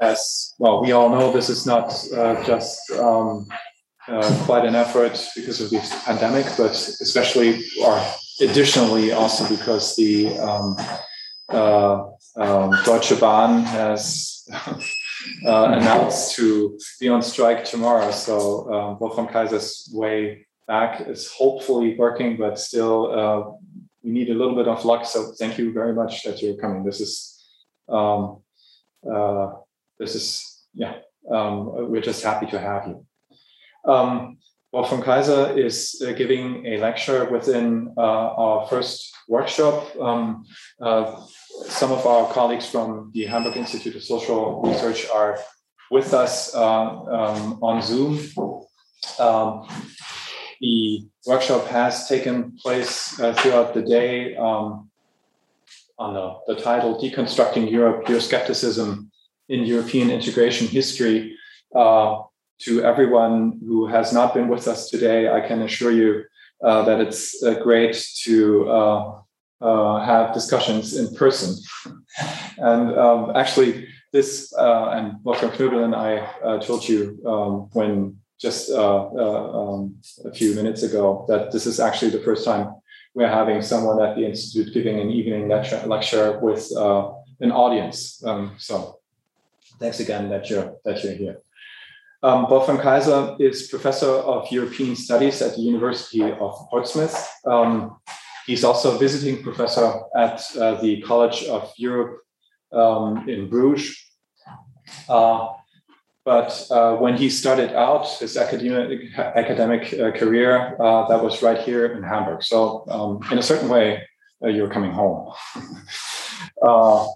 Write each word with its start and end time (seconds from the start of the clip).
as 0.00 0.54
well, 0.58 0.80
we 0.82 0.92
all 0.92 1.10
know 1.10 1.32
this 1.32 1.50
is 1.50 1.66
not 1.66 1.92
uh, 2.16 2.42
just 2.44 2.90
um, 2.92 3.46
uh, 4.08 4.42
quite 4.44 4.64
an 4.64 4.74
effort 4.74 5.24
because 5.36 5.60
of 5.60 5.70
the 5.70 5.78
pandemic, 6.04 6.46
but 6.56 6.72
especially 6.72 7.62
or 7.84 8.00
additionally 8.40 9.12
also 9.12 9.48
because 9.48 9.94
the 9.96 10.38
um, 10.38 10.76
uh, 11.50 12.06
um, 12.36 12.70
Deutsche 12.84 13.18
Bahn 13.20 13.62
has 13.64 14.46
uh, 15.46 15.64
announced 15.72 16.34
to 16.36 16.78
be 16.98 17.08
on 17.08 17.22
strike 17.22 17.64
tomorrow. 17.64 18.10
So 18.10 18.72
um, 18.72 18.98
Wolfram 18.98 19.26
Kaiser's 19.26 19.90
way 19.92 20.46
back 20.66 21.06
is 21.08 21.30
hopefully 21.30 21.96
working, 21.96 22.36
but 22.36 22.58
still 22.58 23.12
uh, 23.12 23.76
we 24.02 24.10
need 24.10 24.30
a 24.30 24.34
little 24.34 24.54
bit 24.54 24.68
of 24.68 24.84
luck. 24.84 25.04
So 25.04 25.32
thank 25.38 25.58
you 25.58 25.72
very 25.72 25.92
much 25.92 26.22
that 26.22 26.40
you're 26.40 26.56
coming. 26.56 26.84
This 26.84 27.00
is 27.00 27.44
um, 27.88 28.42
uh, 29.08 29.52
this 29.98 30.14
is 30.14 30.66
yeah. 30.74 30.94
Um, 31.30 31.90
we're 31.90 32.00
just 32.00 32.24
happy 32.24 32.46
to 32.46 32.58
have 32.58 32.88
you. 32.88 33.06
Um, 33.84 34.38
Wolfram 34.72 35.02
Kaiser 35.02 35.58
is 35.58 36.00
uh, 36.06 36.12
giving 36.12 36.64
a 36.66 36.78
lecture 36.78 37.28
within 37.28 37.92
uh, 37.96 38.00
our 38.00 38.68
first 38.68 39.12
workshop. 39.28 39.96
Um, 40.00 40.44
uh, 40.80 41.20
some 41.66 41.90
of 41.90 42.06
our 42.06 42.32
colleagues 42.32 42.66
from 42.66 43.10
the 43.12 43.26
Hamburg 43.26 43.56
Institute 43.56 43.96
of 43.96 44.02
Social 44.02 44.62
Research 44.62 45.08
are 45.12 45.38
with 45.90 46.14
us 46.14 46.54
uh, 46.54 46.60
um, 46.60 47.58
on 47.62 47.82
Zoom. 47.82 48.20
Um, 49.18 49.66
the 50.60 51.08
workshop 51.26 51.66
has 51.66 52.06
taken 52.06 52.56
place 52.62 53.18
uh, 53.18 53.32
throughout 53.34 53.74
the 53.74 53.82
day 53.82 54.36
um, 54.36 54.89
on 56.00 56.14
the, 56.14 56.54
the, 56.54 56.60
title 56.60 56.98
Deconstructing 56.98 57.70
Europe, 57.70 58.06
Euroscepticism 58.06 59.08
in 59.50 59.64
European 59.64 60.10
Integration 60.10 60.66
History. 60.66 61.36
Uh, 61.74 62.22
to 62.60 62.82
everyone 62.82 63.60
who 63.66 63.86
has 63.86 64.12
not 64.12 64.34
been 64.34 64.48
with 64.48 64.66
us 64.66 64.90
today, 64.90 65.30
I 65.30 65.40
can 65.46 65.62
assure 65.62 65.92
you 65.92 66.24
uh, 66.64 66.82
that 66.84 67.00
it's 67.00 67.42
uh, 67.42 67.54
great 67.54 67.96
to 68.24 68.68
uh, 68.68 69.20
uh, 69.60 70.04
have 70.04 70.34
discussions 70.34 70.96
in 70.96 71.14
person. 71.14 71.56
and 72.58 72.98
um, 72.98 73.32
actually, 73.36 73.86
this, 74.12 74.52
and 74.58 75.14
Wolfgang 75.22 75.50
Knöbl 75.50 75.84
and 75.84 75.94
I 75.94 76.58
told 76.58 76.86
you 76.88 77.22
um, 77.24 77.70
when 77.72 78.20
just 78.40 78.70
uh, 78.70 79.06
uh, 79.06 79.52
um, 79.52 79.96
a 80.24 80.32
few 80.32 80.54
minutes 80.54 80.82
ago 80.82 81.26
that 81.28 81.52
this 81.52 81.66
is 81.66 81.78
actually 81.78 82.10
the 82.10 82.24
first 82.24 82.44
time 82.44 82.74
we're 83.14 83.28
having 83.28 83.62
someone 83.62 84.02
at 84.02 84.16
the 84.16 84.24
institute 84.24 84.72
giving 84.72 85.00
an 85.00 85.10
evening 85.10 85.48
lecture, 85.48 85.82
lecture 85.86 86.38
with 86.40 86.70
uh, 86.76 87.10
an 87.40 87.52
audience. 87.52 88.22
Um, 88.24 88.54
so 88.58 89.00
thanks 89.78 90.00
again 90.00 90.28
that 90.30 90.48
you're 90.48 90.76
that 90.84 91.02
you're 91.02 91.14
here. 91.14 91.38
Um, 92.22 92.48
Wolfram 92.50 92.78
Kaiser 92.78 93.36
is 93.40 93.68
professor 93.68 94.10
of 94.10 94.50
European 94.52 94.94
Studies 94.94 95.40
at 95.40 95.54
the 95.54 95.62
University 95.62 96.22
of 96.22 96.52
Portsmouth. 96.68 97.16
Um, 97.46 97.98
he's 98.46 98.62
also 98.62 98.94
a 98.94 98.98
visiting 98.98 99.42
professor 99.42 99.90
at 100.14 100.42
uh, 100.56 100.74
the 100.82 101.00
College 101.00 101.44
of 101.44 101.72
Europe 101.78 102.18
um, 102.72 103.26
in 103.26 103.48
Bruges. 103.48 103.96
Uh, 105.08 105.48
but 106.24 106.66
uh, 106.70 106.96
when 106.96 107.16
he 107.16 107.30
started 107.30 107.74
out 107.74 108.06
his 108.18 108.36
academic 108.36 109.16
academic 109.16 109.92
uh, 109.94 110.10
career, 110.12 110.76
uh, 110.78 111.08
that 111.08 111.22
was 111.22 111.42
right 111.42 111.58
here 111.58 111.86
in 111.86 112.02
Hamburg. 112.02 112.42
So 112.42 112.84
um, 112.88 113.20
in 113.32 113.38
a 113.38 113.42
certain 113.42 113.68
way, 113.68 114.06
uh, 114.44 114.48
you're 114.48 114.70
coming 114.70 114.92
home. 114.92 115.32
Uh, 116.62 117.06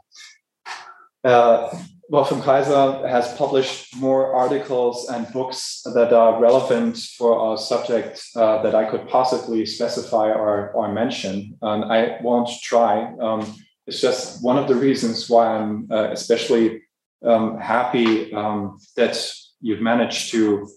uh, 1.24 1.74
Wolfram 2.08 2.42
Kaiser 2.42 3.06
has 3.08 3.34
published 3.36 3.96
more 3.96 4.34
articles 4.34 5.08
and 5.08 5.30
books 5.32 5.82
that 5.94 6.12
are 6.12 6.40
relevant 6.40 6.98
for 7.18 7.38
our 7.38 7.56
subject 7.56 8.22
that 8.34 8.74
I 8.74 8.84
could 8.84 9.08
possibly 9.08 9.64
specify 9.66 10.30
or, 10.30 10.70
or 10.72 10.92
mention. 10.92 11.56
And 11.62 11.84
I 11.84 12.18
won't 12.22 12.50
try. 12.62 13.12
Um, 13.20 13.54
it's 13.86 14.00
just 14.00 14.42
one 14.42 14.58
of 14.58 14.68
the 14.68 14.76
reasons 14.76 15.28
why 15.28 15.46
I'm 15.46 15.90
especially 15.90 16.82
um, 17.24 17.58
happy 17.58 18.32
um, 18.34 18.78
that 18.96 19.16
you've 19.60 19.80
managed 19.80 20.30
to 20.30 20.68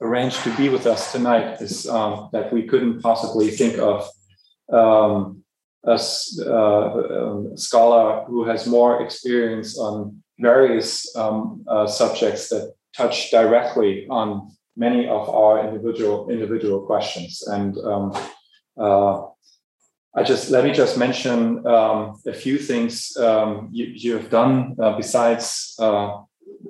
arrange 0.00 0.36
to 0.42 0.54
be 0.56 0.68
with 0.68 0.86
us 0.86 1.12
tonight 1.12 1.60
is 1.60 1.86
um, 1.88 2.28
that 2.32 2.52
we 2.52 2.62
couldn't 2.66 3.00
possibly 3.00 3.50
think 3.50 3.78
of 3.78 4.08
um, 4.72 5.42
a, 5.84 6.00
uh, 6.46 6.52
um, 6.52 7.56
scholar 7.56 8.24
who 8.26 8.44
has 8.44 8.66
more 8.66 9.02
experience 9.02 9.78
on 9.78 10.22
various 10.38 11.14
uh, 11.16 11.86
subjects 11.86 12.48
that 12.48 12.72
touch 12.96 13.30
directly 13.30 14.06
on 14.08 14.50
many 14.76 15.06
of 15.06 15.28
our 15.28 15.66
individual 15.66 16.30
individual 16.30 16.80
questions. 16.86 17.42
And 17.46 17.76
uh, 18.78 19.26
I 20.14 20.24
just 20.24 20.50
let 20.50 20.64
me 20.64 20.72
just 20.72 20.98
mention 20.98 21.64
um, 21.66 22.20
a 22.26 22.32
few 22.32 22.58
things 22.58 23.16
um, 23.16 23.68
you, 23.70 23.86
you, 23.86 24.16
have 24.16 24.28
done 24.28 24.76
uh, 24.82 24.96
besides 24.96 25.76
uh, 25.78 26.22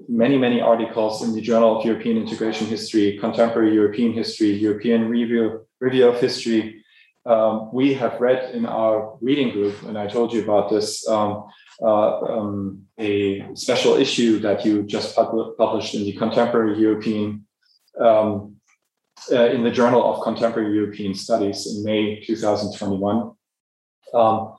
many 0.09 0.37
many 0.37 0.61
articles 0.61 1.23
in 1.23 1.35
the 1.35 1.41
Journal 1.41 1.79
of 1.79 1.87
European 1.87 2.19
Integration 2.19 2.67
History, 2.67 3.17
Contemporary 3.19 3.73
European 3.73 4.13
History, 4.13 4.51
European 4.51 5.09
Review 5.09 5.67
Review 5.81 6.09
of 6.09 6.21
History. 6.21 6.85
Um, 7.25 7.71
we 7.73 7.95
have 7.95 8.21
read 8.21 8.55
in 8.55 8.67
our 8.67 9.17
reading 9.23 9.51
group, 9.51 9.83
and 9.85 9.97
I 9.97 10.07
told 10.07 10.33
you 10.33 10.43
about 10.43 10.71
this, 10.71 11.07
um, 11.09 11.45
uh, 11.83 12.21
um, 12.21 12.83
a 12.99 13.47
special 13.55 13.95
issue 13.95 14.39
that 14.41 14.65
you 14.67 14.83
just 14.83 15.15
pub- 15.15 15.57
published 15.57 15.95
in 15.95 16.05
the 16.05 16.13
Contemporary 16.13 16.79
European 16.79 17.47
um, 17.99 18.50
uh, 19.33 19.47
in 19.47 19.63
the 19.63 19.71
Journal 19.71 20.03
of 20.05 20.23
Contemporary 20.23 20.75
European 20.75 21.15
Studies 21.15 21.67
in 21.67 21.85
May 21.85 22.21
2021. 22.21 23.33
Um, 24.15 24.57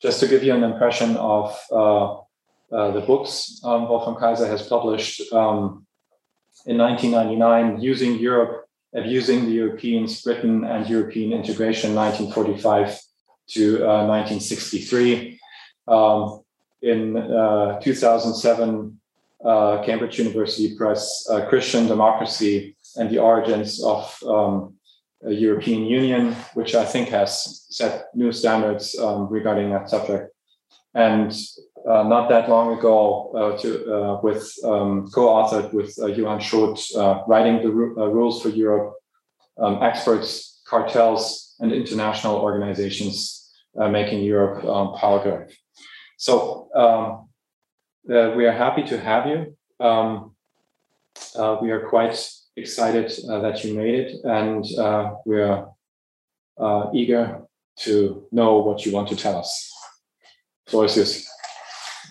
just 0.00 0.20
to 0.20 0.28
give 0.28 0.42
you 0.42 0.54
an 0.54 0.62
impression 0.62 1.16
of 1.16 1.56
uh, 1.70 2.14
uh, 2.72 2.90
the 2.90 3.00
books 3.00 3.60
um, 3.64 3.88
Wolfram 3.88 4.16
Kaiser 4.16 4.46
has 4.46 4.66
published 4.66 5.32
um, 5.32 5.86
in 6.66 6.78
1999, 6.78 7.80
Using 7.80 8.18
Europe, 8.18 8.64
Abusing 8.94 9.46
the 9.46 9.52
Europeans, 9.52 10.22
Britain 10.22 10.64
and 10.64 10.88
European 10.88 11.32
Integration, 11.32 11.94
1945 11.94 13.00
to 13.48 13.82
uh, 13.82 14.06
1963. 14.06 15.40
Um, 15.88 16.42
in 16.80 17.16
uh, 17.16 17.80
2007, 17.80 19.00
uh, 19.44 19.82
Cambridge 19.84 20.18
University 20.18 20.76
Press, 20.76 21.26
uh, 21.30 21.46
Christian 21.48 21.86
Democracy, 21.86 22.76
and 22.96 23.10
the 23.10 23.18
origins 23.18 23.82
of 23.82 24.22
um, 24.26 24.74
a 25.26 25.32
European 25.32 25.84
Union, 25.86 26.34
which 26.54 26.74
I 26.74 26.84
think 26.84 27.08
has 27.08 27.66
set 27.70 28.06
new 28.14 28.32
standards 28.32 28.96
um, 28.98 29.28
regarding 29.28 29.70
that 29.70 29.88
subject. 29.88 30.32
And 30.94 31.32
uh, 31.88 32.04
not 32.04 32.28
that 32.28 32.48
long 32.48 32.78
ago, 32.78 33.32
uh, 33.36 33.58
to, 33.58 33.94
uh, 33.94 34.20
with 34.22 34.52
um, 34.64 35.08
co-authored 35.12 35.72
with 35.72 35.94
uh, 36.00 36.06
Johan 36.06 36.40
Schot, 36.40 36.80
uh, 36.96 37.22
writing 37.26 37.62
the 37.62 37.70
ru- 37.70 38.00
uh, 38.00 38.06
rules 38.06 38.40
for 38.40 38.48
Europe, 38.48 38.94
um, 39.58 39.82
experts, 39.82 40.62
cartels, 40.66 41.56
and 41.60 41.72
international 41.72 42.36
organizations 42.36 43.40
making 43.90 44.22
Europe 44.22 44.64
um, 44.64 44.94
power. 44.94 45.48
So 46.16 46.68
um, 46.74 47.28
we 48.06 48.46
are 48.46 48.52
happy 48.52 48.84
to 48.84 48.98
have 48.98 49.26
you. 49.26 49.56
Um, 49.80 50.34
we 51.60 51.70
are 51.72 51.88
quite 51.88 52.16
excited 52.56 53.12
uh, 53.28 53.40
that 53.40 53.64
you 53.64 53.74
made 53.74 53.94
it, 53.94 54.24
and 54.24 54.64
uh, 54.78 55.14
we're 55.24 55.66
uh, 56.58 56.90
eager 56.94 57.42
to 57.80 58.26
know 58.30 58.58
what 58.58 58.86
you 58.86 58.92
want 58.92 59.08
to 59.08 59.16
tell 59.16 59.36
us. 59.38 59.72
Floor 60.68 60.84
is 60.86 60.96
yours. 60.96 61.28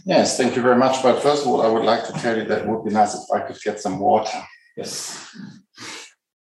Yes, 0.05 0.37
thank 0.37 0.55
you 0.55 0.61
very 0.61 0.75
much. 0.75 1.01
But 1.01 1.21
first 1.21 1.43
of 1.43 1.47
all, 1.47 1.61
I 1.61 1.69
would 1.69 1.85
like 1.85 2.05
to 2.07 2.13
tell 2.13 2.37
you 2.37 2.45
that 2.45 2.63
it 2.63 2.67
would 2.67 2.83
be 2.83 2.91
nice 2.91 3.15
if 3.15 3.23
I 3.33 3.39
could 3.39 3.59
get 3.61 3.79
some 3.79 3.99
water. 3.99 4.37
Yes. 4.75 5.33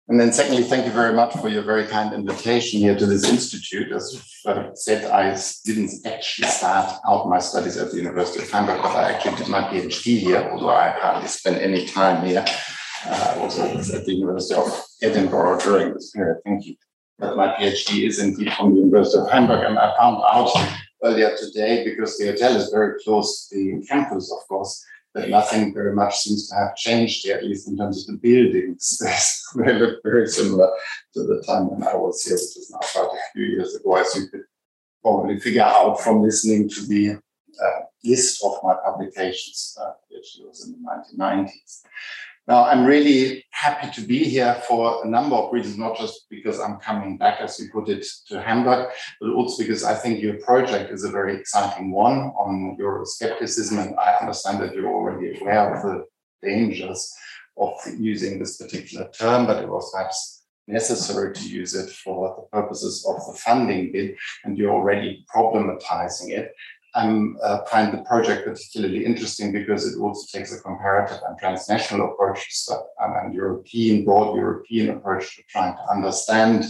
And 0.08 0.20
then, 0.20 0.34
secondly, 0.34 0.64
thank 0.64 0.86
you 0.86 0.92
very 0.92 1.14
much 1.14 1.34
for 1.34 1.50
your 1.50 1.62
very 1.64 1.86
kind 1.86 2.14
invitation 2.14 2.80
here 2.80 2.98
to 2.98 3.06
this 3.06 3.30
institute. 3.30 3.92
As 3.92 4.20
I 4.46 4.70
said, 4.74 5.06
I 5.06 5.40
didn't 5.66 5.92
actually 6.06 6.48
start 6.48 7.00
out 7.08 7.30
my 7.30 7.40
studies 7.40 7.78
at 7.78 7.92
the 7.92 7.98
University 7.98 8.44
of 8.44 8.50
Hamburg, 8.50 8.82
but 8.82 8.96
I 8.96 9.12
actually 9.12 9.38
did 9.38 9.48
my 9.50 9.62
PhD 9.62 10.20
here, 10.20 10.50
although 10.52 10.70
I 10.70 10.90
hardly 10.90 11.28
spent 11.28 11.62
any 11.62 11.86
time 11.86 12.26
here 12.26 12.44
uh, 13.06 13.96
at 13.96 14.06
the 14.06 14.14
University 14.14 14.56
of 14.56 14.86
Edinburgh 15.02 15.60
during 15.60 15.94
this 15.94 16.12
period. 16.12 16.38
Thank 16.46 16.66
you. 16.66 16.76
But 17.18 17.36
my 17.36 17.50
PhD 17.56 18.08
is 18.08 18.20
indeed 18.20 18.54
from 18.54 18.74
the 18.74 18.80
University 18.80 19.20
of 19.20 19.30
Hamburg, 19.30 19.66
and 19.66 19.78
I 19.78 19.96
found 19.98 20.24
out 20.32 20.52
earlier 21.04 21.36
today 21.38 21.84
because 21.84 22.18
the 22.18 22.28
hotel 22.28 22.56
is 22.56 22.70
very 22.70 23.02
close 23.04 23.48
to 23.50 23.56
the 23.56 23.86
campus, 23.86 24.32
of 24.32 24.48
course, 24.48 24.84
that 25.16 25.30
nothing 25.30 25.74
very 25.74 25.94
much 25.94 26.20
seems 26.20 26.48
to 26.50 26.56
have 26.56 26.76
changed 26.76 27.24
here, 27.24 27.38
at 27.38 27.44
least 27.44 27.68
in 27.68 27.78
terms 27.78 28.08
of 28.08 28.14
the 28.14 28.20
buildings. 28.20 29.02
they 29.56 29.74
look 29.74 30.00
very 30.04 30.28
similar 30.28 30.70
to 31.14 31.24
the 31.24 31.44
time 31.46 31.70
when 31.70 31.84
I 31.84 31.96
was 31.96 32.24
here, 32.24 32.36
which 32.36 32.58
is 32.58 32.70
now 32.72 32.80
quite 32.80 33.18
a 33.18 33.34
few 33.34 33.46
years 33.46 33.76
ago, 33.76 33.96
as 33.96 34.16
you 34.16 34.28
could 34.30 34.44
probably 35.02 35.40
figure 35.40 35.64
out 35.64 36.00
from 36.02 36.22
listening 36.22 36.70
to 36.70 36.86
the 36.86 37.12
uh, 37.12 37.80
list 38.04 38.44
of 38.46 38.60
my 38.64 38.76
publications. 38.86 39.78
Uh, 39.82 39.92
was 40.46 40.66
in 40.68 40.84
the 40.84 41.24
1990s. 41.24 41.82
Now, 42.50 42.66
I'm 42.66 42.84
really 42.84 43.46
happy 43.52 43.92
to 43.92 44.02
be 44.02 44.24
here 44.24 44.56
for 44.68 45.06
a 45.06 45.08
number 45.08 45.36
of 45.36 45.54
reasons, 45.54 45.78
not 45.78 45.96
just 45.96 46.28
because 46.32 46.60
I'm 46.60 46.78
coming 46.78 47.16
back, 47.16 47.42
as 47.42 47.60
you 47.60 47.70
put 47.72 47.90
it, 47.90 48.04
to 48.30 48.42
Hamburg, 48.42 48.90
but 49.22 49.30
also 49.30 49.62
because 49.62 49.84
I 49.84 49.94
think 49.94 50.20
your 50.20 50.40
project 50.40 50.90
is 50.92 51.04
a 51.04 51.12
very 51.12 51.36
exciting 51.36 51.92
one 51.92 52.18
on 52.18 52.76
Euroscepticism. 52.82 53.78
And 53.78 53.96
I 54.00 54.16
understand 54.20 54.62
that 54.62 54.74
you're 54.74 54.92
already 54.92 55.40
aware 55.40 55.76
of 55.76 55.84
the 55.84 56.06
dangers 56.42 57.14
of 57.56 57.74
using 58.00 58.40
this 58.40 58.58
particular 58.58 59.08
term, 59.12 59.46
but 59.46 59.62
it 59.62 59.70
was 59.70 59.92
perhaps 59.94 60.44
necessary 60.68 61.36
to 61.36 61.48
use 61.48 61.76
it 61.76 61.92
for 61.92 62.36
the 62.36 62.62
purposes 62.62 63.06
of 63.08 63.18
the 63.28 63.40
funding 63.40 63.92
bid, 63.92 64.16
and 64.44 64.58
you're 64.58 64.74
already 64.74 65.24
problematizing 65.32 66.32
it. 66.32 66.52
I 66.96 67.08
uh, 67.44 67.66
find 67.66 67.94
the 67.94 68.04
project 68.04 68.46
particularly 68.46 69.06
interesting 69.06 69.52
because 69.52 69.86
it 69.86 70.00
also 70.00 70.26
takes 70.38 70.52
a 70.54 70.62
comparative 70.62 71.20
and 71.28 71.38
transnational 71.38 72.12
approach 72.12 72.48
um, 72.72 73.14
and 73.22 73.34
European, 73.34 74.06
broad 74.06 74.36
European 74.36 74.98
approach 74.98 75.36
to 75.36 75.44
trying 75.50 75.76
to 75.76 75.92
understand 75.92 76.66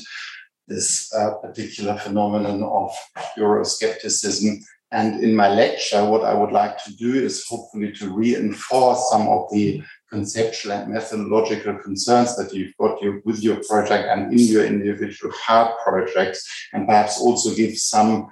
this 0.68 1.14
uh, 1.14 1.36
particular 1.36 1.98
phenomenon 1.98 2.64
of 2.64 2.92
Euroscepticism. 3.38 4.62
And 4.92 5.24
in 5.24 5.36
my 5.36 5.50
lecture, 5.50 6.04
what 6.04 6.24
I 6.24 6.34
would 6.34 6.52
like 6.52 6.84
to 6.84 6.96
do 6.96 7.14
is 7.14 7.46
hopefully 7.46 7.92
to 7.94 8.12
reinforce 8.12 9.10
some 9.10 9.28
of 9.28 9.50
the 9.52 9.84
conceptual 10.10 10.72
and 10.72 10.92
methodological 10.92 11.78
concerns 11.78 12.36
that 12.36 12.54
you've 12.54 12.76
got 12.78 13.02
you, 13.02 13.22
with 13.26 13.44
your 13.44 13.58
project 13.68 14.08
and 14.10 14.34
in 14.34 14.40
your 14.48 14.66
individual 14.66 15.32
hard 15.36 15.72
projects, 15.84 16.48
and 16.74 16.88
perhaps 16.88 17.22
also 17.22 17.54
give 17.54 17.78
some 17.78 18.28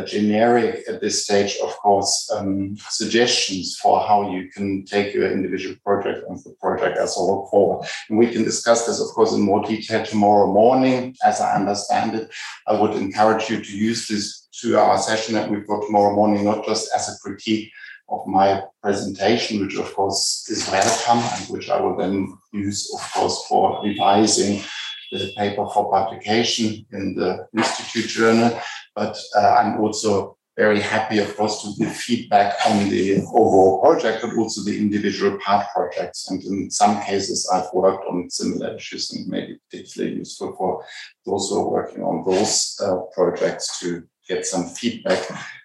generic 0.00 0.84
at 0.88 1.00
this 1.00 1.24
stage, 1.24 1.58
of 1.62 1.76
course, 1.76 2.30
um, 2.34 2.74
suggestions 2.88 3.76
for 3.76 4.00
how 4.00 4.30
you 4.30 4.48
can 4.48 4.84
take 4.86 5.12
your 5.12 5.30
individual 5.30 5.76
project 5.84 6.26
and 6.28 6.38
the 6.38 6.54
project 6.60 6.96
as 6.96 7.10
a 7.10 7.20
whole 7.20 7.46
forward. 7.50 7.86
And 8.08 8.18
we 8.18 8.28
can 8.28 8.42
discuss 8.42 8.86
this, 8.86 9.00
of 9.00 9.08
course, 9.08 9.32
in 9.32 9.42
more 9.42 9.62
detail 9.64 10.04
tomorrow 10.04 10.50
morning. 10.50 11.14
As 11.24 11.40
I 11.40 11.54
understand 11.54 12.14
it, 12.14 12.30
I 12.66 12.80
would 12.80 12.94
encourage 12.94 13.50
you 13.50 13.62
to 13.62 13.76
use 13.76 14.08
this 14.08 14.48
two 14.52 14.78
hour 14.78 14.96
session 14.98 15.34
that 15.34 15.50
we've 15.50 15.66
got 15.66 15.84
tomorrow 15.84 16.14
morning, 16.14 16.44
not 16.44 16.64
just 16.64 16.90
as 16.94 17.08
a 17.08 17.18
critique 17.18 17.70
of 18.08 18.26
my 18.26 18.62
presentation, 18.82 19.60
which 19.60 19.76
of 19.76 19.92
course 19.94 20.46
is 20.48 20.68
welcome 20.70 21.18
and 21.18 21.48
which 21.50 21.70
I 21.70 21.80
will 21.80 21.96
then 21.96 22.34
use, 22.52 22.90
of 22.94 23.12
course, 23.12 23.44
for 23.48 23.82
revising 23.84 24.62
the 25.10 25.32
paper 25.36 25.66
for 25.68 25.90
publication 25.90 26.86
in 26.92 27.14
the 27.14 27.46
Institute 27.56 28.08
Journal. 28.08 28.60
But 28.94 29.18
uh, 29.36 29.56
I'm 29.58 29.80
also 29.80 30.36
very 30.56 30.80
happy, 30.80 31.18
of 31.18 31.34
course, 31.36 31.62
to 31.62 31.72
give 31.78 31.96
feedback 31.96 32.54
on 32.66 32.90
the 32.90 33.22
overall 33.32 33.80
project, 33.80 34.22
but 34.22 34.36
also 34.36 34.62
the 34.62 34.78
individual 34.78 35.38
part 35.38 35.66
projects. 35.74 36.30
And 36.30 36.42
in 36.42 36.70
some 36.70 37.00
cases, 37.02 37.48
I've 37.52 37.72
worked 37.72 38.04
on 38.06 38.28
similar 38.28 38.76
issues 38.76 39.10
and 39.12 39.26
maybe 39.28 39.58
particularly 39.70 40.16
useful 40.16 40.54
for 40.56 40.84
those 41.24 41.48
who 41.48 41.60
are 41.60 41.70
working 41.70 42.02
on 42.02 42.22
those 42.30 42.78
uh, 42.82 42.96
projects 43.14 43.80
to 43.80 44.02
get 44.28 44.44
some 44.44 44.68
feedback, 44.68 45.22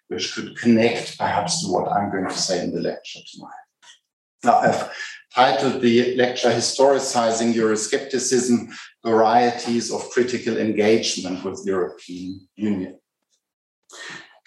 which 0.08 0.34
could 0.34 0.58
connect 0.58 1.18
perhaps 1.18 1.62
to 1.62 1.72
what 1.72 1.92
I'm 1.92 2.10
going 2.10 2.28
to 2.28 2.38
say 2.38 2.64
in 2.64 2.74
the 2.74 2.80
lecture 2.80 3.20
tonight. 3.30 3.52
Now, 4.46 4.60
I've 4.60 4.96
titled 5.36 5.82
the 5.82 6.16
lecture 6.16 6.50
Historicizing 6.50 7.54
Euroscepticism 7.54 8.74
Varieties 9.06 9.92
of 9.92 10.10
Critical 10.12 10.58
Engagement 10.58 11.44
with 11.44 11.62
European 11.66 12.48
Union. 12.56 13.00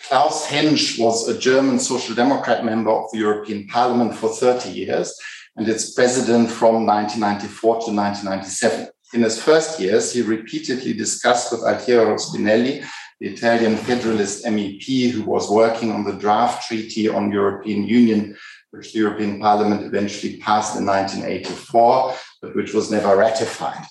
Klaus 0.09 0.47
Hänsch 0.47 0.99
was 0.99 1.29
a 1.29 1.39
German 1.39 1.79
Social 1.79 2.15
Democrat 2.15 2.65
member 2.65 2.91
of 2.91 3.11
the 3.13 3.19
European 3.19 3.67
Parliament 3.69 4.15
for 4.15 4.29
30 4.29 4.71
years 4.71 5.15
and 5.57 5.69
its 5.69 5.93
president 5.95 6.51
from 6.51 6.87
1994 6.87 7.75
to 7.75 7.93
1997. 7.93 8.89
In 9.13 9.23
his 9.23 9.43
first 9.43 9.79
years, 9.79 10.13
he 10.13 10.23
repeatedly 10.23 10.93
discussed 10.95 11.53
with 11.53 11.63
Altiero 11.63 12.19
Spinelli 12.19 12.85
the 13.21 13.29
Italian 13.29 13.77
federalist 13.77 14.45
MEP 14.47 15.11
who 15.11 15.23
was 15.25 15.51
working 15.51 15.93
on 15.93 16.05
the 16.05 16.15
draft 16.15 16.67
treaty 16.67 17.07
on 17.09 17.31
European 17.31 17.85
Union, 17.85 18.37
which 18.71 18.93
the 18.93 18.99
European 19.01 19.39
Parliament 19.39 19.85
eventually 19.85 20.39
passed 20.39 20.79
in 20.79 20.87
1984, 20.87 22.15
but 22.41 22.57
which 22.57 22.73
was 22.73 22.91
never 22.91 23.15
ratified. 23.17 23.85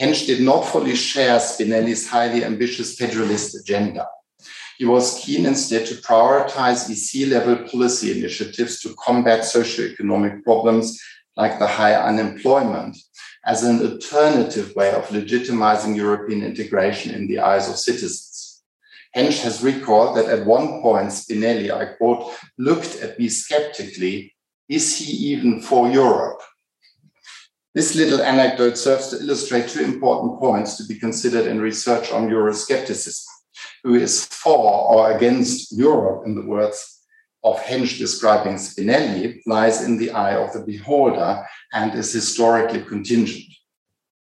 Hänsch 0.00 0.26
did 0.26 0.40
not 0.40 0.62
fully 0.62 0.96
share 0.96 1.38
Spinelli's 1.38 2.08
highly 2.08 2.44
ambitious 2.44 2.96
federalist 2.96 3.54
agenda. 3.54 4.06
He 4.78 4.84
was 4.84 5.20
keen 5.20 5.46
instead 5.46 5.86
to 5.86 5.94
prioritize 5.94 6.90
EC 6.90 7.28
level 7.28 7.56
policy 7.68 8.18
initiatives 8.18 8.80
to 8.80 8.94
combat 8.94 9.40
socioeconomic 9.40 10.42
problems 10.42 11.00
like 11.36 11.58
the 11.58 11.66
high 11.66 11.94
unemployment 11.94 12.96
as 13.46 13.62
an 13.62 13.80
alternative 13.80 14.74
way 14.74 14.92
of 14.92 15.08
legitimizing 15.08 15.94
European 15.94 16.42
integration 16.42 17.14
in 17.14 17.26
the 17.26 17.38
eyes 17.38 17.68
of 17.68 17.76
citizens. 17.76 18.62
Hänsch 19.16 19.42
has 19.42 19.62
recalled 19.62 20.16
that 20.16 20.26
at 20.26 20.46
one 20.46 20.82
point, 20.82 21.08
Spinelli, 21.10 21.70
I 21.70 21.94
quote, 21.96 22.32
looked 22.58 22.96
at 22.96 23.18
me 23.18 23.28
skeptically, 23.28 24.34
is 24.68 24.96
he 24.98 25.12
even 25.34 25.60
for 25.60 25.88
Europe? 25.88 26.40
This 27.74 27.94
little 27.94 28.22
anecdote 28.22 28.76
serves 28.76 29.08
to 29.08 29.20
illustrate 29.20 29.68
two 29.68 29.84
important 29.84 30.40
points 30.40 30.76
to 30.76 30.84
be 30.84 30.98
considered 30.98 31.46
in 31.46 31.60
research 31.60 32.10
on 32.10 32.28
Euroscepticism. 32.28 33.24
Who 33.82 33.94
is 33.94 34.26
for 34.26 34.92
or 34.92 35.12
against 35.12 35.76
Europe, 35.76 36.26
in 36.26 36.34
the 36.34 36.46
words 36.46 37.02
of 37.42 37.60
Hänsch 37.60 37.98
describing 37.98 38.54
Spinelli, 38.54 39.40
lies 39.46 39.82
in 39.84 39.98
the 39.98 40.10
eye 40.10 40.36
of 40.36 40.52
the 40.52 40.60
beholder 40.60 41.46
and 41.72 41.94
is 41.94 42.12
historically 42.12 42.82
contingent. 42.82 43.44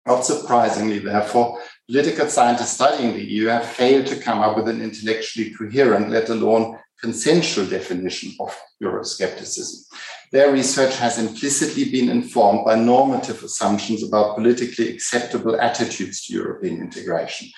Not 0.08 0.26
surprisingly, 0.26 1.00
therefore, 1.00 1.60
political 1.88 2.28
scientists 2.28 2.74
studying 2.74 3.14
the 3.14 3.24
EU 3.24 3.48
have 3.48 3.66
failed 3.66 4.08
to 4.08 4.20
come 4.20 4.40
up 4.40 4.56
with 4.56 4.68
an 4.68 4.82
intellectually 4.82 5.52
coherent, 5.52 6.10
let 6.10 6.30
alone 6.30 6.80
consensual 7.02 7.66
definition 7.68 8.34
of 8.40 8.56
Euroscepticism. 8.82 9.86
Their 10.32 10.52
research 10.52 10.98
has 10.98 11.18
implicitly 11.20 11.92
been 11.92 12.10
informed 12.10 12.66
by 12.66 12.76
normative 12.76 13.44
assumptions 13.44 14.04
about 14.04 14.36
politically 14.36 14.90
acceptable 14.90 15.60
attitudes 15.60 16.26
to 16.26 16.34
European 16.34 16.82
integration. 16.82 17.50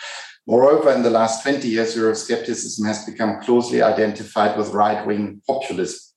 Moreover, 0.47 0.93
in 0.93 1.03
the 1.03 1.09
last 1.09 1.43
20 1.43 1.67
years, 1.67 1.95
Euroscepticism 1.95 2.85
has 2.87 3.05
become 3.05 3.41
closely 3.41 3.81
identified 3.81 4.57
with 4.57 4.73
right 4.73 5.05
wing 5.05 5.41
populism 5.45 6.07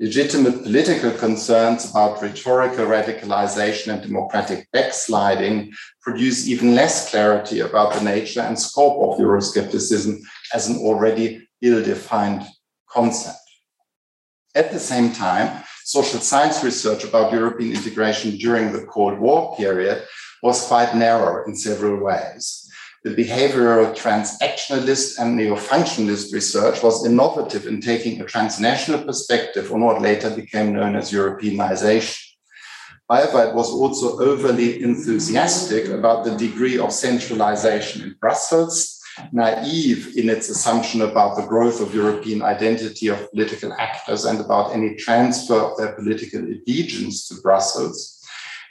legitimate 0.00 0.62
political 0.62 1.10
concerns 1.10 1.90
about 1.90 2.22
rhetorical 2.22 2.86
radicalization 2.86 3.92
and 3.92 4.02
democratic 4.02 4.70
backsliding 4.72 5.72
produce 6.00 6.46
even 6.46 6.74
less 6.74 7.10
clarity 7.10 7.60
about 7.60 7.92
the 7.94 8.02
nature 8.02 8.40
and 8.40 8.58
scope 8.58 8.96
of 9.02 9.18
Euroscepticism 9.18 10.18
as 10.54 10.68
an 10.68 10.76
already 10.76 11.46
ill 11.62 11.82
defined 11.82 12.42
concept. 12.88 13.38
At 14.54 14.70
the 14.70 14.78
same 14.78 15.12
time, 15.12 15.64
social 15.84 16.20
science 16.20 16.62
research 16.62 17.02
about 17.02 17.32
European 17.32 17.74
integration 17.74 18.36
during 18.36 18.72
the 18.72 18.86
Cold 18.86 19.18
War 19.18 19.56
period 19.56 20.04
was 20.44 20.66
quite 20.66 20.94
narrow 20.94 21.44
in 21.46 21.56
several 21.56 21.96
ways 22.04 22.67
the 23.08 23.24
behavioral 23.24 23.96
transactionalist 23.96 25.18
and 25.18 25.36
neo-functionalist 25.36 26.32
research 26.32 26.82
was 26.82 27.06
innovative 27.06 27.66
in 27.66 27.80
taking 27.80 28.20
a 28.20 28.24
transnational 28.24 29.02
perspective 29.02 29.72
on 29.72 29.80
what 29.80 30.02
later 30.02 30.30
became 30.30 30.74
known 30.74 30.94
as 30.94 31.12
Europeanization. 31.12 32.18
However, 33.08 33.44
it 33.44 33.54
was 33.54 33.70
also 33.70 34.18
overly 34.18 34.82
enthusiastic 34.82 35.88
about 35.88 36.24
the 36.24 36.36
degree 36.36 36.78
of 36.78 36.92
centralization 36.92 38.02
in 38.02 38.16
Brussels, 38.20 39.00
naive 39.32 40.14
in 40.16 40.28
its 40.28 40.50
assumption 40.50 41.00
about 41.02 41.36
the 41.36 41.46
growth 41.46 41.80
of 41.80 41.94
European 41.94 42.42
identity 42.42 43.08
of 43.08 43.30
political 43.30 43.72
actors 43.78 44.26
and 44.26 44.40
about 44.40 44.74
any 44.74 44.94
transfer 44.96 45.58
of 45.58 45.78
their 45.78 45.92
political 45.94 46.40
allegiance 46.40 47.26
to 47.28 47.40
Brussels 47.40 48.17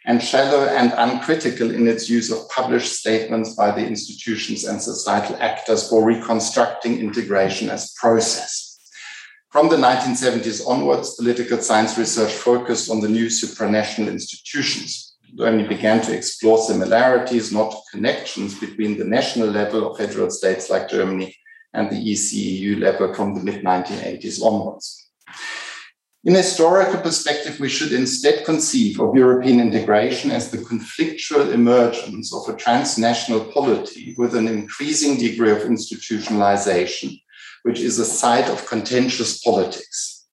and 0.08 0.24
shallow 0.24 0.66
and 0.68 0.94
uncritical 0.98 1.70
in 1.70 1.86
its 1.86 2.10
use 2.10 2.32
of 2.32 2.50
published 2.50 2.94
statements 2.94 3.56
by 3.56 3.72
the 3.72 3.86
institutions 3.86 4.64
and 4.64 4.82
societal 4.82 5.36
actors 5.42 5.90
for 5.90 6.06
reconstructing 6.06 6.98
integration 6.98 7.70
as 7.70 7.94
process. 8.00 8.80
From 9.52 9.68
the 9.68 9.76
1970s 9.76 10.66
onwards, 10.66 11.16
political 11.16 11.58
science 11.58 11.98
research 11.98 12.32
focused 12.32 12.90
on 12.90 13.02
the 13.02 13.10
new 13.10 13.26
supranational 13.26 14.08
institutions. 14.08 15.18
When 15.36 15.58
we 15.58 15.68
began 15.68 16.02
to 16.04 16.16
explore 16.16 16.58
similarities, 16.58 17.52
not 17.52 17.76
connections, 17.92 18.58
between 18.58 18.98
the 18.98 19.04
national 19.04 19.50
level 19.50 19.92
of 19.92 19.98
federal 19.98 20.30
states 20.30 20.70
like 20.70 20.90
Germany 20.90 21.36
and 21.74 21.90
the 21.90 21.96
ECEU 21.96 22.80
level 22.80 23.14
from 23.14 23.36
the 23.36 23.44
mid 23.44 23.62
1980s 23.64 24.42
onwards. 24.42 25.07
In 26.28 26.36
a 26.36 26.40
historical 26.40 27.00
perspective, 27.00 27.58
we 27.58 27.70
should 27.70 27.94
instead 27.94 28.44
conceive 28.44 29.00
of 29.00 29.16
European 29.16 29.62
integration 29.62 30.30
as 30.30 30.52
the 30.52 30.58
conflictual 30.58 31.54
emergence 31.54 32.34
of 32.36 32.50
a 32.50 32.58
transnational 32.58 33.46
polity 33.54 34.14
with 34.18 34.36
an 34.36 34.46
increasing 34.50 35.16
degree 35.16 35.52
of 35.52 35.60
institutionalization, 35.60 37.18
which 37.64 37.80
is 37.80 37.98
a 37.98 38.04
site 38.04 38.50
of 38.50 38.68
contentious 38.68 39.42
politics. 39.42 40.26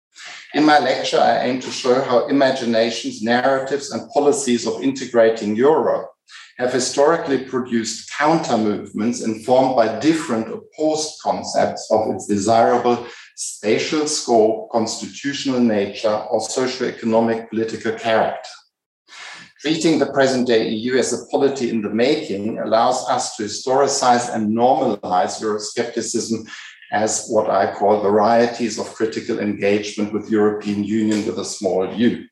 In 0.52 0.64
my 0.64 0.80
lecture, 0.80 1.20
I 1.20 1.44
aim 1.44 1.60
to 1.60 1.70
show 1.70 2.02
how 2.02 2.26
imaginations, 2.26 3.22
narratives, 3.22 3.92
and 3.92 4.10
policies 4.10 4.66
of 4.66 4.82
integrating 4.82 5.54
Europe 5.54 6.10
have 6.58 6.72
historically 6.72 7.44
produced 7.44 8.10
counter 8.10 8.58
movements 8.58 9.20
informed 9.22 9.76
by 9.76 10.00
different 10.00 10.48
opposed 10.48 11.20
concepts 11.22 11.88
of 11.92 12.12
its 12.12 12.26
desirable 12.26 13.06
spatial 13.34 14.06
scope, 14.06 14.70
constitutional 14.70 15.60
nature, 15.60 16.24
or 16.30 16.40
socio-economic 16.40 17.50
political 17.50 17.92
character. 17.92 18.50
Treating 19.60 19.98
the 19.98 20.12
present 20.12 20.46
day 20.46 20.68
EU 20.68 20.96
as 20.98 21.12
a 21.12 21.26
polity 21.26 21.70
in 21.70 21.80
the 21.80 21.88
making 21.88 22.58
allows 22.58 23.08
us 23.08 23.36
to 23.36 23.44
historicize 23.44 24.32
and 24.34 24.54
normalize 24.54 25.40
Euroscepticism 25.40 26.46
as 26.92 27.26
what 27.28 27.48
I 27.48 27.72
call 27.72 28.02
varieties 28.02 28.78
of 28.78 28.92
critical 28.94 29.40
engagement 29.40 30.12
with 30.12 30.30
European 30.30 30.84
Union 30.84 31.26
with 31.26 31.38
a 31.38 31.44
small 31.44 31.92
u. 31.94 32.26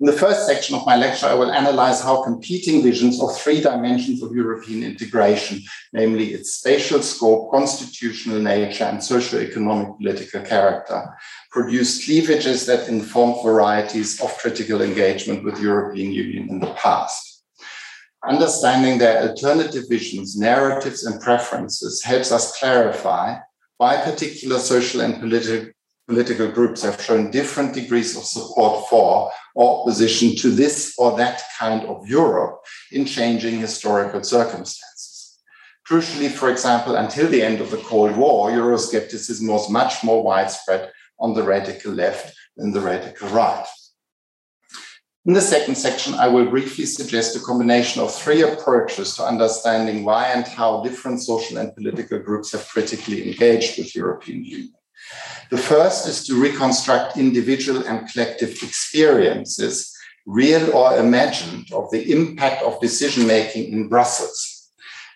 In 0.00 0.06
the 0.06 0.12
first 0.12 0.46
section 0.46 0.76
of 0.76 0.86
my 0.86 0.94
lecture, 0.94 1.26
I 1.26 1.34
will 1.34 1.50
analyze 1.50 2.00
how 2.00 2.22
competing 2.22 2.84
visions 2.84 3.20
of 3.20 3.36
three 3.36 3.60
dimensions 3.60 4.22
of 4.22 4.32
European 4.32 4.84
integration, 4.84 5.60
namely 5.92 6.34
its 6.34 6.54
spatial 6.54 7.02
scope, 7.02 7.50
constitutional 7.50 8.38
nature, 8.38 8.84
and 8.84 9.02
socio-economic 9.02 9.96
political 9.96 10.42
character, 10.42 11.02
produce 11.50 12.04
cleavages 12.04 12.64
that 12.66 12.88
inform 12.88 13.42
varieties 13.42 14.20
of 14.20 14.38
critical 14.38 14.82
engagement 14.82 15.42
with 15.42 15.60
European 15.60 16.12
Union 16.12 16.48
in 16.48 16.60
the 16.60 16.72
past. 16.74 17.42
Understanding 18.24 18.98
their 18.98 19.28
alternative 19.28 19.84
visions, 19.88 20.36
narratives, 20.38 21.06
and 21.06 21.20
preferences 21.20 22.04
helps 22.04 22.30
us 22.30 22.56
clarify 22.56 23.36
why 23.78 23.96
particular 23.96 24.60
social 24.60 25.00
and 25.00 25.18
political 25.18 25.72
political 26.08 26.50
groups 26.50 26.82
have 26.82 27.00
shown 27.00 27.30
different 27.30 27.74
degrees 27.74 28.16
of 28.16 28.24
support 28.24 28.88
for 28.88 29.30
or 29.54 29.80
opposition 29.82 30.34
to 30.36 30.50
this 30.50 30.94
or 30.96 31.16
that 31.16 31.42
kind 31.58 31.84
of 31.84 32.08
Europe 32.08 32.64
in 32.90 33.04
changing 33.04 33.58
historical 33.58 34.22
circumstances. 34.22 35.38
Crucially, 35.86 36.30
for 36.30 36.50
example, 36.50 36.96
until 36.96 37.28
the 37.28 37.42
end 37.42 37.60
of 37.60 37.70
the 37.70 37.76
Cold 37.78 38.16
War, 38.16 38.50
Euroscepticism 38.50 39.48
was 39.48 39.70
much 39.70 40.02
more 40.02 40.22
widespread 40.22 40.90
on 41.20 41.34
the 41.34 41.42
radical 41.42 41.92
left 41.92 42.34
than 42.56 42.72
the 42.72 42.80
radical 42.80 43.28
right. 43.28 43.66
In 45.26 45.34
the 45.34 45.42
second 45.42 45.74
section, 45.74 46.14
I 46.14 46.28
will 46.28 46.46
briefly 46.46 46.86
suggest 46.86 47.36
a 47.36 47.40
combination 47.40 48.00
of 48.00 48.14
three 48.14 48.42
approaches 48.42 49.14
to 49.16 49.24
understanding 49.24 50.04
why 50.04 50.28
and 50.28 50.46
how 50.46 50.82
different 50.82 51.22
social 51.22 51.58
and 51.58 51.74
political 51.74 52.18
groups 52.18 52.52
have 52.52 52.66
critically 52.66 53.30
engaged 53.30 53.76
with 53.76 53.94
European 53.94 54.44
Union. 54.44 54.77
The 55.50 55.58
first 55.58 56.06
is 56.06 56.26
to 56.26 56.40
reconstruct 56.40 57.16
individual 57.16 57.82
and 57.86 58.08
collective 58.10 58.50
experiences, 58.62 59.96
real 60.26 60.70
or 60.74 60.98
imagined, 60.98 61.72
of 61.72 61.90
the 61.90 62.12
impact 62.12 62.62
of 62.62 62.80
decision 62.80 63.26
making 63.26 63.72
in 63.72 63.88
Brussels. 63.88 64.58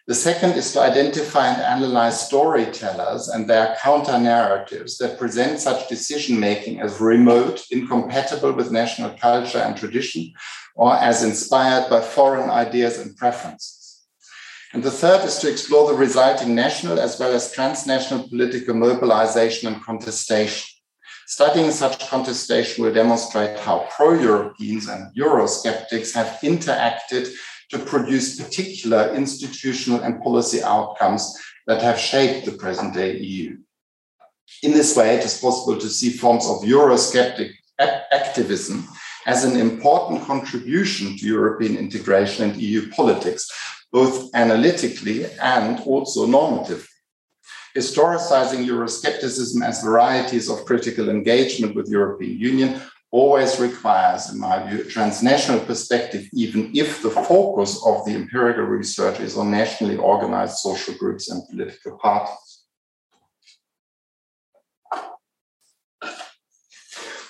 The 0.08 0.14
second 0.14 0.52
is 0.52 0.72
to 0.72 0.80
identify 0.80 1.46
and 1.46 1.62
analyze 1.62 2.26
storytellers 2.26 3.28
and 3.28 3.48
their 3.48 3.76
counter 3.80 4.18
narratives 4.18 4.98
that 4.98 5.18
present 5.18 5.60
such 5.60 5.88
decision 5.88 6.40
making 6.40 6.80
as 6.80 7.00
remote, 7.00 7.62
incompatible 7.70 8.52
with 8.52 8.72
national 8.72 9.10
culture 9.10 9.58
and 9.58 9.76
tradition, 9.76 10.32
or 10.74 10.96
as 10.96 11.22
inspired 11.22 11.88
by 11.88 12.00
foreign 12.00 12.50
ideas 12.50 12.98
and 12.98 13.16
preferences. 13.16 13.81
And 14.72 14.82
the 14.82 14.90
third 14.90 15.24
is 15.24 15.38
to 15.38 15.50
explore 15.50 15.90
the 15.90 15.98
resulting 15.98 16.54
national 16.54 16.98
as 16.98 17.18
well 17.18 17.34
as 17.34 17.52
transnational 17.52 18.28
political 18.28 18.74
mobilization 18.74 19.72
and 19.72 19.82
contestation. 19.82 20.66
Studying 21.26 21.70
such 21.70 22.08
contestation 22.08 22.82
will 22.82 22.92
demonstrate 22.92 23.58
how 23.58 23.86
pro 23.94 24.14
Europeans 24.14 24.88
and 24.88 25.14
Eurosceptics 25.14 26.14
have 26.14 26.38
interacted 26.42 27.30
to 27.70 27.78
produce 27.78 28.40
particular 28.40 29.14
institutional 29.14 30.00
and 30.00 30.22
policy 30.22 30.62
outcomes 30.62 31.36
that 31.66 31.82
have 31.82 31.98
shaped 31.98 32.46
the 32.46 32.52
present 32.52 32.94
day 32.94 33.16
EU. 33.18 33.56
In 34.62 34.72
this 34.72 34.96
way, 34.96 35.16
it 35.16 35.24
is 35.24 35.38
possible 35.38 35.78
to 35.78 35.88
see 35.88 36.10
forms 36.10 36.46
of 36.46 36.62
Eurosceptic 36.62 37.52
activism 37.78 38.88
as 39.26 39.44
an 39.44 39.58
important 39.58 40.22
contribution 40.22 41.16
to 41.16 41.26
European 41.26 41.76
integration 41.76 42.50
and 42.50 42.60
EU 42.60 42.90
politics, 42.90 43.50
both 43.92 44.34
analytically 44.34 45.26
and 45.40 45.80
also 45.80 46.26
normatively. 46.26 46.86
Historicizing 47.76 48.66
Euroscepticism 48.66 49.64
as 49.64 49.82
varieties 49.82 50.50
of 50.50 50.64
critical 50.64 51.08
engagement 51.08 51.74
with 51.74 51.88
European 51.88 52.38
Union 52.38 52.80
always 53.10 53.60
requires, 53.60 54.30
in 54.30 54.40
my 54.40 54.66
view, 54.66 54.80
a 54.80 54.84
transnational 54.84 55.60
perspective, 55.60 56.26
even 56.32 56.70
if 56.74 57.02
the 57.02 57.10
focus 57.10 57.80
of 57.84 58.04
the 58.04 58.12
empirical 58.12 58.64
research 58.64 59.20
is 59.20 59.36
on 59.36 59.50
nationally 59.50 59.96
organized 59.96 60.56
social 60.56 60.94
groups 60.94 61.30
and 61.30 61.46
political 61.48 61.98
parties. 61.98 62.51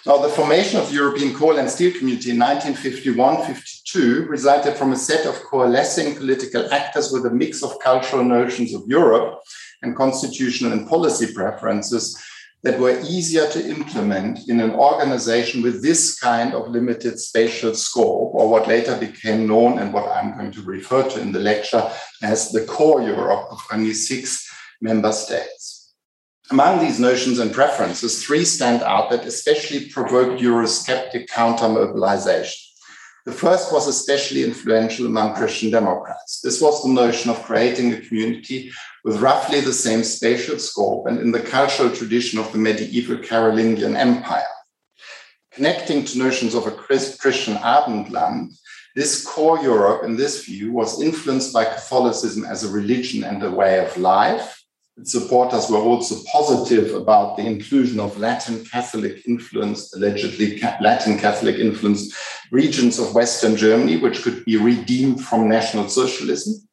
Now, 0.04 0.18
the 0.18 0.28
formation 0.28 0.80
of 0.80 0.88
the 0.88 0.94
European 0.94 1.32
coal 1.32 1.59
and 1.59 1.71
steel 1.71 1.97
community 1.97 2.30
in 2.30 2.38
1951 2.38 3.44
52 3.47 4.26
resulted 4.26 4.75
from 4.75 4.92
a 4.92 4.97
set 4.97 5.26
of 5.26 5.40
coalescing 5.44 6.16
political 6.16 6.73
actors 6.73 7.12
with 7.12 7.25
a 7.25 7.30
mix 7.30 7.62
of 7.62 7.78
cultural 7.78 8.25
notions 8.25 8.75
of 8.75 8.82
Europe 8.88 9.40
and 9.82 9.94
constitutional 9.94 10.73
and 10.73 10.88
policy 10.88 11.32
preferences 11.32 12.21
that 12.64 12.80
were 12.80 12.99
easier 13.02 13.49
to 13.50 13.68
implement 13.68 14.49
in 14.49 14.59
an 14.59 14.73
organization 14.73 15.62
with 15.62 15.82
this 15.82 16.18
kind 16.18 16.52
of 16.52 16.68
limited 16.68 17.21
spatial 17.21 17.73
scope, 17.75 18.35
or 18.35 18.49
what 18.49 18.66
later 18.66 18.97
became 18.99 19.47
known 19.47 19.78
and 19.78 19.92
what 19.92 20.09
I'm 20.09 20.37
going 20.37 20.50
to 20.52 20.62
refer 20.62 21.09
to 21.11 21.21
in 21.21 21.30
the 21.30 21.40
lecture 21.40 21.88
as 22.23 22.50
the 22.50 22.64
core 22.64 23.02
Europe 23.02 23.49
of 23.52 23.61
only 23.73 23.94
six 23.94 24.49
member 24.80 25.12
states. 25.12 25.72
Among 26.52 26.80
these 26.80 27.00
notions 27.00 27.38
and 27.38 27.50
preferences, 27.50 28.23
three 28.23 28.44
stand 28.44 28.82
out 28.82 29.09
that 29.09 29.25
especially 29.25 29.88
provoked 29.88 30.38
Eurosceptic 30.38 31.28
counter 31.28 31.66
mobilization. 31.66 32.61
The 33.25 33.32
first 33.32 33.73
was 33.73 33.88
especially 33.88 34.44
influential 34.44 35.06
among 35.06 35.35
Christian 35.35 35.71
Democrats. 35.71 36.42
This 36.42 36.61
was 36.61 36.82
the 36.82 36.90
notion 36.90 37.30
of 37.30 37.42
creating 37.42 37.94
a 37.94 38.02
community 38.02 38.71
with 39.02 39.23
roughly 39.23 39.62
the 39.62 39.73
same 39.73 40.04
spatial 40.04 40.59
scope 40.59 41.06
and 41.06 41.18
in 41.21 41.32
the 41.32 41.40
cultural 41.40 41.88
tradition 41.88 42.38
of 42.38 42.52
the 42.52 42.59
medieval 42.59 43.16
Carolingian 43.16 43.97
Empire. 43.97 44.44
Connecting 45.52 46.04
to 46.04 46.18
notions 46.18 46.54
of 46.54 46.66
a 46.66 46.71
Christian 46.71 47.54
Abendland, 47.54 48.52
this 48.94 49.25
core 49.25 49.59
Europe, 49.61 50.04
in 50.04 50.16
this 50.16 50.44
view, 50.44 50.71
was 50.71 51.00
influenced 51.00 51.54
by 51.54 51.64
Catholicism 51.64 52.44
as 52.44 52.62
a 52.62 52.71
religion 52.71 53.25
and 53.25 53.42
a 53.42 53.50
way 53.50 53.78
of 53.78 53.97
life, 53.97 54.62
supporters 55.05 55.71
were 55.71 55.79
also 55.79 56.17
positive 56.31 56.95
about 56.95 57.37
the 57.37 57.47
inclusion 57.47 57.99
of 57.99 58.19
Latin 58.19 58.65
Catholic 58.65 59.27
influenced, 59.27 59.95
allegedly 59.97 60.61
Latin 60.81 61.19
Catholic 61.19 61.57
influenced 61.57 62.15
regions 62.51 62.99
of 62.99 63.15
Western 63.15 63.57
Germany, 63.57 63.97
which 63.97 64.23
could 64.23 64.45
be 64.45 64.57
redeemed 64.57 65.25
from 65.25 65.49
National 65.49 65.89
Socialism. 65.89 66.69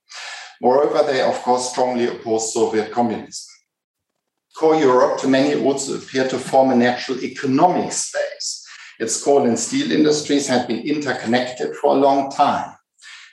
Moreover, 0.62 1.10
they, 1.10 1.22
of 1.22 1.42
course, 1.42 1.72
strongly 1.72 2.08
opposed 2.08 2.50
Soviet 2.50 2.92
communism. 2.92 3.46
Core 4.58 4.76
Europe, 4.76 5.20
to 5.20 5.28
many, 5.28 5.56
also 5.64 5.96
appeared 5.98 6.30
to 6.32 6.38
form 6.38 6.72
a 6.72 6.76
natural 6.76 7.24
economic 7.24 7.94
space. 7.94 8.66
Its 9.00 9.24
coal 9.24 9.46
and 9.46 9.58
steel 9.58 9.90
industries 9.94 10.48
had 10.48 10.68
been 10.68 10.86
interconnected 10.86 11.74
for 11.78 11.96
a 11.96 12.00
long 12.00 12.30
time. 12.30 12.76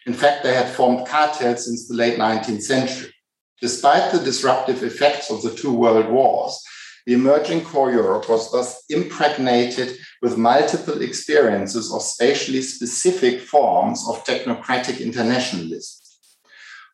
In 0.06 0.12
fact, 0.12 0.44
they 0.44 0.54
had 0.54 0.68
formed 0.68 1.08
cartels 1.08 1.64
since 1.64 1.88
the 1.88 1.94
late 1.94 2.16
19th 2.16 2.62
century. 2.62 3.12
Despite 3.60 4.12
the 4.12 4.18
disruptive 4.18 4.82
effects 4.82 5.30
of 5.30 5.42
the 5.42 5.54
two 5.54 5.72
world 5.72 6.10
wars, 6.10 6.62
the 7.06 7.14
emerging 7.14 7.64
core 7.64 7.92
Europe 7.92 8.28
was 8.28 8.50
thus 8.50 8.82
impregnated 8.90 9.96
with 10.20 10.36
multiple 10.36 11.00
experiences 11.00 11.92
of 11.92 12.02
spatially 12.02 12.60
specific 12.62 13.40
forms 13.40 14.04
of 14.08 14.24
technocratic 14.24 15.00
internationalism. 15.00 16.02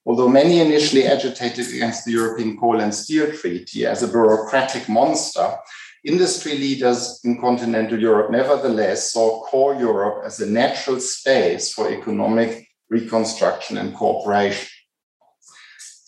Although 0.04 0.28
many 0.28 0.60
initially 0.60 1.06
agitated 1.06 1.68
against 1.68 2.04
the 2.04 2.12
European 2.12 2.58
Coal 2.58 2.80
and 2.80 2.94
Steel 2.94 3.32
Treaty 3.32 3.86
as 3.86 4.02
a 4.02 4.08
bureaucratic 4.08 4.88
monster, 4.88 5.56
industry 6.04 6.58
leaders 6.58 7.20
in 7.24 7.40
continental 7.40 7.98
Europe 7.98 8.30
nevertheless 8.30 9.12
saw 9.12 9.42
core 9.44 9.74
Europe 9.76 10.24
as 10.26 10.40
a 10.40 10.46
natural 10.46 11.00
space 11.00 11.72
for 11.72 11.90
economic 11.90 12.68
reconstruction 12.90 13.78
and 13.78 13.94
cooperation. 13.94 14.68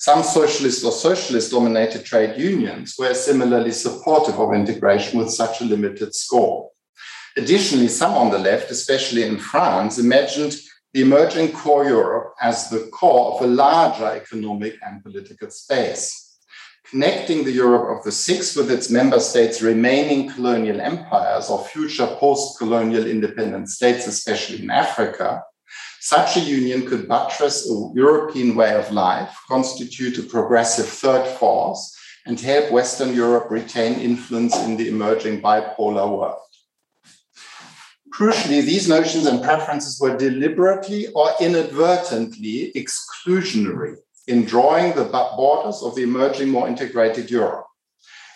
Some 0.04 0.22
socialist 0.22 0.84
or 0.84 0.92
socialist 0.92 1.50
dominated 1.50 2.04
trade 2.04 2.38
unions 2.38 2.94
were 2.98 3.14
similarly 3.14 3.72
supportive 3.72 4.38
of 4.38 4.52
integration 4.52 5.18
with 5.18 5.30
such 5.30 5.62
a 5.62 5.64
limited 5.64 6.14
scope. 6.14 6.72
Additionally, 7.38 7.88
some 7.88 8.12
on 8.12 8.30
the 8.30 8.38
left, 8.38 8.70
especially 8.70 9.22
in 9.22 9.38
France, 9.38 9.98
imagined 9.98 10.56
the 10.92 11.00
emerging 11.00 11.52
core 11.52 11.86
Europe 11.86 12.34
as 12.38 12.68
the 12.68 12.80
core 12.92 13.32
of 13.32 13.44
a 13.44 13.46
larger 13.46 14.04
economic 14.04 14.74
and 14.86 15.02
political 15.02 15.48
space. 15.48 16.36
connecting 16.90 17.42
the 17.42 17.58
Europe 17.64 17.88
of 17.96 18.04
the 18.04 18.12
six 18.12 18.54
with 18.54 18.70
its 18.70 18.90
member 18.90 19.18
states' 19.18 19.62
remaining 19.62 20.28
colonial 20.28 20.82
empires 20.82 21.48
or 21.48 21.64
future 21.64 22.06
post 22.20 22.58
colonial 22.58 23.06
independent 23.06 23.70
states, 23.70 24.06
especially 24.06 24.62
in 24.62 24.70
Africa, 24.70 25.42
such 26.04 26.36
a 26.36 26.40
union 26.40 26.86
could 26.86 27.08
buttress 27.08 27.66
a 27.66 27.90
European 27.94 28.54
way 28.54 28.74
of 28.74 28.92
life, 28.92 29.34
constitute 29.48 30.18
a 30.18 30.22
progressive 30.22 30.86
third 30.86 31.26
force, 31.38 31.96
and 32.26 32.38
help 32.38 32.70
Western 32.70 33.14
Europe 33.14 33.50
retain 33.50 33.98
influence 33.98 34.54
in 34.64 34.76
the 34.76 34.88
emerging 34.88 35.40
bipolar 35.40 36.06
world. 36.14 36.42
Crucially, 38.12 38.60
these 38.62 38.86
notions 38.86 39.24
and 39.24 39.42
preferences 39.42 39.98
were 39.98 40.14
deliberately 40.14 41.06
or 41.14 41.30
inadvertently 41.40 42.70
exclusionary 42.76 43.96
in 44.26 44.44
drawing 44.44 44.94
the 44.94 45.04
borders 45.04 45.82
of 45.82 45.94
the 45.94 46.02
emerging, 46.02 46.50
more 46.50 46.68
integrated 46.68 47.30
Europe. 47.30 47.64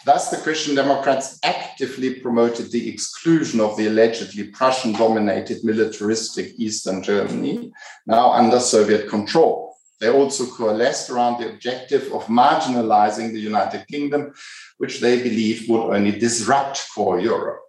Thus, 0.09 0.31
the 0.31 0.39
Christian 0.39 0.75
Democrats 0.75 1.39
actively 1.43 2.15
promoted 2.15 2.73
the 2.73 2.89
exclusion 2.89 3.61
of 3.61 3.77
the 3.77 3.89
allegedly 3.89 4.45
Prussian 4.45 4.93
dominated 4.93 5.63
militaristic 5.63 6.55
Eastern 6.57 7.03
Germany, 7.03 7.71
now 8.07 8.33
under 8.33 8.59
Soviet 8.59 9.07
control. 9.11 9.77
They 10.01 10.09
also 10.09 10.47
coalesced 10.47 11.11
around 11.11 11.39
the 11.39 11.51
objective 11.51 12.11
of 12.15 12.25
marginalizing 12.25 13.33
the 13.33 13.41
United 13.53 13.87
Kingdom, 13.87 14.33
which 14.79 15.01
they 15.01 15.23
believed 15.23 15.69
would 15.69 15.95
only 15.95 16.19
disrupt 16.19 16.89
core 16.95 17.21
Europe. 17.21 17.61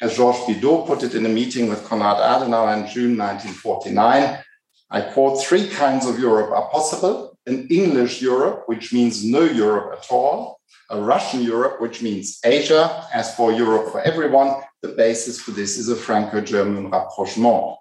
As 0.00 0.14
Georges 0.14 0.42
Bidault 0.42 0.86
put 0.86 1.02
it 1.02 1.16
in 1.16 1.26
a 1.26 1.36
meeting 1.40 1.68
with 1.68 1.82
Konrad 1.88 2.18
Adenauer 2.18 2.74
in 2.76 2.88
June 2.88 3.18
1949, 3.18 4.38
I 4.88 5.00
quote, 5.00 5.42
three 5.42 5.66
kinds 5.66 6.06
of 6.06 6.20
Europe 6.20 6.52
are 6.52 6.70
possible 6.70 7.31
an 7.46 7.66
English 7.68 8.22
Europe, 8.22 8.64
which 8.66 8.92
means 8.92 9.24
no 9.24 9.42
Europe 9.42 9.98
at 9.98 10.06
all, 10.10 10.60
a 10.90 11.00
Russian 11.00 11.42
Europe, 11.42 11.80
which 11.80 12.02
means 12.02 12.38
Asia. 12.44 13.06
As 13.12 13.34
for 13.34 13.52
Europe 13.52 13.90
for 13.90 14.00
everyone, 14.00 14.62
the 14.82 14.88
basis 14.88 15.40
for 15.40 15.50
this 15.52 15.76
is 15.78 15.88
a 15.88 15.96
Franco 15.96 16.40
German 16.40 16.90
rapprochement. 16.90 17.76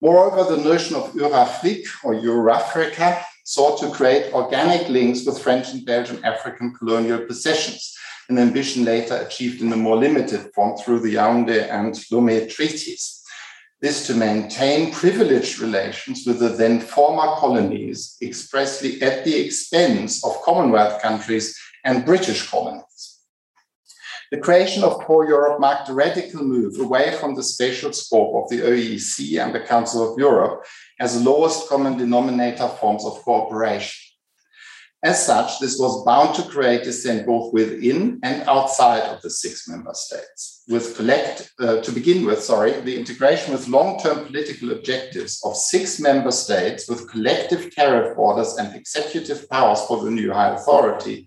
Moreover, 0.00 0.56
the 0.56 0.62
notion 0.62 0.96
of 0.96 1.12
Eurafrique 1.12 1.88
or 2.04 2.14
Eurafrica 2.14 3.22
sought 3.44 3.80
to 3.80 3.90
create 3.90 4.32
organic 4.32 4.88
links 4.88 5.26
with 5.26 5.42
French 5.42 5.72
and 5.72 5.84
Belgian 5.84 6.24
African 6.24 6.72
colonial 6.74 7.26
possessions, 7.26 7.94
an 8.28 8.38
ambition 8.38 8.84
later 8.84 9.16
achieved 9.16 9.60
in 9.60 9.72
a 9.72 9.76
more 9.76 9.96
limited 9.96 10.50
form 10.54 10.78
through 10.78 11.00
the 11.00 11.16
Yaoundé 11.16 11.68
and 11.70 11.94
Lomé 12.12 12.48
treaties 12.48 13.19
this 13.80 14.06
to 14.06 14.14
maintain 14.14 14.92
privileged 14.92 15.58
relations 15.58 16.24
with 16.26 16.38
the 16.38 16.50
then 16.50 16.80
former 16.80 17.34
colonies, 17.36 18.16
expressly 18.22 19.00
at 19.00 19.24
the 19.24 19.34
expense 19.34 20.24
of 20.24 20.42
Commonwealth 20.42 21.00
countries 21.00 21.58
and 21.84 22.04
British 22.04 22.48
colonies. 22.48 23.20
The 24.30 24.38
creation 24.38 24.84
of 24.84 24.98
Core 24.98 25.26
Europe 25.26 25.58
marked 25.60 25.88
a 25.88 25.94
radical 25.94 26.44
move 26.44 26.78
away 26.78 27.16
from 27.18 27.34
the 27.34 27.42
spatial 27.42 27.92
scope 27.92 28.44
of 28.44 28.48
the 28.48 28.60
OEC 28.60 29.42
and 29.42 29.52
the 29.52 29.60
Council 29.66 30.12
of 30.12 30.18
Europe 30.18 30.64
as 31.00 31.20
lowest 31.20 31.68
common 31.68 31.96
denominator 31.96 32.68
forms 32.68 33.04
of 33.04 33.14
cooperation. 33.22 34.09
As 35.02 35.24
such, 35.24 35.60
this 35.60 35.78
was 35.78 36.04
bound 36.04 36.34
to 36.34 36.42
create 36.42 36.84
dissent 36.84 37.26
both 37.26 37.54
within 37.54 38.20
and 38.22 38.42
outside 38.46 39.04
of 39.04 39.22
the 39.22 39.30
six 39.30 39.66
member 39.66 39.94
states. 39.94 40.62
With 40.68 40.94
collect, 40.94 41.50
uh, 41.58 41.80
to 41.80 41.90
begin 41.90 42.26
with, 42.26 42.42
sorry, 42.42 42.72
the 42.72 42.98
integration 42.98 43.54
with 43.54 43.66
long-term 43.66 44.26
political 44.26 44.72
objectives 44.72 45.40
of 45.42 45.56
six 45.56 46.00
member 46.00 46.30
states 46.30 46.86
with 46.86 47.10
collective 47.10 47.74
tariff 47.74 48.14
borders 48.14 48.56
and 48.58 48.76
executive 48.76 49.48
powers 49.48 49.80
for 49.88 50.04
the 50.04 50.10
new 50.10 50.34
high 50.34 50.54
authority, 50.54 51.26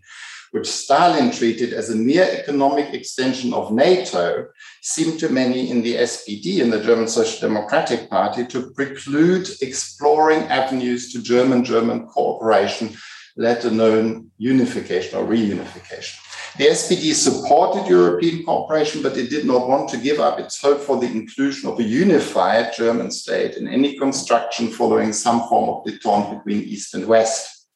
which 0.52 0.70
Stalin 0.70 1.32
treated 1.32 1.74
as 1.74 1.90
a 1.90 1.96
mere 1.96 2.30
economic 2.30 2.94
extension 2.94 3.56
of 3.56 3.74
NATO, 3.74 4.50
seemed 4.84 5.20
to 5.20 5.30
many 5.30 5.72
in 5.72 5.82
the 5.82 5.96
SPD, 5.96 6.60
in 6.60 6.70
the 6.70 6.84
German 6.84 7.08
Social 7.08 7.50
Democratic 7.50 8.08
Party, 8.08 8.46
to 8.46 8.70
preclude 8.70 9.50
exploring 9.64 10.44
avenues 10.44 11.12
to 11.12 11.24
German-German 11.24 12.06
cooperation 12.06 12.96
let 13.36 13.66
alone 13.66 14.30
unification 14.38 15.18
or 15.18 15.26
reunification. 15.26 16.18
The 16.58 16.66
SPD 16.66 17.14
supported 17.14 17.90
European 17.90 18.44
cooperation, 18.44 19.02
but 19.02 19.18
it 19.18 19.32
did 19.32 19.46
not 19.46 19.68
want 19.68 19.90
to 19.90 19.98
give 19.98 20.20
up 20.20 20.40
its 20.40 20.62
hope 20.62 20.82
for 20.82 21.00
the 21.00 21.08
inclusion 21.08 21.68
of 21.68 21.80
a 21.80 21.84
unified 21.84 22.74
German 22.76 23.10
state 23.10 23.56
in 23.56 23.68
any 23.68 23.98
construction 23.98 24.68
following 24.68 25.14
some 25.14 25.48
form 25.48 25.70
of 25.70 25.84
detente 25.84 26.38
between 26.38 26.64
East 26.64 26.94
and 26.94 27.08
West. 27.08 27.68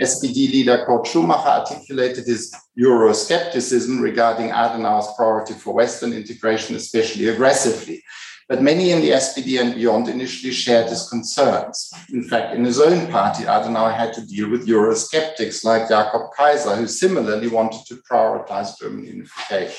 SPD 0.00 0.52
leader 0.52 0.84
Kurt 0.86 1.06
Schumacher 1.08 1.48
articulated 1.48 2.24
his 2.24 2.54
Euroscepticism 2.80 4.00
regarding 4.00 4.50
Adenauer's 4.50 5.08
priority 5.16 5.54
for 5.54 5.74
Western 5.74 6.12
integration 6.12 6.76
especially 6.76 7.28
aggressively. 7.28 8.02
But 8.48 8.62
many 8.62 8.92
in 8.92 9.02
the 9.02 9.10
SPD 9.10 9.60
and 9.60 9.74
beyond 9.74 10.08
initially 10.08 10.54
shared 10.54 10.88
his 10.88 11.06
concerns. 11.10 11.92
In 12.10 12.22
fact, 12.24 12.54
in 12.54 12.64
his 12.64 12.80
own 12.80 13.06
party, 13.08 13.44
Adenauer 13.44 13.94
had 13.94 14.14
to 14.14 14.26
deal 14.26 14.48
with 14.48 14.66
Eurosceptics 14.66 15.64
like 15.64 15.90
Jakob 15.90 16.30
Kaiser, 16.34 16.74
who 16.74 16.86
similarly 16.86 17.48
wanted 17.48 17.84
to 17.86 18.00
prioritize 18.10 18.78
German 18.78 19.04
unification. 19.04 19.76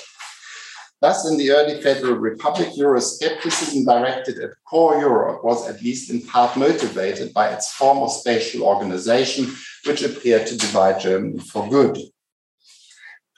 Thus, 1.02 1.28
in 1.32 1.38
the 1.38 1.50
early 1.50 1.82
Federal 1.82 2.18
Republic, 2.18 2.68
Euroscepticism 2.78 3.86
directed 3.86 4.38
at 4.38 4.52
core 4.70 5.00
Europe 5.00 5.44
was 5.44 5.68
at 5.68 5.82
least 5.82 6.12
in 6.12 6.22
part 6.22 6.56
motivated 6.56 7.34
by 7.34 7.50
its 7.50 7.74
form 7.74 8.00
of 8.00 8.12
spatial 8.12 8.64
organization, 8.64 9.48
which 9.88 10.04
appeared 10.04 10.46
to 10.46 10.58
divide 10.58 11.00
Germany 11.00 11.40
for 11.40 11.68
good 11.70 11.98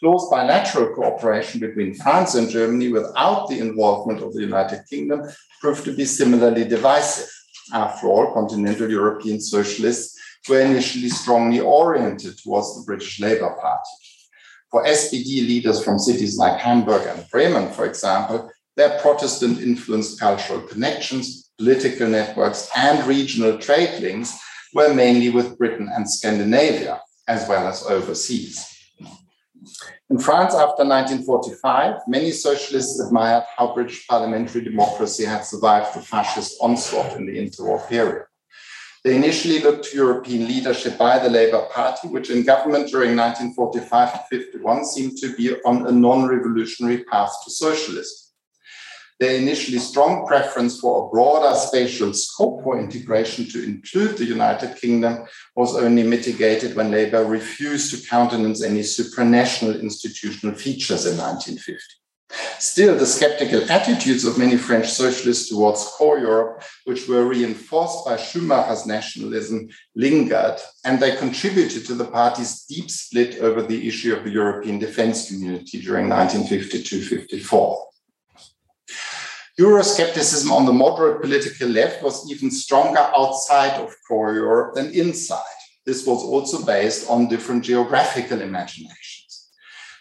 close 0.01 0.27
bilateral 0.31 0.95
cooperation 0.95 1.59
between 1.59 1.93
France 1.93 2.33
and 2.33 2.49
Germany 2.49 2.89
without 2.89 3.47
the 3.47 3.59
involvement 3.59 4.21
of 4.21 4.33
the 4.33 4.41
United 4.41 4.81
Kingdom 4.89 5.29
proved 5.61 5.85
to 5.85 5.95
be 5.95 6.05
similarly 6.05 6.65
divisive. 6.65 7.29
After 7.71 8.07
all, 8.07 8.33
continental 8.33 8.89
European 8.89 9.39
socialists 9.39 10.19
were 10.49 10.59
initially 10.61 11.09
strongly 11.09 11.59
oriented 11.59 12.37
towards 12.39 12.75
the 12.75 12.83
British 12.85 13.19
Labour 13.19 13.55
Party. 13.61 13.89
For 14.71 14.83
SPD 14.85 15.47
leaders 15.47 15.83
from 15.83 15.99
cities 15.99 16.37
like 16.37 16.59
Hamburg 16.59 17.05
and 17.05 17.29
Bremen, 17.29 17.71
for 17.71 17.85
example, 17.85 18.49
their 18.75 18.97
Protestant 18.99 19.59
influenced 19.59 20.19
cultural 20.19 20.61
connections, 20.61 21.51
political 21.57 22.07
networks, 22.07 22.69
and 22.75 23.05
regional 23.05 23.59
trade 23.59 24.01
links 24.01 24.35
were 24.73 24.93
mainly 24.93 25.29
with 25.29 25.57
Britain 25.57 25.89
and 25.93 26.09
Scandinavia, 26.09 27.01
as 27.27 27.47
well 27.47 27.67
as 27.67 27.83
overseas. 27.83 28.70
In 30.09 30.19
France, 30.19 30.53
after 30.53 30.83
1945, 30.83 32.01
many 32.07 32.31
socialists 32.31 32.99
admired 32.99 33.43
how 33.55 33.73
British 33.73 34.07
parliamentary 34.07 34.63
democracy 34.63 35.23
had 35.23 35.45
survived 35.45 35.95
the 35.95 36.01
fascist 36.01 36.57
onslaught 36.61 37.15
in 37.15 37.25
the 37.25 37.37
interwar 37.37 37.87
period. 37.87 38.25
They 39.03 39.15
initially 39.15 39.59
looked 39.59 39.85
to 39.85 39.97
European 39.97 40.47
leadership 40.47 40.97
by 40.97 41.17
the 41.17 41.29
Labour 41.29 41.65
Party, 41.71 42.07
which 42.09 42.29
in 42.29 42.43
government 42.43 42.89
during 42.89 43.15
1945 43.15 44.13
to 44.13 44.37
51 44.37 44.85
seemed 44.85 45.17
to 45.17 45.35
be 45.35 45.55
on 45.63 45.87
a 45.87 45.91
non 45.91 46.27
revolutionary 46.27 47.03
path 47.05 47.31
to 47.43 47.49
socialism 47.49 48.20
their 49.21 49.35
initially 49.35 49.77
strong 49.77 50.25
preference 50.25 50.79
for 50.79 51.05
a 51.05 51.09
broader 51.09 51.55
spatial 51.55 52.11
scope 52.11 52.63
for 52.63 52.79
integration 52.79 53.47
to 53.47 53.63
include 53.63 54.17
the 54.17 54.25
United 54.25 54.75
Kingdom 54.81 55.25
was 55.55 55.75
only 55.75 56.01
mitigated 56.01 56.75
when 56.75 56.89
Labour 56.89 57.23
refused 57.23 57.91
to 57.91 58.09
countenance 58.09 58.63
any 58.63 58.79
supranational 58.79 59.79
institutional 59.79 60.55
features 60.55 61.05
in 61.05 61.17
1950. 61.17 61.77
Still, 62.57 62.97
the 62.97 63.05
skeptical 63.05 63.69
attitudes 63.71 64.25
of 64.25 64.39
many 64.39 64.57
French 64.57 64.89
socialists 64.89 65.49
towards 65.49 65.85
core 65.85 66.17
Europe, 66.17 66.63
which 66.85 67.07
were 67.07 67.27
reinforced 67.27 68.03
by 68.03 68.17
Schumacher's 68.17 68.87
nationalism, 68.87 69.69
lingered, 69.95 70.57
and 70.83 70.99
they 70.99 71.15
contributed 71.15 71.85
to 71.85 71.93
the 71.93 72.05
party's 72.05 72.63
deep 72.63 72.89
split 72.89 73.37
over 73.39 73.61
the 73.61 73.87
issue 73.87 74.15
of 74.15 74.23
the 74.23 74.31
European 74.31 74.79
defense 74.79 75.27
community 75.27 75.79
during 75.79 76.09
1952 76.09 77.19
54. 77.19 77.90
Euroscepticism 79.59 80.49
on 80.49 80.65
the 80.65 80.73
moderate 80.73 81.21
political 81.21 81.67
left 81.67 82.01
was 82.01 82.31
even 82.31 82.49
stronger 82.49 83.11
outside 83.17 83.79
of 83.81 83.93
core 84.07 84.33
Europe 84.33 84.75
than 84.75 84.93
inside. 84.93 85.43
This 85.85 86.05
was 86.05 86.23
also 86.23 86.65
based 86.65 87.09
on 87.09 87.27
different 87.27 87.63
geographical 87.63 88.41
imaginations. 88.41 89.49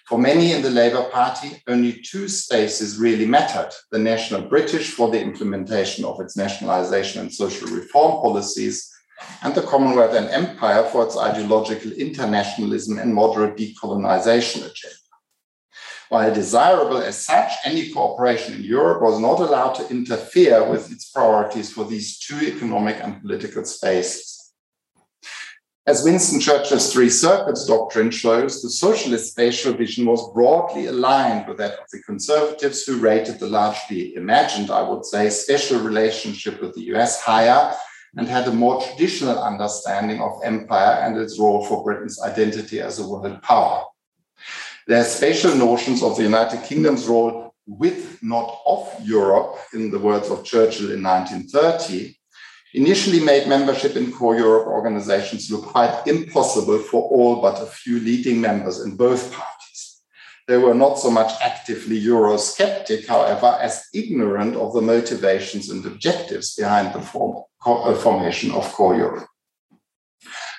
For 0.06 0.18
many 0.18 0.52
in 0.52 0.62
the 0.62 0.70
Labour 0.70 1.08
Party, 1.10 1.62
only 1.66 2.00
two 2.02 2.28
spaces 2.28 2.98
really 2.98 3.26
mattered 3.26 3.70
the 3.90 3.98
national 3.98 4.42
British 4.42 4.90
for 4.90 5.10
the 5.10 5.20
implementation 5.20 6.04
of 6.04 6.20
its 6.20 6.36
nationalisation 6.36 7.20
and 7.22 7.32
social 7.32 7.68
reform 7.68 8.20
policies, 8.22 8.90
and 9.42 9.54
the 9.54 9.62
Commonwealth 9.62 10.14
and 10.14 10.28
Empire 10.28 10.84
for 10.84 11.04
its 11.04 11.16
ideological 11.16 11.92
internationalism 11.92 12.98
and 12.98 13.14
moderate 13.14 13.56
decolonisation 13.56 14.58
agenda. 14.58 14.99
While 16.10 16.34
desirable 16.34 16.98
as 16.98 17.24
such, 17.24 17.52
any 17.64 17.88
cooperation 17.90 18.54
in 18.54 18.64
Europe 18.64 19.00
was 19.00 19.20
not 19.20 19.38
allowed 19.38 19.74
to 19.74 19.88
interfere 19.90 20.68
with 20.68 20.90
its 20.90 21.08
priorities 21.08 21.70
for 21.72 21.84
these 21.84 22.18
two 22.18 22.40
economic 22.40 22.96
and 23.00 23.22
political 23.22 23.64
spaces. 23.64 24.52
As 25.86 26.02
Winston 26.02 26.40
Churchill's 26.40 26.92
Three 26.92 27.10
Circles 27.10 27.64
doctrine 27.64 28.10
shows, 28.10 28.60
the 28.60 28.70
socialist 28.70 29.30
spatial 29.30 29.72
vision 29.72 30.04
was 30.04 30.32
broadly 30.32 30.86
aligned 30.86 31.46
with 31.46 31.58
that 31.58 31.74
of 31.74 31.86
the 31.92 32.02
conservatives 32.02 32.82
who 32.82 32.98
rated 32.98 33.38
the 33.38 33.46
largely 33.46 34.16
imagined, 34.16 34.72
I 34.72 34.82
would 34.82 35.04
say, 35.04 35.30
special 35.30 35.78
relationship 35.78 36.60
with 36.60 36.74
the 36.74 36.92
US 36.94 37.20
higher 37.20 37.72
and 38.16 38.26
had 38.26 38.48
a 38.48 38.52
more 38.52 38.82
traditional 38.82 39.40
understanding 39.40 40.20
of 40.20 40.40
empire 40.42 41.02
and 41.04 41.16
its 41.16 41.38
role 41.38 41.64
for 41.64 41.84
Britain's 41.84 42.20
identity 42.20 42.80
as 42.80 42.98
a 42.98 43.06
world 43.06 43.40
power. 43.42 43.84
Their 44.90 45.04
spatial 45.04 45.54
notions 45.54 46.02
of 46.02 46.16
the 46.16 46.24
United 46.24 46.64
Kingdom's 46.64 47.06
role 47.06 47.54
with, 47.64 48.20
not 48.24 48.58
of 48.66 48.92
Europe, 49.04 49.56
in 49.72 49.88
the 49.92 50.00
words 50.00 50.28
of 50.30 50.42
Churchill 50.42 50.90
in 50.90 51.00
1930, 51.00 52.18
initially 52.74 53.20
made 53.20 53.46
membership 53.46 53.94
in 53.94 54.10
core 54.10 54.36
Europe 54.36 54.66
organizations 54.66 55.48
look 55.48 55.66
quite 55.66 56.02
impossible 56.08 56.80
for 56.80 57.02
all 57.02 57.40
but 57.40 57.62
a 57.62 57.66
few 57.66 58.00
leading 58.00 58.40
members 58.40 58.80
in 58.80 58.96
both 58.96 59.32
parties. 59.32 60.02
They 60.48 60.58
were 60.58 60.74
not 60.74 60.98
so 60.98 61.08
much 61.08 61.40
actively 61.40 62.02
Eurosceptic, 62.02 63.06
however, 63.06 63.58
as 63.60 63.84
ignorant 63.94 64.56
of 64.56 64.72
the 64.72 64.82
motivations 64.82 65.70
and 65.70 65.86
objectives 65.86 66.56
behind 66.56 66.92
the 66.92 67.00
form, 67.00 67.44
uh, 67.64 67.94
formation 67.94 68.50
of 68.50 68.64
core 68.72 68.96
Europe. 68.96 69.28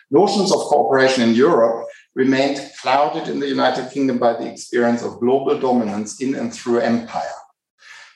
Notions 0.10 0.54
of 0.54 0.60
cooperation 0.60 1.22
in 1.24 1.36
Europe 1.36 1.86
remained 2.16 2.72
clouded 2.82 3.28
in 3.28 3.40
the 3.40 3.48
United 3.48 3.92
Kingdom 3.92 4.18
by 4.18 4.34
the 4.34 4.52
experience 4.52 5.04
of 5.04 5.20
global 5.20 5.60
dominance 5.60 6.22
in 6.22 6.36
and 6.36 6.54
through 6.54 6.80
empire. 6.80 7.38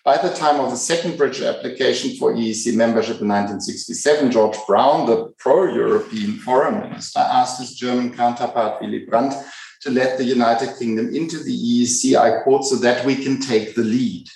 By 0.03 0.17
the 0.17 0.35
time 0.35 0.59
of 0.59 0.69
the 0.69 0.77
second 0.77 1.17
British 1.17 1.41
application 1.41 2.15
for 2.17 2.33
EEC 2.33 2.75
membership 2.75 3.21
in 3.21 3.27
1967, 3.27 4.31
George 4.31 4.57
Brown, 4.67 5.07
the 5.07 5.33
pro 5.39 5.73
European 5.73 6.33
foreign 6.33 6.79
minister, 6.79 7.19
asked 7.19 7.59
his 7.59 7.73
German 7.73 8.13
counterpart 8.13 8.81
Willy 8.81 9.05
Brandt 9.05 9.33
to 9.81 9.89
let 9.89 10.19
the 10.19 10.23
United 10.23 10.77
Kingdom 10.77 11.15
into 11.15 11.39
the 11.39 11.51
EEC, 11.51 12.15
I 12.15 12.43
quote, 12.43 12.65
so 12.65 12.75
that 12.75 13.03
we 13.03 13.15
can 13.15 13.39
take 13.39 13.73
the 13.73 13.83
lead. 13.83 14.27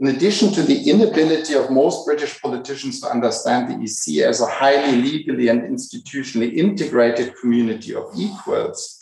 In 0.00 0.06
addition 0.06 0.52
to 0.52 0.62
the 0.62 0.88
inability 0.88 1.54
of 1.54 1.72
most 1.72 2.06
British 2.06 2.40
politicians 2.40 3.00
to 3.00 3.08
understand 3.08 3.68
the 3.68 3.82
EC 3.82 4.24
as 4.24 4.40
a 4.40 4.46
highly 4.46 5.02
legally 5.02 5.48
and 5.48 5.62
institutionally 5.62 6.54
integrated 6.54 7.34
community 7.40 7.96
of 7.96 8.04
equals, 8.16 9.00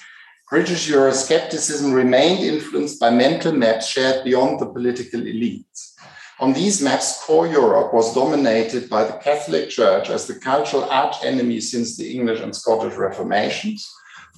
British 0.48 0.88
Euroscepticism 0.88 1.92
remained 1.92 2.40
influenced 2.40 2.98
by 2.98 3.10
mental 3.10 3.52
maps 3.52 3.88
shared 3.88 4.24
beyond 4.24 4.58
the 4.58 4.66
political 4.66 5.20
elites. 5.20 5.92
On 6.40 6.54
these 6.54 6.80
maps, 6.80 7.22
core 7.24 7.46
Europe 7.46 7.92
was 7.92 8.14
dominated 8.14 8.88
by 8.88 9.04
the 9.04 9.18
Catholic 9.18 9.68
Church 9.68 10.08
as 10.08 10.26
the 10.26 10.36
cultural 10.36 10.84
archenemy 10.84 11.60
since 11.60 11.98
the 11.98 12.10
English 12.10 12.40
and 12.40 12.56
Scottish 12.56 12.94
Reformations, 12.94 13.86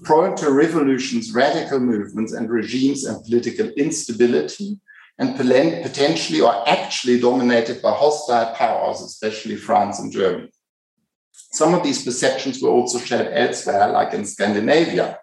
prone 0.03 0.35
to 0.37 0.51
revolutions, 0.51 1.33
radical 1.33 1.79
movements, 1.79 2.33
and 2.33 2.51
regimes 2.51 3.05
and 3.05 3.25
political 3.25 3.68
instability, 3.77 4.81
and 5.18 5.37
potentially 5.37 6.40
or 6.40 6.68
actually 6.68 7.18
dominated 7.20 7.83
by 7.83 7.92
hostile 7.92 8.54
powers, 8.54 9.00
especially 9.00 9.57
France 9.57 9.98
and 9.98 10.12
Germany. 10.12 10.50
Some 11.52 11.74
of 11.74 11.83
these 11.83 12.04
perceptions 12.04 12.62
were 12.62 12.70
also 12.70 12.98
shared 12.98 13.33
elsewhere, 13.33 13.88
like 13.88 14.14
in 14.14 14.24
Scandinavia. 14.24 15.18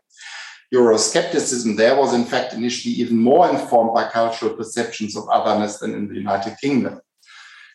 Euroscepticism 0.73 1.77
there 1.77 1.95
was, 1.95 2.13
in 2.13 2.25
fact, 2.25 2.53
initially 2.53 2.95
even 2.95 3.17
more 3.17 3.49
informed 3.49 3.93
by 3.93 4.10
cultural 4.10 4.53
perceptions 4.55 5.15
of 5.15 5.29
otherness 5.29 5.77
than 5.79 5.93
in 5.93 6.08
the 6.08 6.15
United 6.15 6.58
Kingdom. 6.60 6.99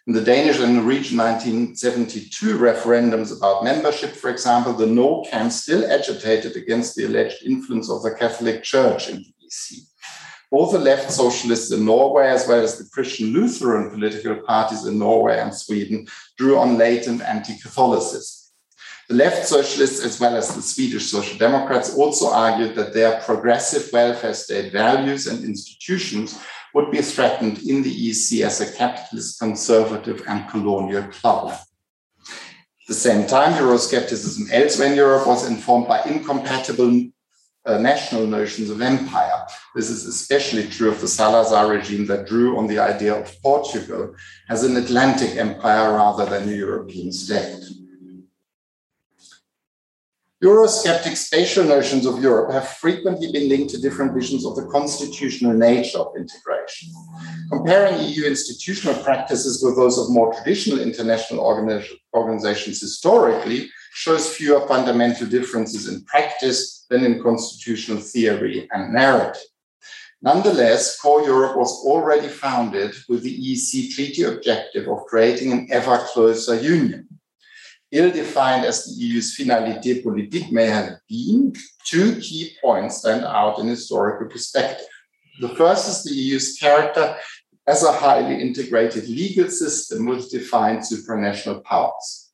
In 0.07 0.13
the 0.15 0.23
Danish 0.23 0.59
and 0.59 0.75
Norwegian 0.75 1.19
1972 1.19 2.59
referendums 2.59 3.37
about 3.37 3.65
membership, 3.65 4.11
for 4.11 4.29
example, 4.29 4.73
the 4.73 4.87
no 4.87 5.25
camp 5.31 5.53
still 5.53 5.91
agitated 5.91 6.57
against 6.57 6.97
the 6.97 7.05
alleged 7.05 7.43
influence 7.45 7.89
of 7.89 8.03
the 8.03 8.15
Catholic 8.15 8.63
Church 8.63 9.09
in 9.09 9.17
the 9.19 9.35
EC. 9.47 9.90
Both 10.51 10.73
the 10.73 10.79
left 10.79 11.13
socialists 11.13 11.71
in 11.71 11.85
Norway, 11.85 12.29
as 12.29 12.49
well 12.49 12.63
as 12.63 12.77
the 12.77 12.89
Christian 12.91 13.29
Lutheran 13.29 13.91
political 13.91 14.37
parties 14.37 14.85
in 14.85 14.99
Norway 14.99 15.39
and 15.39 15.55
Sweden, 15.55 16.09
drew 16.37 16.59
on 16.59 16.77
latent 16.77 17.23
anti 17.23 17.57
Catholicism. 17.57 18.41
The 19.09 19.17
left 19.17 19.47
socialists, 19.47 20.05
as 20.05 20.21
well 20.21 20.37
as 20.37 20.55
the 20.55 20.63
Swedish 20.63 21.11
Social 21.11 21.39
Democrats, 21.39 21.95
also 21.95 22.31
argued 22.31 22.75
that 22.77 22.95
their 22.95 23.21
progressive 23.21 23.93
welfare 23.93 24.35
state 24.35 24.73
values 24.73 25.27
and 25.27 25.45
institutions 25.45 26.39
would 26.75 26.91
be 26.91 27.03
threatened 27.03 27.59
in 27.63 27.83
the 27.83 28.11
EC 28.11 28.45
as 28.45 28.61
a 28.61 28.73
capitalist, 28.73 29.39
conservative, 29.39 30.23
and 30.29 30.49
colonial 30.49 31.05
club. 31.05 31.51
At 31.51 32.87
the 32.89 32.95
same 32.95 33.27
time, 33.27 33.53
Euroscepticism 33.55 34.53
elsewhere 34.53 34.89
in 34.89 34.97
Europe 34.97 35.27
was 35.27 35.49
informed 35.49 35.89
by 35.89 36.03
incompatible 36.05 37.11
uh, 37.67 37.79
national 37.79 38.27
notions 38.27 38.71
of 38.71 38.81
empire. 38.81 39.47
This 39.75 39.91
is 39.91 40.07
especially 40.07 40.67
true 40.69 40.91
of 40.91 41.01
the 41.01 41.09
Salazar 41.09 41.69
regime 41.69 42.07
that 42.07 42.27
drew 42.27 42.57
on 42.59 42.67
the 42.67 42.79
idea 42.79 43.15
of 43.15 43.41
Portugal 43.43 44.15
as 44.49 44.65
an 44.65 44.77
Atlantic 44.77 45.37
empire 45.37 45.93
rather 45.93 46.27
than 46.27 46.49
a 46.49 46.53
European 46.53 47.13
state. 47.13 47.63
Eurosceptic 50.43 51.19
spatial 51.19 51.65
notions 51.65 52.07
of 52.07 52.23
Europe 52.23 52.51
have 52.51 52.67
frequently 52.67 53.31
been 53.31 53.51
linked 53.51 53.69
to 53.75 53.81
different 53.81 54.15
visions 54.15 54.47
of 54.47 54.57
the 54.57 54.65
constitutional 54.69 55.53
nature 55.53 55.99
of 55.99 56.17
integration. 56.17 56.89
Comparing 57.51 58.01
EU 58.09 58.25
institutional 58.25 58.95
practices 59.03 59.63
with 59.63 59.77
those 59.77 59.99
of 59.99 60.09
more 60.09 60.33
traditional 60.33 60.81
international 60.81 61.41
organizations 62.15 62.81
historically 62.81 63.69
shows 63.93 64.35
fewer 64.35 64.67
fundamental 64.67 65.27
differences 65.27 65.89
in 65.89 66.03
practice 66.05 66.80
than 66.91 67.05
in 67.05 67.23
constitutional 67.23 68.01
theory 68.01 68.69
and 68.73 68.93
narrative. 68.93 69.41
Nonetheless, 70.21 71.01
Core 71.01 71.23
Europe 71.23 71.57
was 71.57 71.83
already 71.87 72.29
founded 72.29 72.95
with 73.09 73.23
the 73.23 73.35
EEC 73.35 73.95
treaty 73.95 74.25
objective 74.25 74.87
of 74.87 75.07
creating 75.07 75.53
an 75.53 75.69
ever 75.71 75.97
closer 76.13 76.61
union 76.61 77.09
ill-defined 77.93 78.65
as 78.65 78.85
the 78.85 78.93
EU's 79.05 79.37
finalité 79.37 80.03
politique 80.03 80.53
may 80.53 80.67
have 80.67 80.99
been, 81.09 81.53
two 81.85 82.21
key 82.21 82.57
points 82.63 82.99
stand 82.99 83.25
out 83.25 83.59
in 83.59 83.67
historical 83.67 84.29
perspective. 84.29 84.87
The 85.41 85.49
first 85.51 85.89
is 85.89 86.05
the 86.05 86.15
EU's 86.15 86.57
character 86.57 87.17
as 87.67 87.83
a 87.83 87.93
highly 87.93 88.41
integrated 88.41 89.09
legal 89.09 89.49
system 89.49 90.07
with 90.07 90.31
defined 90.31 90.81
supranational 90.81 91.63
powers. 91.65 92.30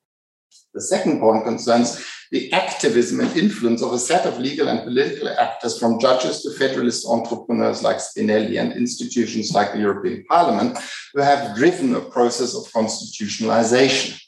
The 0.76 0.82
second 0.82 1.20
point 1.20 1.44
concerns 1.44 2.04
the 2.30 2.52
activism 2.52 3.20
and 3.20 3.34
influence 3.34 3.80
of 3.80 3.94
a 3.94 3.98
set 3.98 4.26
of 4.26 4.38
legal 4.38 4.68
and 4.68 4.80
political 4.80 5.30
actors, 5.30 5.78
from 5.78 5.98
judges 5.98 6.42
to 6.42 6.50
federalist 6.50 7.06
entrepreneurs 7.08 7.82
like 7.82 7.96
Spinelli 7.96 8.60
and 8.60 8.74
institutions 8.74 9.52
like 9.52 9.72
the 9.72 9.78
European 9.78 10.26
Parliament, 10.28 10.76
who 11.14 11.22
have 11.22 11.56
driven 11.56 11.94
a 11.94 12.00
process 12.02 12.54
of 12.54 12.70
constitutionalization. 12.74 14.20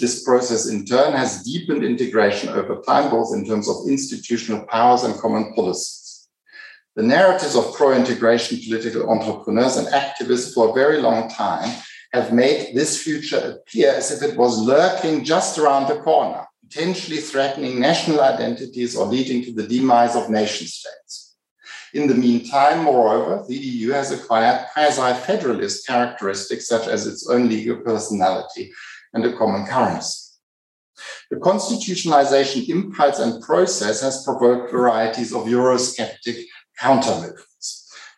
This 0.00 0.24
process, 0.24 0.68
in 0.68 0.86
turn, 0.86 1.12
has 1.12 1.42
deepened 1.42 1.84
integration 1.84 2.48
over 2.48 2.80
time, 2.80 3.10
both 3.10 3.34
in 3.34 3.44
terms 3.44 3.68
of 3.68 3.86
institutional 3.86 4.64
powers 4.64 5.02
and 5.02 5.14
common 5.20 5.52
policies. 5.54 6.30
The 6.96 7.02
narratives 7.02 7.56
of 7.56 7.74
pro 7.74 7.92
integration 7.92 8.58
political 8.66 9.10
entrepreneurs 9.10 9.76
and 9.76 9.88
activists 9.88 10.54
for 10.54 10.70
a 10.70 10.72
very 10.72 11.02
long 11.02 11.28
time 11.28 11.68
have 12.14 12.32
made 12.32 12.74
this 12.74 13.02
future 13.02 13.58
appear 13.58 13.90
as 13.90 14.10
if 14.12 14.22
it 14.22 14.38
was 14.38 14.60
lurking 14.60 15.24
just 15.24 15.58
around 15.58 15.88
the 15.88 16.00
corner, 16.00 16.46
potentially 16.62 17.16
threatening 17.16 17.80
national 17.80 18.20
identities 18.20 18.94
or 18.96 19.06
leading 19.06 19.42
to 19.42 19.52
the 19.52 19.66
demise 19.66 20.14
of 20.14 20.30
nation 20.30 20.68
states. 20.68 21.34
In 21.92 22.06
the 22.06 22.14
meantime, 22.14 22.84
moreover, 22.84 23.44
the 23.48 23.56
EU 23.56 23.90
has 23.90 24.12
acquired 24.12 24.66
quasi 24.72 25.12
federalist 25.26 25.86
characteristics 25.88 26.68
such 26.68 26.86
as 26.86 27.06
its 27.08 27.28
own 27.28 27.48
legal 27.48 27.78
personality 27.78 28.72
and 29.12 29.24
a 29.24 29.36
common 29.36 29.66
currency. 29.66 30.20
The 31.30 31.36
constitutionalization 31.36 32.68
impulse 32.68 33.18
and 33.18 33.42
process 33.42 34.02
has 34.02 34.24
provoked 34.24 34.70
varieties 34.70 35.32
of 35.32 35.46
Eurosceptic 35.46 36.44
counter 36.78 37.14
movements. 37.14 37.53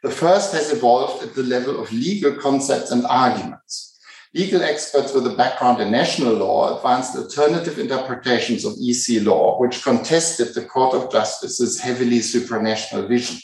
The 0.07 0.13
first 0.13 0.53
has 0.53 0.73
evolved 0.73 1.25
at 1.25 1.35
the 1.35 1.43
level 1.43 1.83
of 1.83 1.93
legal 1.93 2.33
concepts 2.35 2.93
and 2.93 3.05
arguments. 3.07 3.99
Legal 4.33 4.63
experts 4.63 5.13
with 5.13 5.27
a 5.27 5.35
background 5.35 5.81
in 5.81 5.91
national 5.91 6.35
law 6.35 6.77
advanced 6.77 7.17
alternative 7.17 7.81
interpretations 7.81 8.65
of 8.65 8.75
EC 8.81 9.27
law, 9.27 9.59
which 9.61 9.83
contested 9.83 10.55
the 10.55 10.65
Court 10.65 10.95
of 10.95 11.11
Justice's 11.11 11.81
heavily 11.81 12.21
supranational 12.21 13.09
vision. 13.09 13.41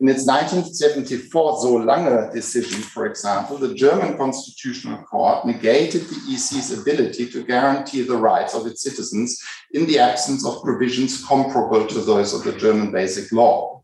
In 0.00 0.08
its 0.08 0.26
1974 0.26 1.60
Solange 1.60 2.32
decision, 2.32 2.82
for 2.82 3.06
example, 3.06 3.56
the 3.56 3.72
German 3.72 4.18
Constitutional 4.18 5.04
Court 5.04 5.46
negated 5.46 6.02
the 6.02 6.32
EC's 6.32 6.76
ability 6.76 7.30
to 7.30 7.44
guarantee 7.44 8.02
the 8.02 8.16
rights 8.16 8.56
of 8.56 8.66
its 8.66 8.82
citizens 8.82 9.40
in 9.70 9.86
the 9.86 10.00
absence 10.00 10.44
of 10.44 10.64
provisions 10.64 11.24
comparable 11.24 11.86
to 11.86 12.00
those 12.00 12.34
of 12.34 12.42
the 12.42 12.58
German 12.58 12.90
Basic 12.90 13.30
Law. 13.30 13.79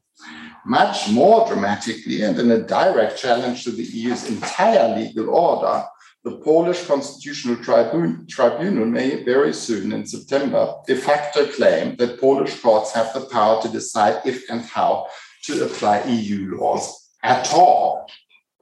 Much 0.67 1.09
more 1.11 1.47
dramatically, 1.47 2.23
and 2.23 2.37
in 2.41 2.51
a 2.51 2.59
direct 2.59 3.17
challenge 3.17 3.63
to 3.63 3.71
the 3.71 3.85
EU's 3.85 4.29
entire 4.29 4.97
legal 4.99 5.31
order, 5.31 5.85
the 6.25 6.39
Polish 6.39 6.85
Constitutional 6.85 7.57
Tribunal 7.63 8.87
may 8.87 9.23
very 9.23 9.53
soon 9.53 9.93
in 9.93 10.05
September 10.05 10.75
de 10.89 10.97
facto 10.97 11.47
claim 11.47 11.95
that 11.99 12.21
Polish 12.21 12.59
courts 12.61 12.93
have 12.95 13.15
the 13.15 13.21
power 13.27 13.63
to 13.63 13.69
decide 13.69 14.21
if 14.25 14.43
and 14.51 14.63
how 14.63 15.07
to 15.45 15.65
apply 15.65 16.03
EU 16.03 16.57
laws 16.59 17.11
at 17.23 17.55
all. 17.55 18.11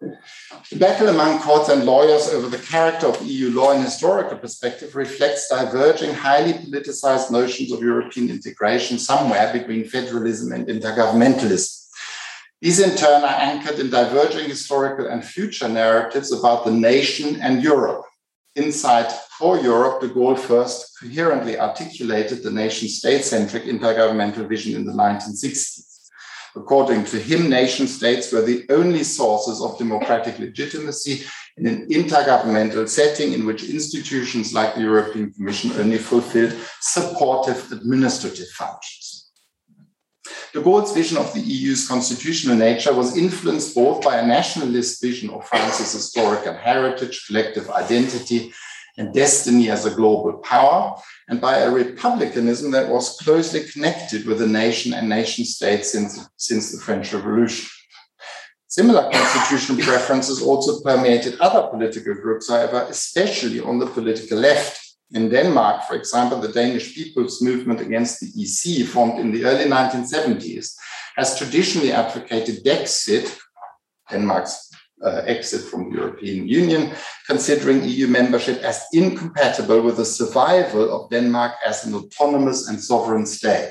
The 0.01 0.77
battle 0.77 1.09
among 1.09 1.38
courts 1.38 1.71
and 1.71 1.87
lawyers 1.87 2.29
over 2.29 2.51
the 2.51 2.62
character 2.62 3.07
of 3.07 3.23
EU 3.23 3.51
law 3.51 3.73
in 3.73 3.81
historical 3.81 4.37
perspective 4.37 4.95
reflects 4.95 5.49
diverging, 5.49 6.12
highly 6.12 6.53
politicized 6.53 7.31
notions 7.31 7.73
of 7.73 7.81
European 7.81 8.29
integration 8.29 8.99
somewhere 8.99 9.51
between 9.55 9.87
federalism 9.87 10.53
and 10.53 10.67
intergovernmentalism. 10.67 11.81
These, 12.61 12.81
in 12.81 12.97
turn, 12.97 13.23
are 13.23 13.40
anchored 13.51 13.79
in 13.79 13.90
diverging 13.90 14.49
historical 14.49 15.07
and 15.07 15.25
future 15.25 15.69
narratives 15.69 16.33
about 16.33 16.64
the 16.64 16.71
nation 16.71 17.40
and 17.40 17.62
Europe. 17.62 18.05
Inside 18.57 19.12
for 19.38 19.59
Europe, 19.59 20.01
de 20.01 20.09
Gaulle 20.09 20.38
first 20.38 20.97
coherently 21.01 21.59
articulated 21.59 22.43
the 22.43 22.51
nation 22.51 22.88
state 22.88 23.25
centric 23.25 23.64
intergovernmental 23.64 24.49
vision 24.49 24.77
in 24.77 24.85
the 24.87 24.93
1960s. 24.93 25.95
According 26.57 27.05
to 27.07 27.19
him, 27.19 27.51
nation 27.51 27.88
states 27.88 28.33
were 28.33 28.43
the 28.43 28.64
only 28.71 29.03
sources 29.03 29.61
of 29.61 29.77
democratic 29.77 30.38
legitimacy 30.38 31.25
in 31.57 31.67
an 31.67 31.88
intergovernmental 31.88 32.88
setting 32.88 33.33
in 33.33 33.45
which 33.45 33.69
institutions 33.69 34.55
like 34.55 34.77
the 34.77 34.83
European 34.83 35.33
Commission 35.33 35.73
only 35.73 35.99
fulfilled 35.99 36.57
supportive 36.81 37.73
administrative 37.73 38.49
functions. 38.49 39.04
De 40.55 40.62
Gaulle's 40.62 40.95
vision 40.95 41.17
of 41.17 41.35
the 41.35 41.40
EU's 41.40 41.88
constitutional 41.88 42.55
nature 42.55 42.95
was 42.95 43.17
influenced 43.17 43.75
both 43.75 44.05
by 44.05 44.19
a 44.19 44.27
nationalist 44.27 45.03
vision 45.03 45.29
of 45.31 45.45
France's 45.49 45.93
historical 45.93 46.55
heritage, 46.55 47.27
collective 47.27 47.69
identity, 47.71 48.53
and 48.97 49.12
destiny 49.12 49.69
as 49.69 49.85
a 49.85 49.90
global 49.90 50.35
power, 50.35 50.95
and 51.27 51.40
by 51.40 51.57
a 51.59 51.69
republicanism 51.69 52.71
that 52.71 52.88
was 52.88 53.19
closely 53.19 53.64
connected 53.64 54.27
with 54.27 54.38
the 54.38 54.47
nation 54.47 54.95
and 54.95 55.09
nation 55.09 55.45
state 55.45 55.85
since, 55.85 56.25
since 56.37 56.71
the 56.71 56.81
French 56.81 57.12
Revolution. 57.12 57.69
Similar 58.69 59.11
constitutional 59.11 59.83
preferences 59.83 60.40
also 60.40 60.81
permeated 60.83 61.40
other 61.40 61.67
political 61.67 62.14
groups, 62.14 62.49
however, 62.49 62.87
especially 62.88 63.59
on 63.59 63.81
the 63.81 63.87
political 63.87 64.38
left. 64.38 64.84
In 65.14 65.29
Denmark, 65.29 65.85
for 65.85 65.94
example, 65.94 66.40
the 66.40 66.53
Danish 66.53 66.92
People's 66.92 67.40
Movement 67.40 67.81
against 67.81 68.20
the 68.20 68.31
EC, 68.37 68.85
formed 68.85 69.20
in 69.20 69.31
the 69.31 69.44
early 69.44 69.66
1970s, 69.66 70.74
has 71.16 71.38
traditionally 71.38 71.92
advocated 71.92 72.64
Dexit, 72.64 73.38
Denmark's 74.11 74.70
uh, 75.05 75.22
exit 75.27 75.62
from 75.62 75.88
the 75.88 75.96
European 75.98 76.48
Union, 76.48 76.92
considering 77.29 77.85
EU 77.85 78.09
membership 78.09 78.61
as 78.62 78.83
incompatible 78.92 79.83
with 79.83 79.98
the 79.98 80.05
survival 80.05 80.90
of 80.92 81.11
Denmark 81.11 81.53
as 81.64 81.87
an 81.87 81.94
autonomous 81.94 82.68
and 82.68 82.81
sovereign 82.81 83.27
state. 83.27 83.70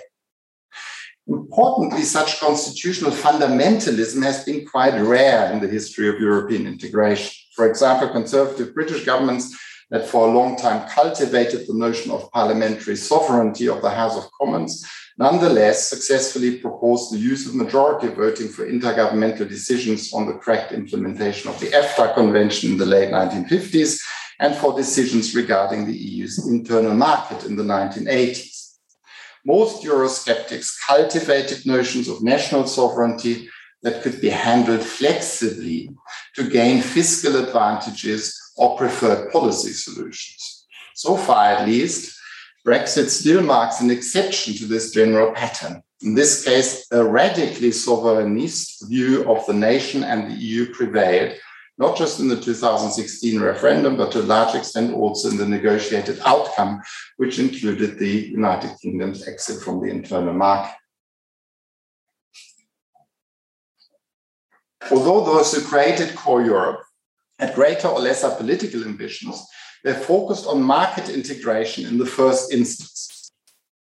Importantly, 1.28 2.04
such 2.04 2.40
constitutional 2.40 3.12
fundamentalism 3.12 4.24
has 4.24 4.46
been 4.46 4.66
quite 4.66 4.98
rare 5.00 5.52
in 5.52 5.60
the 5.60 5.68
history 5.68 6.08
of 6.08 6.20
European 6.20 6.68
integration. 6.68 7.34
For 7.56 7.68
example, 7.68 8.10
conservative 8.10 8.74
British 8.74 9.06
governments 9.06 9.58
that 9.94 10.08
for 10.08 10.28
a 10.28 10.32
long 10.32 10.58
time 10.58 10.90
cultivated 10.90 11.68
the 11.68 11.74
notion 11.76 12.10
of 12.10 12.32
parliamentary 12.32 12.96
sovereignty 12.96 13.70
of 13.70 13.84
the 13.84 13.92
House 13.92 14.18
of 14.18 14.28
Commons, 14.32 14.84
nonetheless 15.20 15.88
successfully 15.88 16.58
proposed 16.58 17.14
the 17.14 17.20
use 17.20 17.48
of 17.48 17.54
majority 17.54 18.08
voting 18.08 18.48
for 18.48 18.66
intergovernmental 18.66 19.48
decisions 19.48 20.12
on 20.12 20.26
the 20.26 20.34
correct 20.34 20.72
implementation 20.72 21.48
of 21.52 21.60
the 21.60 21.68
EFTA 21.68 22.16
Convention 22.16 22.72
in 22.72 22.78
the 22.80 22.88
late 22.88 23.12
1950s 23.12 24.02
and 24.40 24.56
for 24.56 24.76
decisions 24.76 25.36
regarding 25.36 25.86
the 25.86 25.96
EU's 25.96 26.48
internal 26.48 26.96
market 26.96 27.46
in 27.46 27.56
the 27.56 27.64
1980s. 27.64 28.78
Most 29.46 29.84
Eurosceptics 29.84 30.74
cultivated 30.88 31.68
notions 31.68 32.08
of 32.08 32.24
national 32.24 32.66
sovereignty 32.66 33.48
that 33.84 34.02
could 34.02 34.20
be 34.20 34.30
handled 34.30 34.82
flexibly 34.82 35.92
to 36.34 36.50
gain 36.50 36.82
fiscal 36.82 37.36
advantages 37.36 38.40
or 38.56 38.78
preferred 38.78 39.32
policy 39.32 39.72
solutions. 39.72 40.66
So 40.96 41.18
far, 41.18 41.46
at 41.46 41.68
least, 41.68 42.18
Brexit 42.66 43.10
still 43.10 43.42
marks 43.42 43.82
an 43.82 43.92
exception 43.92 44.54
to 44.56 44.66
this 44.66 44.92
general 44.92 45.34
pattern. 45.34 45.84
In 46.02 46.16
this 46.16 46.44
case, 46.46 46.86
a 46.92 47.04
radically 47.04 47.70
sovereignist 47.70 48.88
view 48.88 49.30
of 49.30 49.46
the 49.46 49.54
nation 49.54 50.04
and 50.04 50.32
the 50.32 50.36
EU 50.36 50.74
prevailed, 50.74 51.38
not 51.78 51.98
just 51.98 52.20
in 52.20 52.28
the 52.28 52.40
2016 52.40 53.42
referendum, 53.42 53.98
but 53.98 54.12
to 54.12 54.22
a 54.22 54.24
large 54.24 54.56
extent 54.56 54.94
also 54.94 55.30
in 55.30 55.38
the 55.38 55.48
negotiated 55.48 56.20
outcome, 56.26 56.82
which 57.18 57.40
included 57.40 57.98
the 57.98 58.30
United 58.30 58.72
Kingdom's 58.82 59.28
exit 59.28 59.62
from 59.62 59.82
the 59.82 59.90
internal 59.90 60.34
market. 60.34 60.76
Although 64.92 65.26
those 65.26 65.54
who 65.54 65.62
created 65.62 66.16
Core 66.16 66.44
Europe 66.44 66.84
had 67.40 67.56
greater 67.56 67.88
or 67.88 68.00
lesser 68.00 68.30
political 68.30 68.84
ambitions, 68.84 69.46
they 69.84 69.94
focused 69.94 70.48
on 70.48 70.62
market 70.62 71.10
integration 71.10 71.86
in 71.86 71.98
the 71.98 72.06
first 72.06 72.54
instance. 72.54 73.32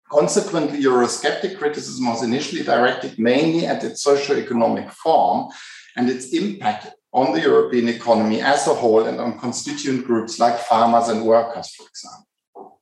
Consequently, 0.09 0.81
Eurosceptic 0.81 1.57
criticism 1.57 2.07
was 2.07 2.23
initially 2.23 2.63
directed 2.63 3.19
mainly 3.19 3.65
at 3.65 3.83
its 3.83 4.01
socio-economic 4.01 4.89
form 4.91 5.49
and 5.95 6.09
its 6.09 6.33
impact 6.33 6.87
on 7.11 7.33
the 7.33 7.41
European 7.41 7.89
economy 7.89 8.41
as 8.41 8.67
a 8.67 8.73
whole 8.73 9.05
and 9.05 9.19
on 9.19 9.39
constituent 9.39 10.05
groups 10.05 10.39
like 10.39 10.57
farmers 10.57 11.09
and 11.09 11.25
workers, 11.25 11.69
for 11.75 11.85
example. 11.87 12.79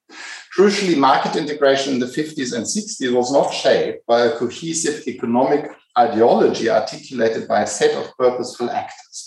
Crucially, 0.58 0.98
market 0.98 1.36
integration 1.36 1.94
in 1.94 2.00
the 2.00 2.08
50s 2.08 2.56
and 2.56 2.66
60s 2.66 3.14
was 3.14 3.32
not 3.32 3.54
shaped 3.54 4.06
by 4.08 4.22
a 4.22 4.38
cohesive 4.38 5.08
economic 5.08 5.70
ideology 5.98 6.70
articulated 6.70 7.48
by 7.48 7.62
a 7.62 7.68
set 7.68 7.94
of 7.96 8.16
purposeful 8.18 8.70
actors. 8.70 9.27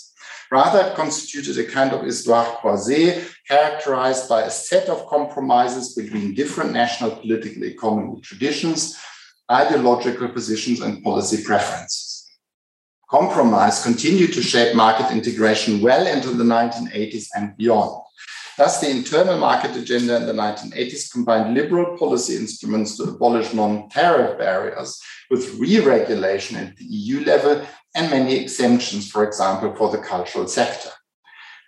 Rather, 0.51 0.85
it 0.87 0.95
constituted 0.95 1.57
a 1.57 1.63
kind 1.63 1.93
of 1.93 2.03
histoire 2.03 2.57
croisée 2.57 3.25
characterized 3.47 4.27
by 4.27 4.41
a 4.41 4.49
set 4.49 4.89
of 4.89 5.07
compromises 5.07 5.95
between 5.95 6.33
different 6.33 6.73
national 6.73 7.11
political 7.11 7.63
economy 7.63 8.19
traditions, 8.19 8.99
ideological 9.49 10.27
positions, 10.27 10.81
and 10.81 11.01
policy 11.01 11.41
preferences. 11.41 12.29
Compromise 13.09 13.81
continued 13.81 14.33
to 14.33 14.41
shape 14.41 14.75
market 14.75 15.09
integration 15.11 15.81
well 15.81 16.05
into 16.05 16.31
the 16.31 16.43
1980s 16.43 17.27
and 17.33 17.55
beyond. 17.55 18.01
Thus, 18.57 18.81
the 18.81 18.89
internal 18.89 19.37
market 19.37 19.75
agenda 19.77 20.17
in 20.17 20.25
the 20.25 20.33
1980s 20.33 21.11
combined 21.11 21.53
liberal 21.53 21.97
policy 21.97 22.35
instruments 22.35 22.97
to 22.97 23.03
abolish 23.03 23.53
non 23.53 23.89
tariff 23.89 24.37
barriers 24.37 25.01
with 25.29 25.55
re 25.55 25.79
regulation 25.79 26.57
at 26.57 26.75
the 26.75 26.83
EU 26.83 27.23
level 27.23 27.65
and 27.95 28.09
many 28.09 28.35
exemptions, 28.35 29.09
for 29.09 29.25
example, 29.25 29.75
for 29.75 29.89
the 29.89 29.97
cultural 29.97 30.47
sector. 30.47 30.89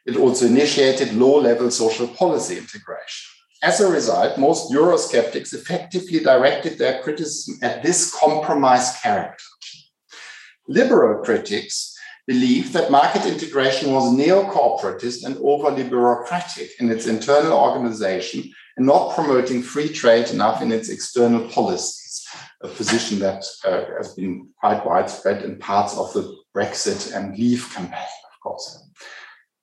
It 0.06 0.18
also 0.18 0.46
initiated 0.46 1.14
low 1.14 1.40
level 1.40 1.72
social 1.72 2.08
policy 2.08 2.58
integration. 2.58 3.30
As 3.62 3.80
a 3.80 3.90
result, 3.90 4.38
most 4.38 4.72
Eurosceptics 4.74 5.54
effectively 5.54 6.20
directed 6.20 6.78
their 6.78 7.02
criticism 7.02 7.60
at 7.62 7.82
this 7.82 8.14
compromise 8.14 9.00
character. 9.02 9.44
Liberal 10.68 11.24
critics 11.24 11.98
believed 12.28 12.74
that 12.74 12.92
market 12.92 13.26
integration 13.26 13.92
was 13.92 14.12
neo 14.12 14.44
corporatist 14.44 15.26
and 15.26 15.38
overly 15.38 15.84
bureaucratic 15.84 16.72
in 16.80 16.90
its 16.90 17.08
internal 17.08 17.54
organization 17.54 18.50
and 18.78 18.86
not 18.86 19.14
promoting 19.14 19.62
free 19.62 19.90
trade 19.90 20.30
enough 20.30 20.62
in 20.62 20.72
its 20.72 20.90
external 20.90 21.48
policy 21.50 22.03
a 22.62 22.68
position 22.68 23.20
that 23.20 23.44
uh, 23.66 23.84
has 23.98 24.14
been 24.14 24.50
quite 24.60 24.86
widespread 24.86 25.44
in 25.44 25.60
parts 25.60 25.98
of 25.98 26.14
the 26.14 26.36
Brexit 26.56 27.16
and 27.16 27.38
Leave 27.38 27.72
campaign, 27.74 28.14
of 28.32 28.40
course. 28.42 28.84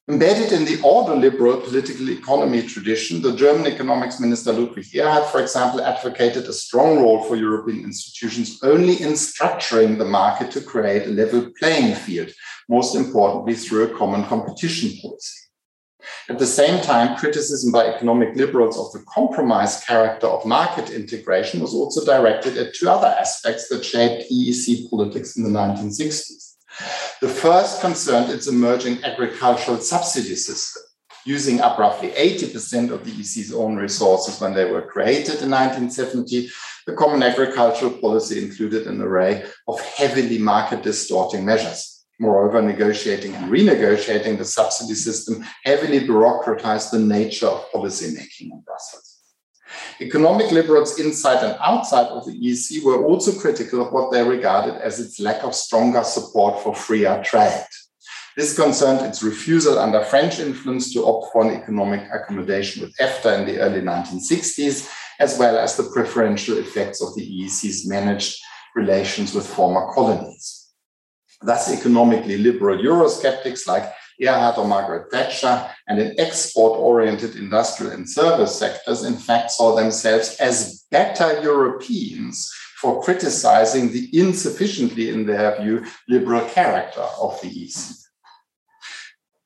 Embedded 0.09 0.51
in 0.51 0.65
the 0.65 0.77
ordoliberal 0.79 1.63
political 1.63 2.11
economy 2.11 2.63
tradition, 2.63 3.23
the 3.23 3.37
German 3.37 3.67
economics 3.69 4.19
minister 4.19 4.53
Ludwig 4.53 4.87
Erhard, 4.93 5.25
for 5.31 5.41
example, 5.41 5.81
advocated 5.81 6.47
a 6.47 6.53
strong 6.53 6.99
role 6.99 7.23
for 7.23 7.37
European 7.37 7.85
institutions 7.85 8.59
only 8.65 9.01
in 9.01 9.13
structuring 9.13 9.99
the 9.99 10.05
market 10.05 10.51
to 10.51 10.63
create 10.63 11.07
a 11.07 11.11
level 11.11 11.49
playing 11.61 11.95
field, 11.95 12.31
most 12.69 12.97
importantly 12.97 13.55
through 13.55 13.85
a 13.85 13.97
common 13.97 14.25
competition 14.25 14.91
policy. 15.01 15.40
At 16.29 16.39
the 16.39 16.47
same 16.47 16.83
time, 16.83 17.17
criticism 17.17 17.73
by 17.73 17.87
economic 17.87 18.37
liberals 18.37 18.79
of 18.79 18.93
the 18.93 19.05
compromise 19.09 19.85
character 19.85 20.27
of 20.27 20.47
market 20.47 20.91
integration 20.91 21.61
was 21.61 21.75
also 21.75 22.05
directed 22.05 22.57
at 22.57 22.75
two 22.75 22.89
other 22.89 23.09
aspects 23.09 23.69
that 23.69 23.85
shaped 23.85 24.31
EEC 24.31 24.89
politics 24.91 25.37
in 25.37 25.43
the 25.43 25.51
1960s. 25.51 26.55
The 27.21 27.29
first 27.29 27.81
concerned 27.81 28.31
its 28.31 28.47
emerging 28.47 29.05
agricultural 29.05 29.79
subsidy 29.79 30.37
system, 30.37 30.83
using 31.27 31.61
up 31.61 31.79
roughly 31.79 32.11
80% 32.11 32.91
of 32.91 33.05
the 33.05 33.13
EC's 33.13 33.53
own 33.53 33.77
resources 33.77 34.41
when 34.41 34.55
they 34.55 34.71
were 34.71 34.83
created 34.83 35.43
in 35.43 35.51
1970. 35.51 36.49
The 36.87 36.95
Common 36.95 37.23
Agricultural 37.23 37.93
Policy 37.99 38.43
included 38.43 38.87
an 38.87 39.03
array 39.03 39.45
of 39.69 39.81
heavily 39.81 40.39
market 40.39 40.83
distorting 40.83 41.45
measures 41.45 41.90
Moreover, 42.21 42.61
negotiating 42.61 43.35
and 43.35 43.51
renegotiating 43.51 44.37
the 44.37 44.45
subsidy 44.45 44.95
system 44.95 45.43
heavily 45.65 46.01
bureaucratized 46.01 46.91
the 46.91 46.99
nature 46.99 47.47
of 47.47 47.73
policy 47.73 48.15
making 48.15 48.51
in 48.53 48.61
Brussels. 48.61 49.21
Economic 50.03 50.51
liberals 50.51 51.01
inside 51.01 51.43
and 51.43 51.57
outside 51.61 52.09
of 52.09 52.27
the 52.27 52.33
EC 52.33 52.85
were 52.85 53.03
also 53.07 53.33
critical 53.41 53.81
of 53.81 53.93
what 53.93 54.13
they 54.13 54.23
regarded 54.23 54.75
as 54.83 55.01
its 55.01 55.19
lack 55.19 55.43
of 55.43 55.55
stronger 55.55 56.05
support 56.05 56.63
for 56.63 56.75
freer 56.75 57.23
trade. 57.25 57.65
This 58.37 58.55
concerned 58.55 59.01
its 59.01 59.23
refusal 59.23 59.79
under 59.79 60.05
French 60.05 60.41
influence 60.41 60.93
to 60.93 61.07
opt 61.07 61.33
for 61.33 61.43
an 61.43 61.57
economic 61.57 62.07
accommodation 62.13 62.83
with 62.83 62.97
EFTA 62.99 63.41
in 63.41 63.47
the 63.47 63.61
early 63.61 63.81
1960s, 63.81 64.91
as 65.19 65.39
well 65.39 65.59
as 65.59 65.77
the 65.77 65.85
preferential 65.85 66.59
effects 66.59 67.03
of 67.03 67.15
the 67.15 67.23
EEC's 67.23 67.89
managed 67.89 68.39
relations 68.75 69.35
with 69.35 69.47
former 69.47 69.91
colonies. 69.95 70.60
Thus, 71.43 71.73
economically 71.73 72.37
liberal 72.37 72.79
Eurosceptics 72.79 73.67
like 73.67 73.91
Erhard 74.21 74.59
or 74.59 74.67
Margaret 74.67 75.11
Thatcher 75.11 75.71
and 75.89 75.99
in 75.99 76.15
export 76.21 76.79
oriented 76.79 77.37
industrial 77.37 77.93
and 77.93 78.09
service 78.09 78.59
sectors, 78.59 79.05
in 79.05 79.15
fact, 79.15 79.51
saw 79.53 79.75
themselves 79.75 80.37
as 80.39 80.85
better 80.91 81.41
Europeans 81.43 82.53
for 82.81 83.03
criticizing 83.03 83.91
the 83.93 84.09
insufficiently, 84.13 85.11
in 85.11 85.27
their 85.27 85.61
view, 85.61 85.85
liberal 86.09 86.47
character 86.49 87.07
of 87.21 87.41
the 87.41 87.49
EEC. 87.49 88.01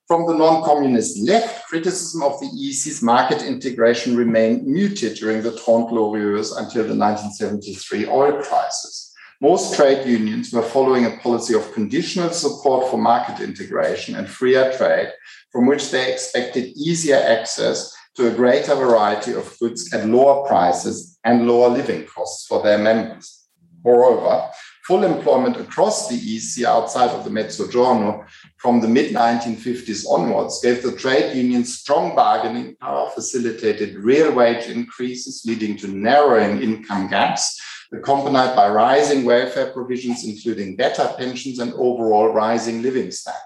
From 0.07 0.27
the 0.27 0.35
non 0.35 0.63
communist 0.63 1.17
left, 1.27 1.67
criticism 1.67 2.21
of 2.21 2.39
the 2.39 2.45
EEC's 2.45 3.01
market 3.01 3.41
integration 3.41 4.15
remained 4.15 4.67
muted 4.67 5.17
during 5.17 5.41
the 5.41 5.51
Trente 5.51 5.89
Glorieuses 5.89 6.55
until 6.57 6.83
the 6.83 6.95
1973 6.95 8.05
oil 8.07 8.41
crisis. 8.43 9.04
Most 9.41 9.75
trade 9.75 10.07
unions 10.07 10.53
were 10.53 10.61
following 10.61 11.05
a 11.05 11.17
policy 11.17 11.53
of 11.55 11.73
conditional 11.73 12.29
support 12.29 12.89
for 12.89 12.97
market 12.97 13.41
integration 13.41 14.15
and 14.15 14.29
freer 14.29 14.71
trade, 14.77 15.11
from 15.51 15.65
which 15.65 15.91
they 15.91 16.11
expected 16.11 16.77
easier 16.77 17.17
access 17.17 17.93
to 18.15 18.27
a 18.27 18.33
greater 18.33 18.75
variety 18.75 19.33
of 19.33 19.57
goods 19.59 19.93
at 19.93 20.07
lower 20.07 20.47
prices 20.47 21.19
and 21.25 21.47
lower 21.47 21.67
living 21.67 22.05
costs 22.05 22.47
for 22.47 22.63
their 22.63 22.77
members. 22.77 23.49
Moreover, 23.83 24.49
full 24.85 25.03
employment 25.03 25.57
across 25.57 26.07
the 26.07 26.15
EC 26.15 26.65
outside 26.65 27.09
of 27.09 27.25
the 27.25 27.29
Mezzogiorno 27.29 28.25
from 28.57 28.79
the 28.79 28.87
mid 28.87 29.13
1950s 29.13 30.05
onwards 30.09 30.61
gave 30.61 30.81
the 30.81 30.95
trade 30.95 31.35
unions 31.35 31.77
strong 31.77 32.15
bargaining 32.15 32.77
power, 32.77 33.09
facilitated 33.09 33.95
real 33.95 34.31
wage 34.31 34.67
increases, 34.67 35.43
leading 35.45 35.75
to 35.75 35.89
narrowing 35.89 36.61
income 36.61 37.09
gaps 37.09 37.59
accompanied 37.97 38.55
by 38.55 38.69
rising 38.69 39.25
welfare 39.25 39.71
provisions, 39.71 40.25
including 40.25 40.75
better 40.75 41.07
pensions 41.17 41.59
and 41.59 41.73
overall 41.73 42.29
rising 42.29 42.81
living 42.81 43.11
standards. 43.11 43.45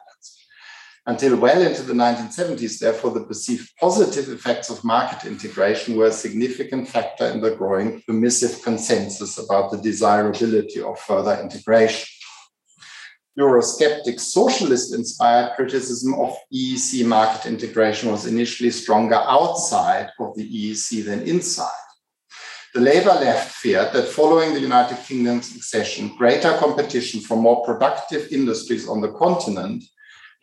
Until 1.06 1.38
well 1.38 1.62
into 1.62 1.82
the 1.82 1.94
1970s, 1.94 2.80
therefore, 2.80 3.12
the 3.12 3.24
perceived 3.24 3.72
positive 3.80 4.30
effects 4.30 4.70
of 4.70 4.84
market 4.84 5.26
integration 5.26 5.96
were 5.96 6.08
a 6.08 6.12
significant 6.12 6.88
factor 6.88 7.26
in 7.28 7.42
the 7.42 7.56
growing 7.56 8.04
permissive 8.06 8.62
consensus 8.64 9.38
about 9.38 9.72
the 9.72 9.78
desirability 9.78 10.82
of 10.82 11.00
further 11.00 11.40
integration. 11.42 12.08
Eurosceptic 13.40 14.20
socialist 14.20 14.94
inspired 14.94 15.56
criticism 15.56 16.14
of 16.16 16.36
EEC 16.54 17.06
market 17.06 17.48
integration 17.48 18.12
was 18.12 18.26
initially 18.26 18.70
stronger 18.70 19.16
outside 19.16 20.10
of 20.20 20.36
the 20.36 20.44
EEC 20.44 21.06
than 21.06 21.22
inside. 21.22 21.89
The 22.76 22.82
Labour 22.82 23.14
left 23.14 23.56
feared 23.56 23.94
that 23.94 24.10
following 24.10 24.54
the 24.54 24.60
United 24.60 25.00
Kingdom's 25.00 25.56
accession, 25.56 26.16
greater 26.16 26.56
competition 26.58 27.20
from 27.20 27.40
more 27.40 27.66
productive 27.66 28.32
industries 28.32 28.88
on 28.88 29.02
the 29.02 29.12
continent 29.14 29.84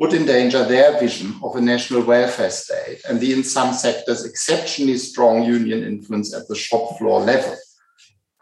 would 0.01 0.13
endanger 0.13 0.65
their 0.65 0.99
vision 0.99 1.39
of 1.45 1.55
a 1.55 1.61
national 1.61 2.03
welfare 2.03 2.51
state 2.51 3.01
and 3.09 3.21
the, 3.21 3.33
in 3.33 3.45
some 3.45 3.73
sectors, 3.73 4.25
exceptionally 4.25 4.99
strong 4.99 5.45
union 5.45 5.85
influence 5.85 6.35
at 6.35 6.49
the 6.49 6.57
shop 6.57 6.99
floor 6.99 7.21
level. 7.21 7.57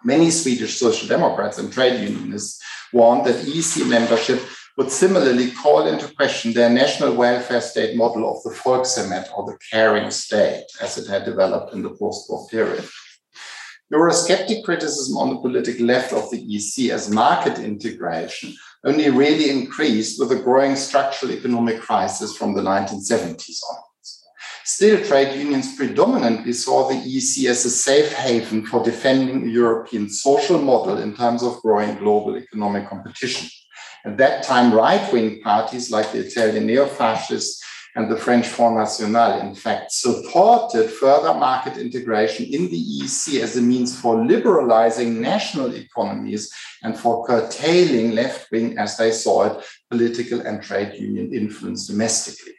Many 0.03 0.31
Swedish 0.31 0.79
social 0.79 1.07
democrats 1.07 1.59
and 1.59 1.70
trade 1.70 2.01
unionists 2.01 2.62
warned 2.90 3.27
that 3.27 3.47
EC 3.47 3.87
membership 3.87 4.40
would 4.79 4.90
similarly 4.90 5.51
call 5.51 5.87
into 5.87 6.12
question 6.14 6.55
their 6.55 6.70
national 6.70 7.14
welfare 7.14 7.61
state 7.61 7.99
model 7.99 8.35
of 8.35 8.42
the 8.44 8.59
Folkhemmet 8.59 9.29
or 9.37 9.44
the 9.44 9.59
caring 9.70 10.11
state 10.11 10.64
as 10.81 10.97
it 10.97 11.07
had 11.07 11.27
developed 11.27 11.75
in 11.75 11.83
the 11.83 11.90
post 11.90 12.31
war 12.31 12.49
period. 12.49 12.88
Eurosceptic 13.94 14.64
criticism 14.64 15.16
on 15.16 15.30
the 15.30 15.40
political 15.40 15.87
left 15.87 16.12
of 16.12 16.28
the 16.30 16.38
EC 16.38 16.90
as 16.90 17.11
market 17.11 17.61
integration 17.61 18.52
only 18.85 19.09
really 19.09 19.50
increased 19.50 20.18
with 20.18 20.30
the 20.30 20.42
growing 20.42 20.74
structural 20.74 21.30
economic 21.30 21.80
crisis 21.80 22.37
from 22.37 22.54
the 22.54 22.61
1970s 22.61 23.61
onwards. 23.70 24.24
Still, 24.64 25.04
trade 25.04 25.38
unions 25.38 25.76
predominantly 25.76 26.52
saw 26.52 26.88
the 26.88 26.96
EC 26.96 27.48
as 27.48 27.64
a 27.64 27.70
safe 27.70 28.12
haven 28.12 28.66
for 28.66 28.83
defending 28.83 29.44
a 29.44 29.52
European 29.52 30.11
social 30.11 30.59
model 30.59 30.98
in 30.98 31.14
terms 31.14 31.44
of 31.44 31.62
growing 31.62 31.96
global 31.96 32.37
economic 32.37 32.88
competition. 32.88 33.48
At 34.04 34.18
that 34.18 34.42
time, 34.42 34.74
right 34.74 35.11
wing 35.12 35.40
parties 35.42 35.90
like 35.90 36.11
the 36.11 36.26
Italian 36.26 36.66
neo 36.66 36.87
fascists 36.87 37.63
and 37.94 38.11
the 38.11 38.16
French 38.16 38.46
Front 38.46 38.76
National, 38.76 39.40
in 39.40 39.54
fact, 39.54 39.92
supported 39.92 40.90
further 40.90 41.35
market 41.35 41.76
integration 41.76 42.46
in 42.46 42.68
the 42.68 43.00
EC 43.02 43.40
as 43.40 43.57
a 43.57 43.62
means 43.62 43.98
for 43.98 44.24
liberalizing 44.24 45.20
national 45.20 45.74
economies 45.74 46.52
and 46.83 46.98
for 46.98 47.24
curtailing 47.24 48.12
left 48.12 48.50
wing, 48.50 48.76
as 48.78 48.96
they 48.96 49.12
saw 49.12 49.44
it, 49.44 49.64
political 49.90 50.40
and 50.40 50.62
trade 50.62 50.94
union 50.98 51.33
influence 51.33 51.87
domestically. 51.87 52.54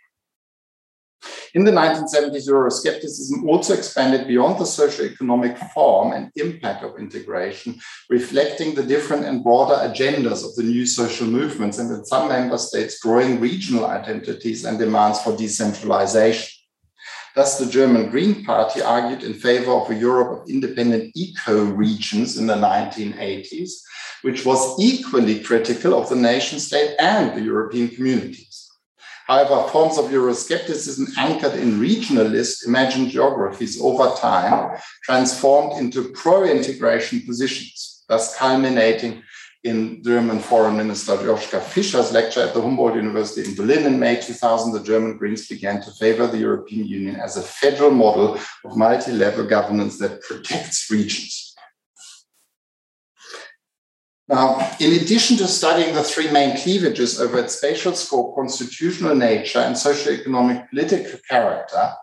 In 1.53 1.63
the 1.63 1.71
1970s, 1.71 2.49
Euroscepticism 2.49 3.47
also 3.47 3.73
expanded 3.73 4.27
beyond 4.27 4.59
the 4.59 4.65
socio-economic 4.65 5.57
form 5.73 6.11
and 6.11 6.31
impact 6.35 6.83
of 6.83 6.99
integration, 6.99 7.79
reflecting 8.09 8.75
the 8.75 8.83
different 8.83 9.25
and 9.25 9.43
broader 9.43 9.75
agendas 9.75 10.43
of 10.43 10.55
the 10.55 10.63
new 10.63 10.85
social 10.85 11.27
movements 11.27 11.77
and 11.77 11.89
in 11.91 12.05
some 12.05 12.27
member 12.27 12.57
states 12.57 12.99
growing 12.99 13.39
regional 13.39 13.85
identities 13.85 14.65
and 14.65 14.77
demands 14.77 15.21
for 15.21 15.35
decentralization. 15.37 16.51
Thus, 17.35 17.59
the 17.59 17.65
German 17.65 18.09
Green 18.09 18.45
Party 18.45 18.81
argued 18.81 19.23
in 19.23 19.33
favor 19.33 19.71
of 19.71 19.91
a 19.91 19.95
Europe 19.95 20.41
of 20.43 20.49
independent 20.49 21.11
eco 21.15 21.65
regions 21.65 22.37
in 22.37 22.47
the 22.47 22.55
1980s, 22.55 23.71
which 24.21 24.45
was 24.45 24.79
equally 24.79 25.41
critical 25.41 25.93
of 25.93 26.07
the 26.07 26.15
nation 26.15 26.59
state 26.59 26.95
and 26.97 27.37
the 27.37 27.41
European 27.43 27.89
communities. 27.89 28.54
However, 29.27 29.67
forms 29.69 29.97
of 29.97 30.05
Euroscepticism 30.05 31.17
anchored 31.17 31.53
in 31.53 31.79
regionalist 31.79 32.67
imagined 32.67 33.09
geographies 33.09 33.81
over 33.81 34.15
time 34.15 34.77
transformed 35.03 35.79
into 35.79 36.09
pro 36.09 36.43
integration 36.43 37.21
positions, 37.21 38.03
thus 38.07 38.37
culminating 38.37 39.23
in 39.63 40.03
German 40.03 40.37
Foreign 40.37 40.77
Minister 40.77 41.13
Joschka 41.13 41.59
Fischer's 41.59 42.11
lecture 42.11 42.41
at 42.41 42.53
the 42.53 42.61
Humboldt 42.61 42.95
University 42.95 43.49
in 43.49 43.55
Berlin 43.55 43.87
in 43.87 43.99
May 43.99 44.21
2000, 44.21 44.71
the 44.71 44.83
German 44.83 45.17
Greens 45.17 45.47
began 45.47 45.81
to 45.81 45.91
favor 45.91 46.27
the 46.27 46.37
European 46.37 46.85
Union 46.85 47.15
as 47.15 47.35
a 47.35 47.41
federal 47.41 47.89
model 47.89 48.35
of 48.63 48.77
multi 48.77 49.11
level 49.11 49.43
governance 49.43 49.97
that 49.97 50.21
protects 50.21 50.91
regions. 50.91 51.44
Now, 54.27 54.75
in 54.79 54.93
addition 54.93 55.37
to 55.37 55.47
studying 55.47 55.93
the 55.93 56.03
three 56.03 56.31
main 56.31 56.57
cleavages 56.57 57.21
over 57.21 57.37
its 57.37 57.57
spatial 57.57 57.93
scope, 57.93 58.35
constitutional 58.35 59.15
nature, 59.15 59.59
and 59.59 59.77
socio-economic 59.77 60.69
political 60.71 61.19
character, 61.29 61.93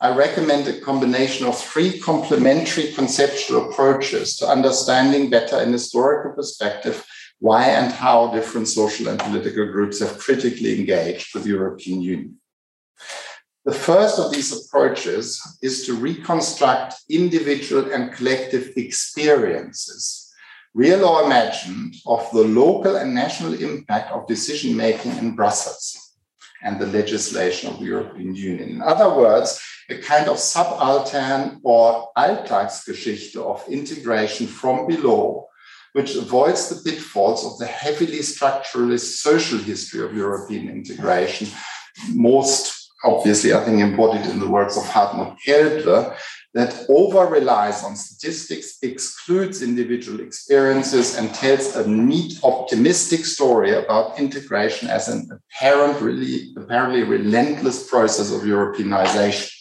I 0.00 0.14
recommend 0.14 0.66
a 0.66 0.80
combination 0.80 1.46
of 1.46 1.58
three 1.58 2.00
complementary 2.00 2.92
conceptual 2.92 3.70
approaches 3.70 4.36
to 4.38 4.48
understanding 4.48 5.30
better 5.30 5.60
in 5.60 5.72
historical 5.72 6.32
perspective 6.32 7.04
why 7.40 7.64
and 7.64 7.92
how 7.92 8.32
different 8.32 8.66
social 8.66 9.08
and 9.08 9.18
political 9.18 9.66
groups 9.66 10.00
have 10.00 10.18
critically 10.18 10.78
engaged 10.78 11.32
with 11.34 11.44
the 11.44 11.50
European 11.50 12.00
Union. 12.00 12.36
The 13.64 13.74
first 13.74 14.18
of 14.18 14.32
these 14.32 14.52
approaches 14.52 15.40
is 15.62 15.86
to 15.86 15.94
reconstruct 15.94 16.94
individual 17.08 17.92
and 17.92 18.12
collective 18.12 18.72
experiences 18.76 20.27
real 20.78 21.04
or 21.04 21.24
imagined, 21.24 21.92
of 22.06 22.30
the 22.32 22.44
local 22.44 22.94
and 22.94 23.12
national 23.12 23.52
impact 23.54 24.12
of 24.12 24.28
decision 24.28 24.76
making 24.76 25.10
in 25.18 25.34
Brussels 25.34 26.14
and 26.62 26.78
the 26.78 26.86
legislation 26.86 27.68
of 27.68 27.80
the 27.80 27.86
European 27.86 28.32
Union. 28.32 28.68
In 28.76 28.82
other 28.82 29.10
words, 29.12 29.60
a 29.90 29.98
kind 29.98 30.28
of 30.28 30.38
subaltern 30.38 31.58
or 31.64 32.10
Alltagsgeschichte 32.16 33.36
of 33.36 33.68
integration 33.68 34.46
from 34.46 34.86
below, 34.86 35.48
which 35.94 36.14
avoids 36.14 36.68
the 36.68 36.80
pitfalls 36.88 37.44
of 37.44 37.58
the 37.58 37.66
heavily 37.66 38.20
structuralist 38.20 39.16
social 39.28 39.58
history 39.58 40.00
of 40.04 40.14
European 40.14 40.68
integration, 40.68 41.48
most 42.14 42.92
obviously, 43.04 43.52
I 43.52 43.64
think, 43.64 43.80
embodied 43.80 44.26
in 44.26 44.38
the 44.38 44.48
works 44.48 44.76
of 44.76 44.84
Hartmut 44.84 45.36
Kaelble, 45.44 46.16
that 46.54 46.86
over 46.88 47.26
relies 47.26 47.84
on 47.84 47.94
statistics, 47.94 48.78
excludes 48.82 49.62
individual 49.62 50.20
experiences, 50.20 51.16
and 51.16 51.34
tells 51.34 51.76
a 51.76 51.88
neat, 51.88 52.40
optimistic 52.42 53.24
story 53.24 53.74
about 53.74 54.18
integration 54.18 54.88
as 54.88 55.08
an 55.08 55.28
apparently, 55.30 56.54
apparently 56.56 57.02
relentless 57.02 57.88
process 57.88 58.32
of 58.32 58.42
Europeanization. 58.42 59.52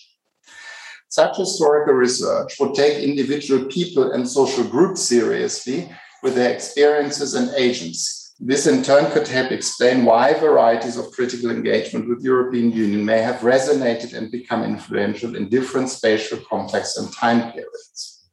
Such 1.10 1.38
historical 1.38 1.94
research 1.94 2.56
would 2.60 2.76
take 2.76 3.04
individual 3.04 3.66
people 3.66 4.12
and 4.12 4.28
social 4.28 4.64
groups 4.64 5.02
seriously 5.02 5.90
with 6.24 6.36
their 6.36 6.54
experiences 6.54 7.34
and 7.34 7.50
agency. 7.56 8.27
This 8.40 8.68
in 8.68 8.84
turn 8.84 9.12
could 9.12 9.28
help 9.28 9.52
explain 9.52 10.06
why 10.06 10.36
varieties 10.36 10.96
of 10.96 11.12
critical 11.12 11.50
engagement 11.50 12.08
with 12.08 12.24
European 12.24 12.72
Union 12.72 13.04
may 13.04 13.20
have 13.20 13.38
resonated 13.42 14.14
and 14.14 14.30
become 14.32 14.64
influential 14.64 15.36
in 15.36 15.50
different 15.50 15.90
spatial 15.90 16.38
contexts 16.48 17.00
and 17.00 17.12
time 17.12 17.52
periods. 17.52 18.30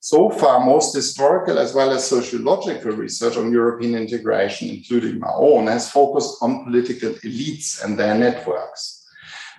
So 0.00 0.30
far, 0.30 0.66
most 0.66 0.94
historical 0.94 1.58
as 1.58 1.72
well 1.74 1.90
as 1.92 2.06
sociological 2.06 2.90
research 2.92 3.36
on 3.36 3.52
European 3.52 3.94
integration, 3.94 4.68
including 4.68 5.20
my 5.20 5.32
own, 5.32 5.68
has 5.68 5.90
focused 5.90 6.42
on 6.42 6.64
political 6.64 7.10
elites 7.10 7.82
and 7.82 7.96
their 7.96 8.14
networks. 8.16 9.06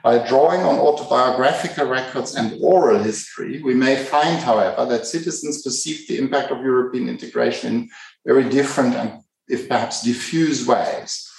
By 0.03 0.27
drawing 0.27 0.61
on 0.61 0.77
autobiographical 0.77 1.87
records 1.87 2.35
and 2.35 2.61
oral 2.61 3.01
history, 3.01 3.63
we 3.63 3.73
may 3.73 3.95
find, 3.95 4.37
however, 4.37 4.85
that 4.85 5.07
citizens 5.07 5.63
perceive 5.63 6.07
the 6.07 6.19
impact 6.19 6.51
of 6.51 6.61
European 6.61 7.09
integration 7.09 7.73
in 7.73 7.89
very 8.23 8.47
different 8.47 8.93
and, 8.93 9.23
if 9.47 9.67
perhaps, 9.69 10.03
diffuse 10.03 10.67
ways. 10.67 11.29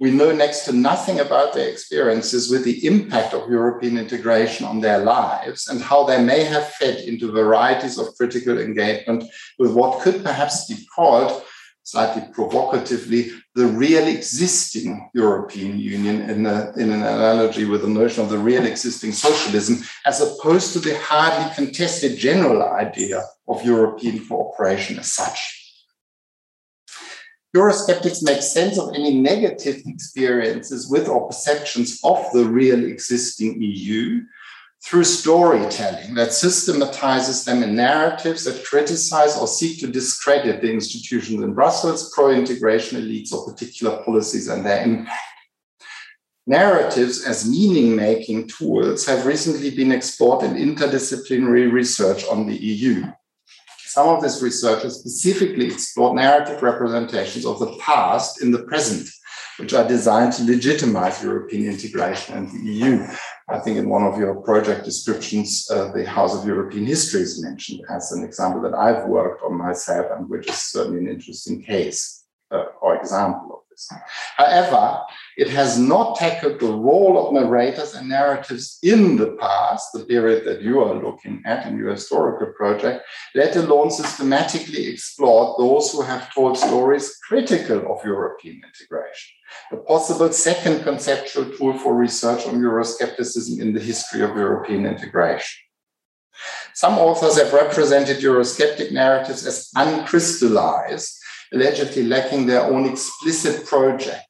We 0.00 0.12
know 0.12 0.30
next 0.30 0.64
to 0.66 0.72
nothing 0.72 1.18
about 1.18 1.54
their 1.54 1.68
experiences 1.68 2.48
with 2.48 2.62
the 2.64 2.86
impact 2.86 3.34
of 3.34 3.50
European 3.50 3.98
integration 3.98 4.64
on 4.64 4.80
their 4.80 4.98
lives 4.98 5.66
and 5.66 5.82
how 5.82 6.04
they 6.04 6.22
may 6.22 6.44
have 6.44 6.68
fed 6.74 7.00
into 7.00 7.32
varieties 7.32 7.98
of 7.98 8.14
critical 8.16 8.58
engagement 8.58 9.24
with 9.58 9.74
what 9.74 10.00
could 10.02 10.22
perhaps 10.22 10.68
be 10.68 10.86
called 10.94 11.42
slightly 11.88 12.22
provocatively, 12.34 13.32
the 13.54 13.64
real 13.64 14.06
existing 14.06 15.08
European 15.14 15.78
Union 15.78 16.20
in, 16.28 16.44
a, 16.44 16.70
in, 16.76 16.92
an 16.92 17.02
analogy 17.02 17.64
with 17.64 17.80
the 17.80 17.88
notion 17.88 18.22
of 18.22 18.28
the 18.28 18.36
real 18.36 18.66
existing 18.66 19.10
socialism, 19.10 19.78
as 20.04 20.20
opposed 20.20 20.74
to 20.74 20.80
the 20.80 20.94
hardly 20.98 21.50
contested 21.54 22.18
general 22.18 22.62
idea 22.62 23.24
of 23.48 23.64
European 23.64 24.22
cooperation 24.28 24.98
as 24.98 25.14
such. 25.14 25.57
Eurosceptics 27.58 28.22
make 28.22 28.40
sense 28.40 28.78
of 28.78 28.94
any 28.94 29.12
negative 29.12 29.82
experiences 29.86 30.88
with 30.88 31.08
or 31.08 31.26
perceptions 31.26 31.98
of 32.04 32.24
the 32.32 32.44
real 32.44 32.84
existing 32.84 33.60
EU 33.60 34.22
through 34.84 35.02
storytelling 35.02 36.14
that 36.14 36.32
systematizes 36.32 37.44
them 37.44 37.64
in 37.64 37.74
narratives 37.74 38.44
that 38.44 38.64
criticize 38.64 39.36
or 39.36 39.48
seek 39.48 39.80
to 39.80 39.88
discredit 39.88 40.60
the 40.60 40.70
institutions 40.70 41.42
in 41.42 41.52
Brussels, 41.52 42.12
pro 42.14 42.30
integration 42.30 43.00
elites, 43.00 43.32
or 43.32 43.44
particular 43.44 44.04
policies 44.04 44.46
and 44.46 44.64
their 44.64 44.84
impact. 44.84 45.20
Narratives 46.46 47.24
as 47.24 47.50
meaning 47.50 47.96
making 47.96 48.46
tools 48.46 49.04
have 49.04 49.26
recently 49.26 49.74
been 49.74 49.90
explored 49.90 50.44
in 50.44 50.54
interdisciplinary 50.54 51.70
research 51.72 52.24
on 52.26 52.46
the 52.46 52.56
EU. 52.56 53.04
Some 53.98 54.10
of 54.10 54.22
this 54.22 54.40
research 54.42 54.84
has 54.84 55.00
specifically 55.00 55.66
explored 55.66 56.14
narrative 56.14 56.62
representations 56.62 57.44
of 57.44 57.58
the 57.58 57.76
past 57.80 58.40
in 58.40 58.52
the 58.52 58.62
present 58.62 59.08
which 59.58 59.74
are 59.74 59.88
designed 59.88 60.32
to 60.34 60.44
legitimize 60.44 61.20
European 61.20 61.68
integration 61.68 62.36
and 62.36 62.48
the 62.48 62.72
EU. 62.74 63.04
I 63.48 63.58
think 63.58 63.76
in 63.76 63.88
one 63.88 64.04
of 64.04 64.16
your 64.16 64.36
project 64.36 64.84
descriptions, 64.84 65.68
uh, 65.68 65.90
the 65.90 66.06
House 66.06 66.32
of 66.32 66.46
European 66.46 66.86
History 66.86 67.22
is 67.22 67.42
mentioned 67.42 67.80
as 67.90 68.12
an 68.12 68.22
example 68.22 68.62
that 68.62 68.74
I've 68.74 69.08
worked 69.08 69.42
on 69.42 69.58
myself 69.58 70.06
and 70.16 70.28
which 70.28 70.48
is 70.48 70.62
certainly 70.62 71.00
an 71.00 71.08
interesting 71.08 71.60
case 71.60 72.24
uh, 72.52 72.66
or 72.80 72.94
example 72.94 73.57
this. 73.78 73.98
However, 74.36 75.02
it 75.36 75.48
has 75.50 75.78
not 75.78 76.16
tackled 76.16 76.60
the 76.60 76.72
role 76.72 77.26
of 77.26 77.32
narrators 77.32 77.94
and 77.94 78.08
narratives 78.08 78.78
in 78.82 79.16
the 79.16 79.36
past, 79.40 79.92
the 79.92 80.04
period 80.04 80.44
that 80.46 80.62
you 80.62 80.80
are 80.80 81.02
looking 81.02 81.42
at 81.46 81.66
in 81.66 81.78
your 81.78 81.92
historical 81.92 82.52
project, 82.56 83.04
let 83.34 83.56
alone 83.56 83.90
systematically 83.90 84.88
explored 84.88 85.58
those 85.58 85.92
who 85.92 86.02
have 86.02 86.32
told 86.34 86.58
stories 86.58 87.16
critical 87.28 87.92
of 87.92 88.04
European 88.04 88.60
integration. 88.64 89.34
A 89.72 89.76
possible 89.76 90.32
second 90.32 90.82
conceptual 90.82 91.50
tool 91.56 91.78
for 91.78 91.94
research 91.94 92.46
on 92.46 92.60
Euroscepticism 92.60 93.60
in 93.60 93.72
the 93.72 93.80
history 93.80 94.22
of 94.22 94.36
European 94.36 94.86
integration. 94.86 95.64
Some 96.74 96.98
authors 96.98 97.36
have 97.38 97.52
represented 97.52 98.18
Eurosceptic 98.18 98.92
narratives 98.92 99.44
as 99.44 99.68
uncrystallized, 99.74 101.17
allegedly 101.52 102.04
lacking 102.04 102.46
their 102.46 102.62
own 102.62 102.86
explicit 102.86 103.66
project. 103.66 104.24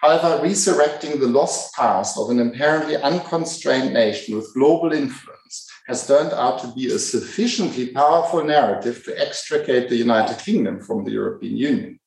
However, 0.00 0.42
resurrecting 0.42 1.18
the 1.18 1.28
lost 1.28 1.74
past 1.74 2.18
of 2.18 2.28
an 2.28 2.40
apparently 2.40 2.96
unconstrained 2.96 3.94
nation 3.94 4.36
with 4.36 4.52
global 4.52 4.92
influence 4.92 5.66
has 5.86 6.06
turned 6.06 6.32
out 6.32 6.60
to 6.60 6.72
be 6.74 6.92
a 6.92 6.98
sufficiently 6.98 7.88
powerful 7.88 8.44
narrative 8.44 9.02
to 9.04 9.18
extricate 9.18 9.88
the 9.88 9.96
United 9.96 10.38
Kingdom 10.38 10.80
from 10.80 11.04
the 11.04 11.10
European 11.10 11.56
Union. 11.56 12.00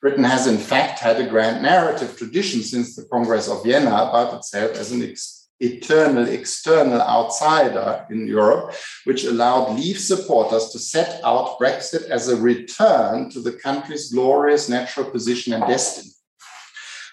Britain 0.00 0.24
has, 0.24 0.46
in 0.46 0.56
fact, 0.56 0.98
had 0.98 1.20
a 1.20 1.28
grand 1.28 1.62
narrative 1.62 2.16
tradition 2.16 2.62
since 2.62 2.96
the 2.96 3.04
Congress 3.12 3.48
of 3.48 3.62
Vienna 3.62 3.90
about 3.90 4.34
itself 4.34 4.72
as 4.76 4.92
an 4.92 5.02
ex- 5.02 5.39
eternal 5.60 6.26
external 6.26 7.00
outsider 7.00 8.06
in 8.10 8.26
Europe, 8.26 8.74
which 9.04 9.24
allowed 9.24 9.76
Leave 9.78 9.98
supporters 9.98 10.70
to 10.70 10.78
set 10.78 11.20
out 11.22 11.58
Brexit 11.58 12.08
as 12.08 12.28
a 12.28 12.40
return 12.40 13.30
to 13.30 13.40
the 13.40 13.52
country's 13.52 14.12
glorious 14.12 14.68
natural 14.68 15.10
position 15.10 15.52
and 15.52 15.66
destiny. 15.66 16.10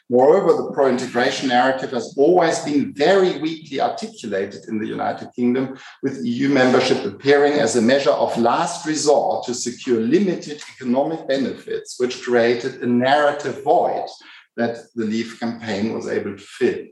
Moreover, 0.09 0.63
the 0.63 0.71
pro 0.71 0.87
integration 0.87 1.49
narrative 1.49 1.91
has 1.91 2.13
always 2.17 2.59
been 2.59 2.93
very 2.93 3.39
weakly 3.39 3.81
articulated 3.81 4.63
in 4.69 4.79
the 4.79 4.87
United 4.87 5.27
Kingdom, 5.35 5.77
with 6.01 6.23
EU 6.23 6.47
membership 6.47 7.03
appearing 7.03 7.53
as 7.53 7.75
a 7.75 7.81
measure 7.81 8.11
of 8.11 8.37
last 8.37 8.87
resort 8.87 9.45
to 9.45 9.53
secure 9.53 9.99
limited 9.99 10.63
economic 10.75 11.27
benefits, 11.27 11.99
which 11.99 12.23
created 12.23 12.81
a 12.81 12.87
narrative 12.87 13.61
void 13.65 14.07
that 14.55 14.77
the 14.95 15.03
Leave 15.03 15.37
campaign 15.41 15.93
was 15.93 16.07
able 16.07 16.37
to 16.37 16.43
fill. 16.43 16.85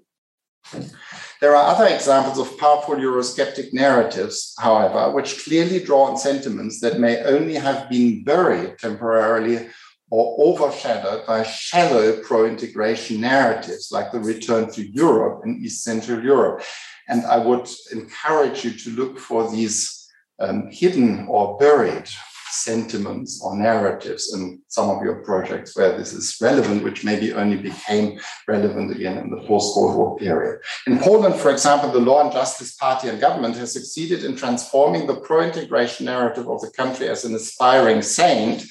There 1.41 1.55
are 1.55 1.75
other 1.75 1.85
examples 1.85 2.39
of 2.39 2.57
powerful 2.57 2.95
Eurosceptic 2.95 3.73
narratives, 3.73 4.55
however, 4.57 5.11
which 5.11 5.43
clearly 5.43 5.83
draw 5.83 6.05
on 6.05 6.17
sentiments 6.17 6.79
that 6.79 6.99
may 6.99 7.23
only 7.23 7.55
have 7.55 7.89
been 7.89 8.23
buried 8.23 8.79
temporarily 8.79 9.67
or 10.09 10.35
overshadowed 10.39 11.25
by 11.25 11.43
shallow 11.43 12.21
pro 12.21 12.45
integration 12.45 13.21
narratives 13.21 13.91
like 13.91 14.11
the 14.11 14.19
return 14.19 14.71
to 14.71 14.87
Europe 14.91 15.41
and 15.43 15.63
East 15.63 15.83
Central 15.83 16.23
Europe. 16.23 16.63
And 17.07 17.25
I 17.25 17.37
would 17.37 17.67
encourage 17.91 18.63
you 18.63 18.71
to 18.71 18.89
look 18.91 19.19
for 19.19 19.51
these 19.51 20.07
um, 20.39 20.69
hidden 20.71 21.27
or 21.27 21.57
buried 21.57 22.07
sentiments 22.55 23.41
or 23.43 23.55
narratives 23.57 24.33
in 24.33 24.61
some 24.67 24.89
of 24.89 25.03
your 25.03 25.23
projects 25.23 25.75
where 25.75 25.97
this 25.97 26.13
is 26.13 26.37
relevant, 26.41 26.83
which 26.83 27.03
maybe 27.03 27.33
only 27.33 27.57
became 27.57 28.19
relevant 28.47 28.91
again 28.91 29.17
in 29.17 29.29
the 29.29 29.41
post 29.47 29.77
World 29.77 29.95
War 29.97 30.17
period. 30.17 30.59
In 30.87 30.97
Poland, 30.99 31.35
for 31.35 31.51
example, 31.51 31.91
the 31.91 31.99
Law 31.99 32.23
and 32.23 32.31
Justice 32.31 32.75
Party 32.75 33.09
and 33.09 33.19
government 33.19 33.57
has 33.57 33.73
succeeded 33.73 34.23
in 34.23 34.35
transforming 34.35 35.07
the 35.07 35.19
pro 35.21 35.41
integration 35.41 36.05
narrative 36.05 36.49
of 36.49 36.61
the 36.61 36.71
country 36.71 37.09
as 37.09 37.25
an 37.25 37.35
aspiring 37.35 38.01
saint 38.01 38.63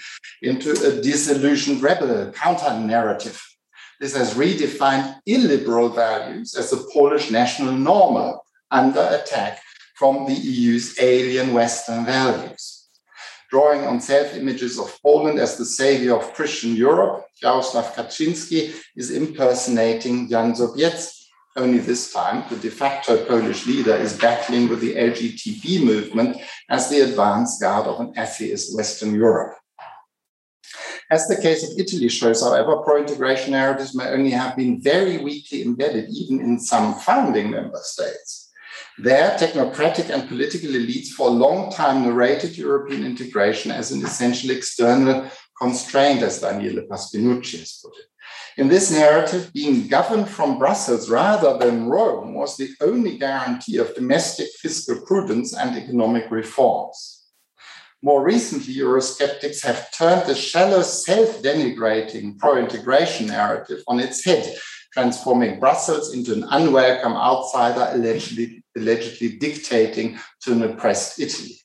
into 0.43 0.73
a 0.73 1.01
disillusioned 1.01 1.83
rebel 1.83 2.33
counter 2.33 2.79
narrative. 2.79 3.41
This 4.01 4.17
has 4.17 4.35
redefined 4.35 5.15
illiberal 5.27 5.91
values 5.91 6.55
as 6.55 6.71
the 6.71 6.89
Polish 6.93 7.31
national 7.31 7.73
normal 7.73 8.45
under 8.71 9.07
attack 9.13 9.61
from 9.95 10.27
the 10.27 10.35
EU's 10.35 10.99
alien 11.01 11.55
Western 11.55 12.05
values 12.05 12.74
drawing 13.55 13.87
on 13.87 14.01
self 14.01 14.35
images 14.35 14.81
of 14.81 14.99
Poland 15.01 15.39
as 15.39 15.57
the 15.57 15.65
savior 15.65 16.17
of 16.17 16.35
Christian 16.35 16.75
Europe, 16.75 17.25
Jarosław 17.41 17.95
Kaczynski 17.95 18.75
is 18.97 19.13
impersonating 19.13 20.29
Jan 20.29 20.55
Sobieski. 20.55 21.23
Only 21.57 21.79
this 21.79 22.13
time, 22.13 22.43
the 22.51 22.57
de 22.57 22.69
facto 22.69 23.25
Polish 23.27 23.65
leader 23.67 23.95
is 23.95 24.19
battling 24.19 24.69
with 24.69 24.81
the 24.81 24.97
LGBT 24.97 25.85
movement 25.85 26.37
as 26.69 26.91
the 26.91 27.03
advance 27.03 27.61
guard 27.61 27.87
of 27.87 28.01
an 28.01 28.13
atheist 28.19 28.77
Western 28.77 29.15
Europe. 29.15 29.55
As 31.13 31.29
the 31.29 31.41
case 31.41 31.63
of 31.63 31.79
Italy 31.79 32.09
shows, 32.09 32.43
however, 32.43 32.79
pro 32.79 32.97
integration 32.97 33.53
narratives 33.53 33.95
may 33.95 34.09
only 34.09 34.31
have 34.31 34.57
been 34.57 34.83
very 34.83 35.19
weakly 35.19 35.63
embedded, 35.63 36.11
even 36.11 36.41
in 36.41 36.59
some 36.59 36.95
founding 36.95 37.53
member 37.53 37.79
states. 37.85 38.44
There, 38.99 39.37
technocratic 39.37 40.11
and 40.11 40.29
political 40.29 40.71
elites 40.71 41.09
for 41.09 41.27
a 41.27 41.33
long 41.33 41.73
time 41.73 42.03
narrated 42.03 42.57
European 42.57 43.05
integration 43.05 43.73
as 43.73 43.91
an 43.91 44.05
essential 44.05 44.51
external 44.51 45.29
constraint, 45.61 46.23
as 46.23 46.41
Daniele 46.41 46.87
Pasquinucci 46.89 47.59
has 47.59 47.81
put 47.83 47.97
it. 47.97 48.07
In 48.57 48.69
this 48.69 48.93
narrative, 48.93 49.53
being 49.53 49.89
governed 49.89 50.29
from 50.29 50.61
Brussels 50.61 51.11
rather 51.11 51.59
than 51.59 51.87
Rome 51.87 52.35
was 52.35 52.57
the 52.57 52.71
only 52.81 53.19
guarantee 53.19 53.79
of 53.79 53.95
domestic 53.97 54.49
fiscal 54.61 55.01
prudence 55.05 55.53
and 55.57 55.77
economic 55.77 56.31
reforms. 56.31 57.25
More 58.01 58.23
recently, 58.23 58.75
Eurosceptics 58.75 59.65
have 59.65 59.91
turned 59.91 60.29
the 60.29 60.37
shallow, 60.37 60.83
self 60.83 61.43
denigrating 61.43 62.39
pro 62.39 62.59
integration 62.59 63.27
narrative 63.27 63.83
on 63.89 63.99
its 63.99 64.25
head, 64.25 64.57
transforming 64.93 65.59
Brussels 65.59 66.15
into 66.15 66.33
an 66.33 66.45
unwelcome 66.51 67.15
outsider, 67.15 67.89
allegedly, 67.93 68.64
allegedly 68.77 69.37
dictating 69.39 70.19
to 70.43 70.53
an 70.53 70.63
oppressed 70.63 71.21
Italy. 71.21 71.57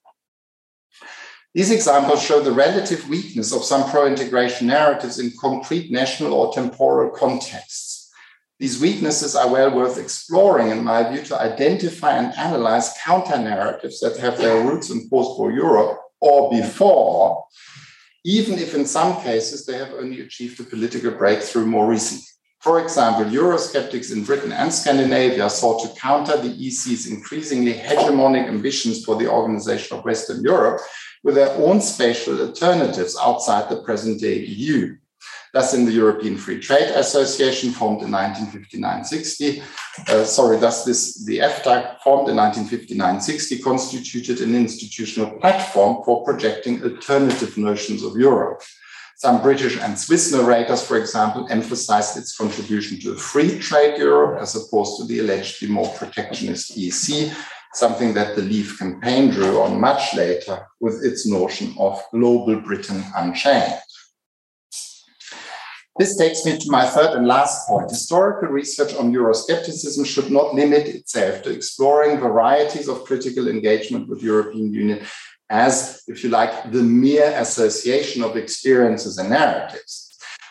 These 1.54 1.72
examples 1.72 2.24
show 2.24 2.42
the 2.42 2.52
relative 2.52 3.10
weakness 3.10 3.52
of 3.52 3.64
some 3.64 3.90
pro 3.90 4.06
integration 4.06 4.68
narratives 4.68 5.18
in 5.18 5.34
concrete 5.40 5.92
national 5.92 6.34
or 6.34 6.54
temporal 6.54 7.10
contexts. 7.10 8.12
These 8.60 8.80
weaknesses 8.80 9.36
are 9.36 9.50
well 9.50 9.74
worth 9.74 9.98
exploring, 9.98 10.70
in 10.70 10.84
my 10.84 11.10
view, 11.10 11.24
to 11.24 11.42
identify 11.42 12.18
and 12.18 12.38
analyze 12.38 12.94
counter 13.04 13.38
narratives 13.38 14.00
that 14.02 14.18
have 14.18 14.38
their 14.38 14.64
roots 14.64 14.90
in 14.90 15.10
post 15.10 15.40
war 15.40 15.52
Europe 15.52 16.00
or 16.20 16.52
before, 16.52 17.46
even 18.26 18.60
if 18.60 18.76
in 18.76 18.86
some 18.86 19.22
cases 19.24 19.66
they 19.66 19.78
have 19.78 19.94
only 19.94 20.22
achieved 20.22 20.60
a 20.60 20.64
political 20.64 21.12
breakthrough 21.12 21.66
more 21.66 21.88
recently. 21.88 22.26
For 22.62 22.82
example, 22.82 23.24
Eurosceptics 23.24 24.12
in 24.12 24.26
Britain 24.26 24.52
and 24.52 24.74
Scandinavia 24.74 25.50
sought 25.50 25.82
to 25.82 26.00
counter 26.00 26.36
the 26.36 26.50
EC's 26.50 27.08
increasingly 27.08 27.74
hegemonic 27.74 28.50
ambitions 28.50 29.06
for 29.06 29.16
the 29.16 29.32
organization 29.32 29.98
of 29.98 30.04
Western 30.04 30.44
Europe 30.44 30.82
with 31.24 31.36
their 31.36 31.56
own 31.56 31.80
spatial 31.80 32.40
alternatives 32.42 33.18
outside 33.22 33.70
the 33.70 33.82
present 33.84 34.20
day 34.20 34.40
EU. 34.40 34.98
Thus, 35.54 35.74
in 35.74 35.86
the 35.86 35.92
European 35.92 36.38
Free 36.38 36.60
Trade 36.60 36.92
Association, 36.96 37.72
formed 37.72 38.04
in 38.04 38.10
1959-60, 38.10 39.64
uh, 40.08 40.24
sorry, 40.24 40.58
thus 40.58 40.86
this, 40.86 41.26
the 41.26 41.40
EFTA, 41.40 42.00
formed 42.04 42.30
in 42.30 42.36
1959-60, 42.36 43.64
constituted 43.64 44.42
an 44.42 44.54
institutional 44.54 45.32
platform 45.40 46.04
for 46.04 46.24
projecting 46.24 46.84
alternative 46.84 47.58
notions 47.58 48.04
of 48.04 48.16
Europe. 48.16 48.62
Some 49.20 49.42
British 49.42 49.78
and 49.78 50.00
Swiss 50.00 50.32
narrators, 50.32 50.82
for 50.82 50.98
example, 50.98 51.46
emphasized 51.50 52.16
its 52.16 52.38
contribution 52.38 53.02
to 53.02 53.12
a 53.12 53.18
free 53.18 53.60
trade 53.60 53.98
Europe 53.98 54.42
as 54.42 54.56
opposed 54.56 54.98
to 54.98 55.06
the 55.06 55.20
allegedly 55.20 55.68
more 55.68 55.90
protectionist 55.90 56.78
EC, 56.78 57.30
something 57.74 58.14
that 58.14 58.38
the 58.38 58.42
Leave 58.42 58.78
campaign 58.80 59.30
drew 59.30 59.60
on 59.60 59.78
much 59.78 60.16
later 60.16 60.66
with 60.80 61.04
its 61.04 61.28
notion 61.28 61.76
of 61.78 62.02
global 62.14 62.62
Britain 62.62 63.04
unchained. 63.14 63.82
This 65.98 66.16
takes 66.16 66.46
me 66.46 66.58
to 66.58 66.72
my 66.72 66.86
third 66.86 67.18
and 67.18 67.28
last 67.28 67.68
point. 67.68 67.90
Historical 67.90 68.48
research 68.48 68.96
on 68.96 69.12
Euroscepticism 69.12 70.06
should 70.06 70.32
not 70.32 70.56
limit 70.56 70.88
itself 70.88 71.44
to 71.44 71.52
exploring 71.52 72.22
varieties 72.22 72.88
of 72.88 73.04
critical 73.04 73.50
engagement 73.50 74.08
with 74.08 74.24
European 74.24 74.74
Union 74.74 75.06
as, 75.50 76.04
if 76.08 76.24
you 76.24 76.30
like, 76.30 76.72
the 76.72 76.84
mere 76.84 77.34
association 77.38 78.24
of 78.24 78.38
experiences 78.38 79.18
and 79.18 79.30
narratives. 79.30 80.06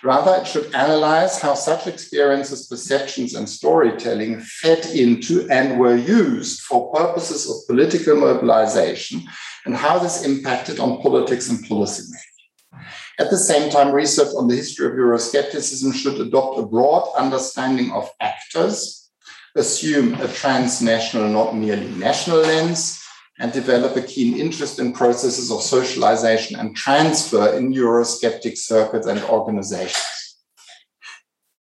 Rather, 0.04 0.40
it 0.40 0.46
should 0.46 0.72
analyze 0.74 1.40
how 1.40 1.54
such 1.54 1.88
experiences, 1.88 2.68
perceptions, 2.68 3.34
and 3.34 3.48
storytelling 3.48 4.40
fed 4.40 4.86
into 4.86 5.48
and 5.50 5.78
were 5.78 5.96
used 5.96 6.60
for 6.60 6.92
purposes 6.92 7.50
of 7.50 7.66
political 7.66 8.16
mobilization 8.16 9.22
and 9.64 9.74
how 9.74 9.98
this 9.98 10.24
impacted 10.24 10.78
on 10.78 11.02
politics 11.02 11.48
and 11.48 11.58
policymaking. 11.64 12.14
At 13.18 13.30
the 13.30 13.36
same 13.36 13.70
time, 13.70 13.92
research 13.92 14.28
on 14.36 14.46
the 14.46 14.54
history 14.54 14.86
of 14.86 14.92
Euroscepticism 14.92 15.92
should 15.92 16.20
adopt 16.20 16.60
a 16.60 16.66
broad 16.66 17.12
understanding 17.16 17.90
of 17.90 18.08
actors, 18.20 19.10
assume 19.56 20.14
a 20.20 20.28
transnational, 20.28 21.28
not 21.28 21.56
merely 21.56 21.88
national 21.88 22.38
lens, 22.38 23.02
and 23.38 23.52
develop 23.52 23.96
a 23.96 24.02
keen 24.02 24.38
interest 24.38 24.78
in 24.78 24.92
processes 24.92 25.50
of 25.50 25.62
socialization 25.62 26.58
and 26.58 26.74
transfer 26.74 27.54
in 27.56 27.72
Eurosceptic 27.72 28.56
circuits 28.58 29.06
and 29.06 29.20
organizations. 29.24 30.36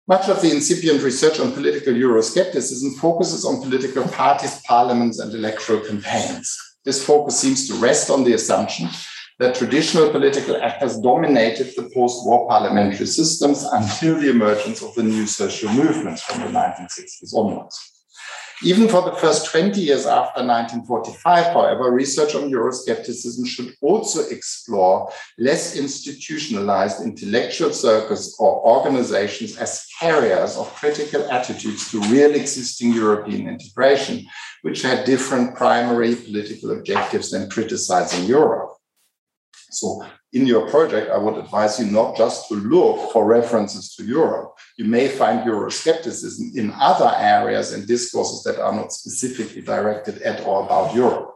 Much 0.09 0.29
of 0.29 0.43
the 0.43 0.51
incipient 0.51 1.03
research 1.03 1.39
on 1.39 1.53
political 1.53 1.93
Euroscepticism 1.93 2.99
focuses 2.99 3.45
on 3.45 3.63
political 3.63 4.03
parties, 4.09 4.61
parliaments, 4.67 5.21
and 5.21 5.33
electoral 5.33 5.81
campaigns. 5.81 6.57
This 6.85 7.05
focus 7.05 7.39
seems 7.39 7.69
to 7.69 7.75
rest 7.75 8.11
on 8.11 8.25
the 8.25 8.33
assumption 8.33 8.89
that 9.39 9.55
traditional 9.55 10.11
political 10.11 10.57
actors 10.61 10.99
dominated 10.99 11.73
the 11.77 11.89
post 11.95 12.27
war 12.27 12.49
parliamentary 12.49 13.07
systems 13.07 13.63
until 13.63 14.21
the 14.21 14.31
emergence 14.31 14.83
of 14.83 14.95
the 14.95 15.03
new 15.03 15.27
social 15.27 15.73
movements 15.73 16.23
from 16.23 16.41
the 16.41 16.47
1960s 16.47 17.33
onwards. 17.35 17.90
Even 18.63 18.89
for 18.89 19.01
the 19.03 19.17
first 19.17 19.51
20 19.51 19.81
years 19.81 20.05
after 20.05 20.45
1945, 20.45 21.47
however, 21.55 21.91
research 21.91 22.35
on 22.35 22.51
Euroscepticism 22.51 23.47
should 23.47 23.75
also 23.81 24.29
explore 24.29 25.11
less 25.39 25.77
institutionalized 25.77 27.01
intellectual 27.03 27.73
circles 27.73 28.37
or 28.39 28.61
organizations 28.67 29.57
as 29.57 29.87
carriers 29.99 30.59
of 30.59 30.75
critical 30.75 31.27
attitudes 31.31 31.91
to 31.91 32.01
real 32.13 32.35
existing 32.35 32.93
European 32.93 33.49
integration, 33.49 34.27
which 34.61 34.83
had 34.83 35.07
different 35.07 35.57
primary 35.57 36.15
political 36.15 36.73
objectives 36.73 37.31
than 37.31 37.49
criticizing 37.49 38.27
Europe. 38.27 38.75
So 39.71 40.05
in 40.33 40.47
your 40.47 40.69
project, 40.71 41.11
I 41.11 41.19
would 41.19 41.37
advise 41.39 41.81
you 41.81 41.87
not 41.87 42.17
just 42.17 42.49
to 42.49 42.55
look 42.55 43.13
for 43.13 43.27
references 43.27 43.95
to 43.97 44.05
Europe. 44.05 44.55
You 44.77 44.85
may 44.85 45.09
find 45.09 45.41
Euroscepticism 45.41 46.57
in 46.57 46.73
other 46.79 47.13
areas 47.17 47.73
and 47.73 47.87
discourses 47.87 48.45
that 48.45 48.61
are 48.61 48.75
not 48.75 48.93
specifically 48.93 49.63
directed 49.63 50.23
at 50.23 50.47
or 50.47 50.65
about 50.65 50.95
Europe. 50.95 51.35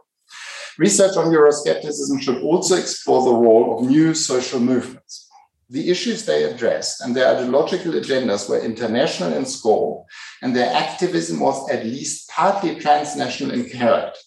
Research 0.77 1.17
on 1.17 1.31
Euroscepticism 1.31 2.21
should 2.21 2.41
also 2.41 2.75
explore 2.75 3.25
the 3.25 3.35
role 3.35 3.77
of 3.79 3.89
new 3.89 4.13
social 4.13 4.59
movements. 4.59 5.29
The 5.69 5.89
issues 5.89 6.25
they 6.25 6.43
addressed 6.43 7.01
and 7.01 7.15
their 7.15 7.35
ideological 7.35 7.93
agendas 7.93 8.47
were 8.47 8.59
international 8.59 9.33
in 9.33 9.45
scope, 9.45 10.05
and 10.41 10.55
their 10.55 10.71
activism 10.73 11.39
was 11.39 11.69
at 11.69 11.85
least 11.85 12.29
partly 12.29 12.79
transnational 12.79 13.53
in 13.53 13.69
character. 13.69 14.19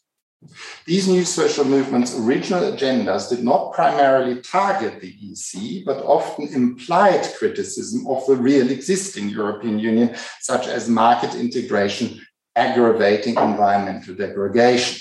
These 0.87 1.09
new 1.09 1.25
social 1.25 1.65
movements' 1.65 2.17
original 2.17 2.73
agendas 2.73 3.29
did 3.29 3.43
not 3.43 3.73
primarily 3.73 4.41
target 4.41 5.01
the 5.01 5.13
EC, 5.21 5.85
but 5.85 6.05
often 6.05 6.49
implied 6.49 7.29
criticism 7.37 8.07
of 8.07 8.25
the 8.27 8.37
real 8.37 8.71
existing 8.71 9.29
European 9.29 9.79
Union, 9.79 10.15
such 10.41 10.69
as 10.69 10.89
market 10.89 11.35
integration 11.35 12.21
aggravating 12.55 13.35
environmental 13.37 14.15
degradation. 14.15 15.01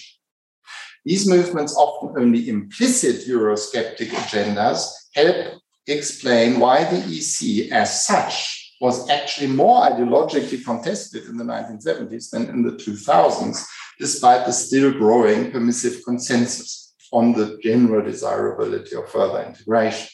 These 1.05 1.29
movements' 1.29 1.75
often 1.75 2.21
only 2.21 2.49
implicit 2.49 3.27
Eurosceptic 3.27 4.09
agendas 4.09 4.89
help 5.13 5.61
explain 5.85 6.59
why 6.59 6.83
the 6.83 6.97
EC, 6.97 7.71
as 7.71 8.05
such, 8.05 8.75
was 8.81 9.09
actually 9.09 9.47
more 9.47 9.83
ideologically 9.83 10.63
contested 10.63 11.25
in 11.25 11.37
the 11.37 11.43
1970s 11.43 12.29
than 12.31 12.49
in 12.49 12.61
the 12.63 12.73
2000s 12.73 13.65
despite 13.99 14.45
the 14.45 14.51
still 14.51 14.91
growing 14.91 15.51
permissive 15.51 16.01
consensus 16.05 16.93
on 17.11 17.33
the 17.33 17.57
general 17.63 18.03
desirability 18.03 18.95
of 18.95 19.09
further 19.09 19.43
integration. 19.43 20.07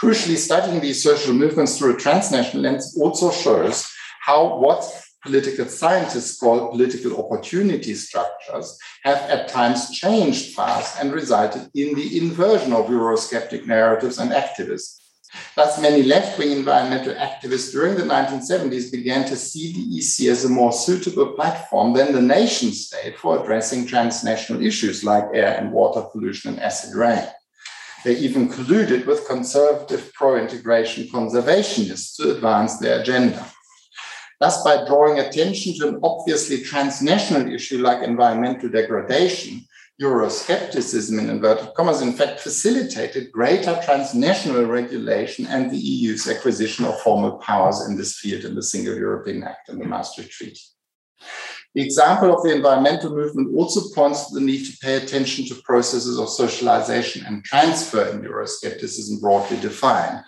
Crucially, 0.00 0.36
studying 0.36 0.80
these 0.80 1.02
social 1.02 1.32
movements 1.32 1.78
through 1.78 1.96
a 1.96 1.98
transnational 1.98 2.62
lens 2.62 2.96
also 3.00 3.30
shows 3.30 3.90
how 4.20 4.58
what 4.58 4.84
political 5.22 5.64
scientists 5.64 6.38
call 6.38 6.70
political 6.70 7.24
opportunity 7.24 7.94
structures 7.94 8.78
have 9.02 9.18
at 9.30 9.48
times 9.48 9.90
changed 9.90 10.54
fast 10.54 11.00
and 11.00 11.12
resulted 11.12 11.62
in 11.74 11.94
the 11.94 12.18
inversion 12.18 12.72
of 12.72 12.86
Eurosceptic 12.86 13.66
narratives 13.66 14.18
and 14.18 14.32
activism. 14.32 15.03
Thus, 15.56 15.80
many 15.80 16.02
left 16.02 16.38
wing 16.38 16.52
environmental 16.52 17.14
activists 17.14 17.70
during 17.70 17.94
the 17.94 18.02
1970s 18.02 18.90
began 18.90 19.24
to 19.26 19.36
see 19.36 19.72
the 19.72 19.98
EC 19.98 20.30
as 20.30 20.44
a 20.44 20.48
more 20.48 20.72
suitable 20.72 21.32
platform 21.32 21.92
than 21.92 22.12
the 22.12 22.22
nation 22.22 22.72
state 22.72 23.18
for 23.18 23.40
addressing 23.40 23.86
transnational 23.86 24.62
issues 24.62 25.04
like 25.04 25.24
air 25.32 25.56
and 25.58 25.72
water 25.72 26.02
pollution 26.12 26.54
and 26.54 26.60
acid 26.60 26.94
rain. 26.96 27.24
They 28.04 28.16
even 28.16 28.48
colluded 28.48 29.06
with 29.06 29.26
conservative 29.26 30.12
pro 30.12 30.36
integration 30.36 31.08
conservationists 31.08 32.16
to 32.16 32.32
advance 32.32 32.78
their 32.78 33.00
agenda. 33.00 33.46
Thus, 34.40 34.62
by 34.62 34.84
drawing 34.84 35.20
attention 35.20 35.74
to 35.78 35.88
an 35.88 36.00
obviously 36.02 36.62
transnational 36.62 37.52
issue 37.52 37.78
like 37.78 38.02
environmental 38.02 38.68
degradation, 38.68 39.64
Euroscepticism, 40.02 41.20
in 41.20 41.30
inverted 41.30 41.72
commas, 41.74 42.00
in 42.00 42.12
fact 42.12 42.40
facilitated 42.40 43.30
greater 43.30 43.80
transnational 43.84 44.64
regulation 44.64 45.46
and 45.46 45.70
the 45.70 45.78
EU's 45.78 46.28
acquisition 46.28 46.84
of 46.84 47.00
formal 47.00 47.38
powers 47.38 47.86
in 47.86 47.96
this 47.96 48.18
field 48.18 48.44
in 48.44 48.56
the 48.56 48.62
Single 48.62 48.96
European 48.96 49.44
Act 49.44 49.68
and 49.68 49.80
the 49.80 49.86
Maastricht 49.86 50.32
Treaty. 50.32 50.60
The 51.76 51.82
example 51.82 52.34
of 52.34 52.42
the 52.42 52.54
environmental 52.54 53.10
movement 53.10 53.56
also 53.56 53.92
points 53.94 54.28
to 54.28 54.34
the 54.34 54.40
need 54.40 54.64
to 54.64 54.76
pay 54.78 54.96
attention 54.96 55.46
to 55.46 55.62
processes 55.62 56.18
of 56.18 56.28
socialization 56.28 57.24
and 57.26 57.44
transfer 57.44 58.08
in 58.08 58.22
Euroscepticism 58.22 59.20
broadly 59.20 59.58
defined. 59.58 60.24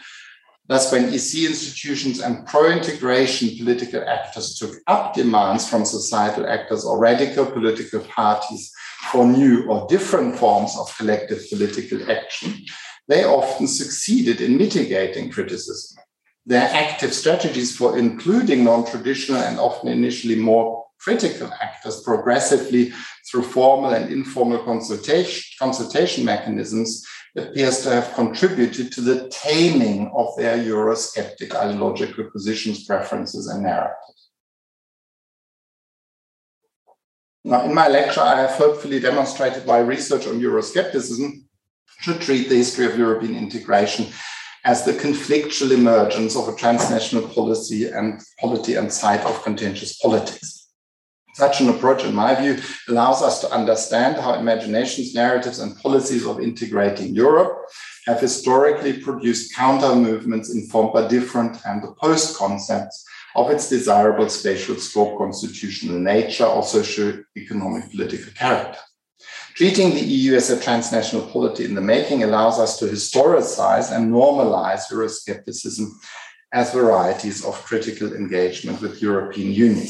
Thus, 0.69 0.91
when 0.91 1.05
EC 1.15 1.49
institutions 1.49 2.21
and 2.21 2.45
pro 2.47 2.71
integration 2.71 3.57
political 3.57 4.03
actors 4.09 4.59
took 4.59 4.75
up 4.89 5.15
demands 5.15 5.69
from 5.69 5.85
societal 5.85 6.49
actors 6.49 6.85
or 6.85 6.99
radical 6.99 7.47
political 7.47 8.01
parties 8.01 8.73
for 9.13 9.27
new 9.27 9.69
or 9.69 9.87
different 9.89 10.37
forms 10.37 10.77
of 10.79 10.97
collective 10.97 11.43
political 11.51 12.11
action, 12.11 12.55
they 13.09 13.25
often 13.25 13.67
succeeded 13.67 14.41
in 14.41 14.57
mitigating 14.57 15.31
criticism. 15.31 15.99
Their 16.45 16.69
active 16.73 17.13
strategies 17.13 17.77
for 17.77 17.99
including 17.99 18.65
non 18.65 18.87
traditional 18.87 19.41
and 19.41 19.59
often 19.59 19.89
initially 19.89 20.37
more 20.37 20.85
critical 21.01 21.51
actors 21.61 22.01
progressively 22.03 22.93
through 23.31 23.43
formal 23.43 23.93
and 23.93 24.13
informal 24.13 24.63
consultation, 24.65 25.43
consultation 25.59 26.25
mechanisms 26.25 27.05
appears 27.37 27.83
to 27.83 27.91
have 27.91 28.15
contributed 28.15 28.91
to 28.93 29.01
the 29.01 29.29
taming 29.29 30.11
of 30.17 30.29
their 30.37 30.57
Eurosceptic 30.57 31.55
ideological 31.55 32.31
positions, 32.31 32.85
preferences, 32.85 33.47
and 33.49 33.63
narratives. 33.63 34.26
Now, 37.47 37.65
in 37.65 37.73
my 37.73 37.87
lecture, 37.87 38.23
I 38.23 38.41
have 38.41 38.59
hopefully 38.59 38.99
demonstrated 38.99 39.67
why 39.67 39.79
research 39.79 40.27
on 40.27 40.41
Euroscepticism 40.41 41.45
should 42.01 42.21
treat 42.21 42.49
the 42.49 42.57
history 42.57 42.87
of 42.87 42.99
European 42.99 43.37
integration 43.37 44.09
as 44.65 44.85
the 44.85 44.95
conflictual 44.95 45.71
emergence 45.71 46.35
of 46.35 46.49
a 46.49 46.57
transnational 46.57 47.29
policy 47.29 47.89
and 47.89 48.21
polity 48.41 48.75
and 48.75 48.93
site 48.93 49.21
of 49.21 49.45
contentious 49.45 49.97
politics. 49.99 50.73
Such 51.35 51.61
an 51.61 51.69
approach, 51.69 52.03
in 52.03 52.17
my 52.17 52.35
view, 52.35 52.61
allows 52.89 53.23
us 53.23 53.41
to 53.43 53.53
understand 53.53 54.17
how 54.17 54.35
imaginations, 54.35 55.15
narratives, 55.15 55.61
and 55.61 55.79
policies 55.79 56.27
of 56.27 56.41
integrating 56.41 57.15
Europe 57.15 57.59
have 58.07 58.21
historically 58.21 59.01
produced 59.01 59.55
counter 59.55 59.95
movements 59.95 60.53
informed 60.53 60.95
by 60.95 61.07
different 61.07 61.65
and 61.65 61.85
opposed 61.85 62.37
concepts 62.37 63.05
of 63.37 63.51
its 63.51 63.69
desirable 63.69 64.29
spatial 64.31 64.77
scope, 64.77 65.19
constitutional 65.19 65.99
nature, 65.99 66.47
or 66.47 66.63
socio-economic 66.63 67.91
political 67.91 68.33
character. 68.33 68.81
Treating 69.55 69.91
the 69.91 70.01
EU 70.01 70.35
as 70.35 70.51
a 70.51 70.61
transnational 70.61 71.27
polity 71.27 71.65
in 71.65 71.75
the 71.75 71.81
making 71.81 72.23
allows 72.23 72.59
us 72.59 72.79
to 72.79 72.87
historicize 72.87 73.95
and 73.95 74.13
normalize 74.13 74.91
Euroscepticism 74.91 75.89
as 76.53 76.73
varieties 76.73 77.45
of 77.45 77.63
critical 77.65 78.15
engagement 78.15 78.81
with 78.81 79.03
European 79.03 79.53
Union. 79.53 79.89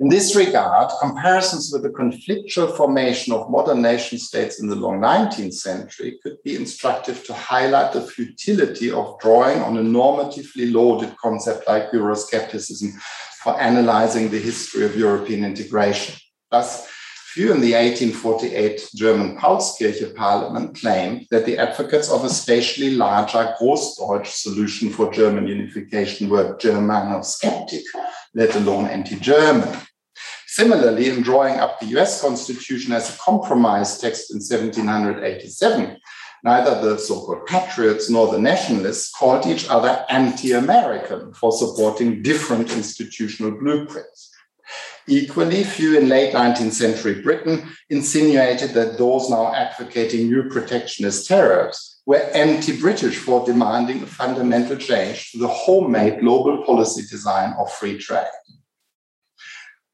In 0.00 0.08
this 0.08 0.34
regard, 0.34 0.90
comparisons 1.00 1.70
with 1.72 1.84
the 1.84 1.88
conflictual 1.88 2.76
formation 2.76 3.32
of 3.32 3.48
modern 3.48 3.80
nation 3.80 4.18
states 4.18 4.60
in 4.60 4.66
the 4.66 4.74
long 4.74 4.98
19th 5.00 5.54
century 5.54 6.18
could 6.20 6.36
be 6.42 6.56
instructive 6.56 7.22
to 7.24 7.32
highlight 7.32 7.92
the 7.92 8.00
futility 8.00 8.90
of 8.90 9.16
drawing 9.20 9.60
on 9.60 9.76
a 9.76 9.82
normatively 9.82 10.72
loaded 10.72 11.16
concept 11.18 11.68
like 11.68 11.92
Euroscepticism 11.92 12.92
for 13.40 13.60
analyzing 13.60 14.30
the 14.30 14.40
history 14.40 14.84
of 14.84 14.96
European 14.96 15.44
integration. 15.44 16.16
Thus, 16.50 16.88
few 17.32 17.52
in 17.52 17.60
the 17.60 17.74
1848 17.74 18.88
German 18.96 19.38
Paulskirche 19.38 20.12
parliament 20.16 20.76
claimed 20.76 21.28
that 21.30 21.46
the 21.46 21.56
advocates 21.56 22.10
of 22.10 22.24
a 22.24 22.30
spatially 22.30 22.96
larger 22.96 23.54
Großdeutsch 23.60 24.26
solution 24.26 24.90
for 24.90 25.12
German 25.12 25.46
unification 25.46 26.28
were 26.28 26.56
Germano-skeptic 26.56 27.84
let 28.34 28.54
alone 28.56 28.86
anti 28.86 29.16
German. 29.16 29.68
Similarly, 30.54 31.08
in 31.08 31.22
drawing 31.22 31.58
up 31.58 31.80
the 31.80 31.86
US 31.98 32.20
Constitution 32.20 32.92
as 32.92 33.12
a 33.12 33.18
compromise 33.18 33.98
text 33.98 34.30
in 34.30 34.36
1787, 34.36 35.96
neither 36.44 36.80
the 36.80 36.96
so 36.96 37.26
called 37.26 37.44
patriots 37.46 38.08
nor 38.08 38.30
the 38.30 38.38
nationalists 38.38 39.10
called 39.10 39.46
each 39.46 39.68
other 39.68 40.06
anti 40.08 40.52
American 40.52 41.34
for 41.34 41.50
supporting 41.50 42.22
different 42.22 42.70
institutional 42.70 43.50
blueprints. 43.50 44.30
Equally, 45.08 45.64
few 45.64 45.98
in 45.98 46.08
late 46.08 46.32
19th 46.32 46.74
century 46.74 47.20
Britain 47.20 47.68
insinuated 47.90 48.74
that 48.74 48.96
those 48.96 49.28
now 49.28 49.52
advocating 49.52 50.28
new 50.28 50.48
protectionist 50.48 51.26
tariffs 51.26 52.00
were 52.06 52.30
anti 52.32 52.78
British 52.80 53.16
for 53.16 53.44
demanding 53.44 54.04
a 54.04 54.06
fundamental 54.06 54.76
change 54.76 55.32
to 55.32 55.38
the 55.38 55.48
homemade 55.48 56.20
global 56.20 56.62
policy 56.64 57.02
design 57.10 57.52
of 57.58 57.72
free 57.72 57.98
trade. 57.98 58.36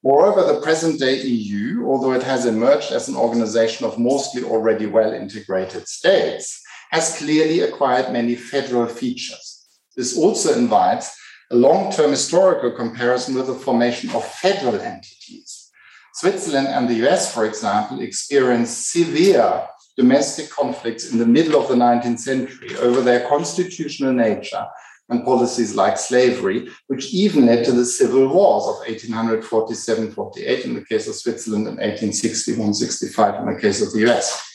Moreover, 0.02 0.44
the 0.44 0.60
present 0.62 0.98
day 0.98 1.20
EU, 1.20 1.86
although 1.86 2.12
it 2.12 2.22
has 2.22 2.46
emerged 2.46 2.90
as 2.90 3.08
an 3.08 3.16
organization 3.16 3.84
of 3.84 3.98
mostly 3.98 4.42
already 4.42 4.86
well 4.86 5.12
integrated 5.12 5.86
states, 5.86 6.62
has 6.90 7.18
clearly 7.18 7.60
acquired 7.60 8.12
many 8.12 8.34
federal 8.34 8.86
features. 8.86 9.66
This 9.96 10.16
also 10.16 10.54
invites 10.54 11.14
a 11.50 11.56
long 11.56 11.92
term 11.92 12.10
historical 12.12 12.70
comparison 12.70 13.34
with 13.34 13.48
the 13.48 13.54
formation 13.54 14.10
of 14.10 14.24
federal 14.24 14.80
entities. 14.80 15.70
Switzerland 16.14 16.68
and 16.68 16.88
the 16.88 17.06
US, 17.06 17.32
for 17.34 17.44
example, 17.44 18.00
experienced 18.00 18.90
severe 18.92 19.66
domestic 19.98 20.48
conflicts 20.48 21.12
in 21.12 21.18
the 21.18 21.26
middle 21.26 21.60
of 21.60 21.68
the 21.68 21.74
19th 21.74 22.20
century 22.20 22.74
over 22.76 23.02
their 23.02 23.28
constitutional 23.28 24.12
nature 24.12 24.66
and 25.10 25.24
policies 25.24 25.74
like 25.74 25.98
slavery, 25.98 26.68
which 26.86 27.12
even 27.12 27.46
led 27.46 27.64
to 27.64 27.72
the 27.72 27.84
civil 27.84 28.28
wars 28.28 28.64
of 28.64 28.86
1847 28.88 30.12
48 30.12 30.64
in 30.64 30.74
the 30.74 30.84
case 30.84 31.08
of 31.08 31.14
Switzerland 31.14 31.66
and 31.66 31.78
1861 31.78 32.74
65 32.74 33.40
in 33.40 33.54
the 33.54 33.60
case 33.60 33.82
of 33.82 33.92
the 33.92 34.10
US. 34.10 34.46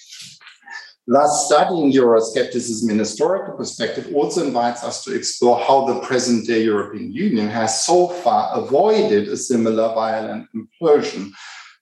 Thus, 1.07 1.45
studying 1.45 1.93
Euroscepticism 1.93 2.89
in 2.89 2.95
a 2.95 3.03
historical 3.03 3.55
perspective 3.55 4.09
also 4.15 4.43
invites 4.43 4.83
us 4.83 5.03
to 5.03 5.13
explore 5.13 5.59
how 5.59 5.85
the 5.85 5.99
present 5.99 6.47
day 6.47 6.63
European 6.63 7.13
Union 7.13 7.47
has 7.47 7.85
so 7.85 8.07
far 8.07 8.57
avoided 8.57 9.27
a 9.27 9.37
similar 9.37 9.93
violent 9.93 10.47
implosion 10.55 11.29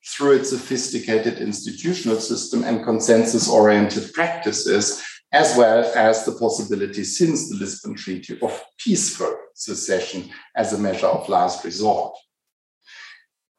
through 0.05 0.33
its 0.33 0.49
sophisticated 0.49 1.37
institutional 1.37 2.19
system 2.19 2.63
and 2.65 2.83
consensus 2.83 3.49
oriented 3.49 4.11
practices, 4.11 5.01
as 5.33 5.57
well 5.57 5.91
as 5.95 6.25
the 6.25 6.31
possibility 6.33 7.03
since 7.03 7.49
the 7.49 7.55
Lisbon 7.55 7.95
Treaty 7.95 8.37
of 8.41 8.63
peaceful 8.77 9.35
secession 9.55 10.29
as 10.55 10.71
a 10.71 10.77
measure 10.77 11.07
of 11.07 11.27
last 11.27 11.65
resort. 11.65 12.15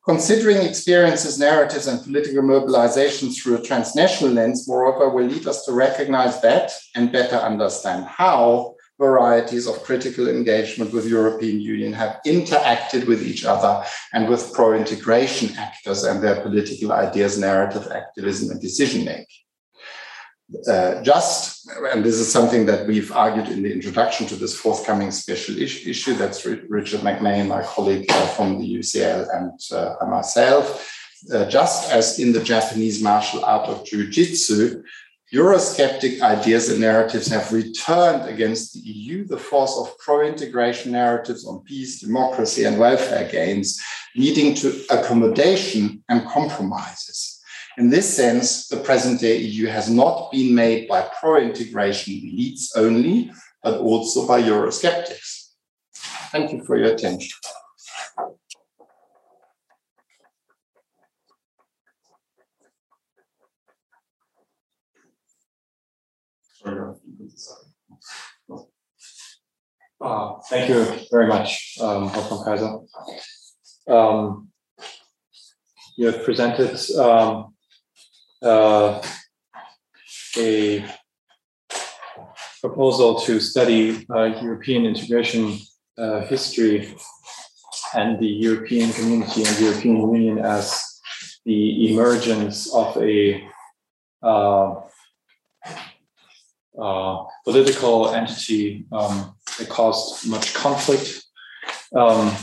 Considering 0.06 0.58
experiences, 0.58 1.38
narratives, 1.38 1.86
and 1.86 2.02
political 2.04 2.42
mobilization 2.42 3.30
through 3.30 3.56
a 3.56 3.62
transnational 3.62 4.34
lens, 4.34 4.68
moreover, 4.68 5.08
will 5.08 5.26
lead 5.26 5.46
us 5.48 5.64
to 5.64 5.72
recognize 5.72 6.40
that 6.42 6.70
and 6.94 7.10
better 7.10 7.36
understand 7.36 8.04
how 8.04 8.74
varieties 9.00 9.66
of 9.66 9.82
critical 9.82 10.28
engagement 10.28 10.92
with 10.92 11.08
European 11.08 11.60
Union 11.60 11.92
have 11.92 12.20
interacted 12.26 13.06
with 13.06 13.26
each 13.26 13.44
other 13.44 13.82
and 14.12 14.28
with 14.28 14.52
pro-integration 14.52 15.56
actors 15.56 16.04
and 16.04 16.22
their 16.22 16.40
political 16.42 16.92
ideas, 16.92 17.38
narrative 17.38 17.90
activism, 17.90 18.50
and 18.50 18.60
decision 18.60 19.04
making. 19.04 19.43
Uh, 20.68 21.02
just, 21.02 21.68
and 21.92 22.04
this 22.04 22.16
is 22.16 22.30
something 22.30 22.66
that 22.66 22.86
we've 22.86 23.12
argued 23.12 23.48
in 23.48 23.62
the 23.62 23.72
introduction 23.72 24.26
to 24.26 24.36
this 24.36 24.56
forthcoming 24.56 25.10
special 25.10 25.56
is- 25.56 25.86
issue. 25.86 26.14
That's 26.14 26.44
Richard 26.46 27.00
McMahon, 27.00 27.48
my 27.48 27.62
colleague 27.62 28.06
uh, 28.10 28.26
from 28.28 28.60
the 28.60 28.78
UCL, 28.78 29.28
and 29.34 29.60
uh, 29.72 30.06
myself. 30.06 30.90
Uh, 31.32 31.46
just 31.46 31.90
as 31.90 32.18
in 32.18 32.32
the 32.32 32.42
Japanese 32.42 33.02
martial 33.02 33.44
art 33.44 33.68
of 33.68 33.84
Jiu-Jitsu, 33.86 34.82
Eurosceptic 35.32 36.20
ideas 36.20 36.68
and 36.68 36.80
narratives 36.80 37.26
have 37.26 37.52
returned 37.52 38.28
against 38.28 38.74
the 38.74 38.80
EU 38.80 39.24
the 39.24 39.36
force 39.36 39.76
of 39.76 39.98
pro 39.98 40.24
integration 40.24 40.92
narratives 40.92 41.44
on 41.44 41.64
peace, 41.64 41.98
democracy, 41.98 42.64
and 42.64 42.78
welfare 42.78 43.28
gains, 43.28 43.82
leading 44.14 44.54
to 44.54 44.84
accommodation 44.90 46.04
and 46.08 46.24
compromises. 46.28 47.33
In 47.76 47.90
this 47.90 48.16
sense, 48.16 48.68
the 48.68 48.76
present 48.76 49.20
day 49.20 49.38
EU 49.38 49.66
has 49.66 49.90
not 49.90 50.30
been 50.30 50.54
made 50.54 50.86
by 50.86 51.08
pro 51.20 51.40
integration 51.40 52.14
elites 52.14 52.68
only, 52.76 53.32
but 53.64 53.80
also 53.80 54.28
by 54.28 54.40
Eurosceptics. 54.40 55.50
Thank 56.30 56.52
you 56.52 56.64
for 56.64 56.76
your 56.76 56.92
attention. 56.92 57.30
Uh, 70.00 70.38
thank 70.48 70.68
you 70.68 70.84
very 71.10 71.26
much, 71.26 71.76
um, 71.80 72.12
Wolfgang 72.12 72.44
Kaiser. 72.44 72.78
Um, 73.88 74.48
you 75.96 76.06
have 76.06 76.24
presented 76.24 76.78
um, 76.98 77.53
uh, 78.42 79.02
a 80.38 80.84
proposal 82.60 83.20
to 83.20 83.40
study 83.40 84.06
uh, 84.14 84.24
European 84.42 84.86
integration 84.86 85.58
uh, 85.98 86.20
history 86.26 86.94
and 87.94 88.18
the 88.18 88.26
European 88.26 88.92
community 88.92 89.44
and 89.44 89.60
European 89.60 89.96
Union 89.96 90.38
as 90.38 91.00
the 91.44 91.90
emergence 91.90 92.72
of 92.74 92.96
a 92.96 93.46
uh, 94.22 94.80
uh, 96.80 97.24
political 97.44 98.14
entity 98.14 98.86
um, 98.90 99.36
that 99.58 99.68
caused 99.68 100.28
much 100.28 100.54
conflict. 100.54 101.22
Um, 101.94 102.34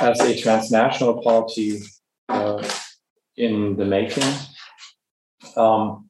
as 0.00 0.20
a 0.20 0.38
transnational 0.40 1.22
party 1.22 1.80
uh, 2.28 2.62
in 3.36 3.76
the 3.76 3.84
making, 3.84 4.24
um, 5.56 6.08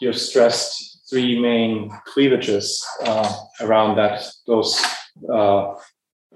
you 0.00 0.12
stressed 0.12 1.08
three 1.08 1.40
main 1.40 1.90
cleavages 2.04 2.84
uh, 3.04 3.32
around 3.60 3.96
that 3.96 4.26
those 4.46 4.82
uh, 5.32 5.74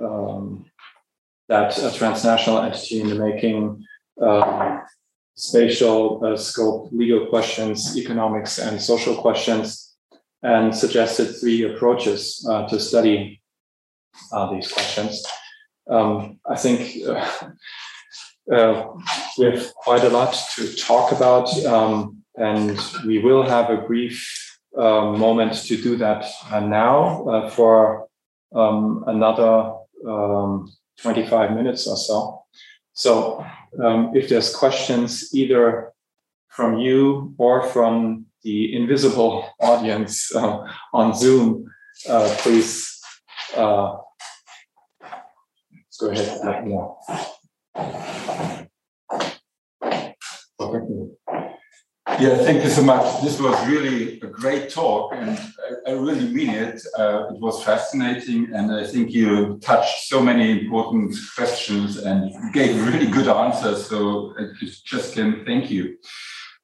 um, 0.02 0.64
that 1.48 1.76
a 1.78 1.90
transnational 1.92 2.62
entity 2.62 3.00
in 3.00 3.08
the 3.08 3.14
making 3.16 3.84
um, 4.22 4.82
spatial 5.34 6.24
uh, 6.24 6.36
scope, 6.36 6.88
legal 6.92 7.26
questions, 7.26 7.96
economics, 7.96 8.58
and 8.58 8.80
social 8.80 9.16
questions, 9.16 9.96
and 10.42 10.74
suggested 10.74 11.26
three 11.40 11.62
approaches 11.64 12.46
uh, 12.48 12.68
to 12.68 12.78
study 12.78 13.40
uh, 14.32 14.52
these 14.52 14.70
questions. 14.70 15.24
Um, 15.90 16.38
I 16.48 16.56
think 16.56 17.06
uh, 17.06 17.50
uh, 18.52 18.86
we 19.38 19.46
have 19.46 19.74
quite 19.74 20.04
a 20.04 20.10
lot 20.10 20.36
to 20.56 20.74
talk 20.76 21.12
about, 21.12 21.48
um, 21.64 22.19
and 22.40 22.78
we 23.06 23.18
will 23.18 23.42
have 23.42 23.70
a 23.70 23.76
brief 23.76 24.16
uh, 24.76 25.12
moment 25.12 25.54
to 25.54 25.76
do 25.76 25.96
that 25.96 26.24
now 26.52 27.48
for 27.50 28.08
um, 28.54 29.04
another 29.06 29.74
um, 30.06 30.72
25 31.02 31.52
minutes 31.54 31.86
or 31.86 31.96
so. 31.96 32.44
So 32.92 33.44
um, 33.82 34.12
if 34.14 34.28
there's 34.28 34.54
questions 34.54 35.30
either 35.34 35.92
from 36.48 36.78
you 36.78 37.34
or 37.38 37.62
from 37.68 38.26
the 38.42 38.74
invisible 38.74 39.48
audience 39.60 40.34
uh, 40.34 40.66
on 40.92 41.14
Zoom, 41.14 41.70
uh, 42.08 42.34
please 42.38 43.00
uh, 43.56 43.96
go 46.00 46.10
ahead 46.10 46.64
me 46.64 46.74
know. 46.74 46.98
Yeah, 52.20 52.36
thank 52.36 52.62
you 52.62 52.68
so 52.68 52.82
much. 52.82 53.22
This 53.22 53.40
was 53.40 53.56
really 53.66 54.20
a 54.20 54.26
great 54.26 54.68
talk, 54.68 55.14
and 55.14 55.38
I, 55.86 55.90
I 55.90 55.92
really 55.92 56.28
mean 56.28 56.50
it. 56.50 56.82
Uh, 56.98 57.28
it 57.32 57.40
was 57.40 57.64
fascinating, 57.64 58.52
and 58.52 58.70
I 58.70 58.86
think 58.86 59.10
you 59.10 59.58
touched 59.62 60.06
so 60.06 60.20
many 60.20 60.60
important 60.60 61.16
questions 61.34 61.96
and 61.96 62.30
gave 62.52 62.76
really 62.86 63.06
good 63.06 63.26
answers. 63.26 63.86
So 63.86 64.34
I 64.38 64.42
just 64.84 65.14
can 65.14 65.46
thank 65.46 65.70
you. 65.70 65.96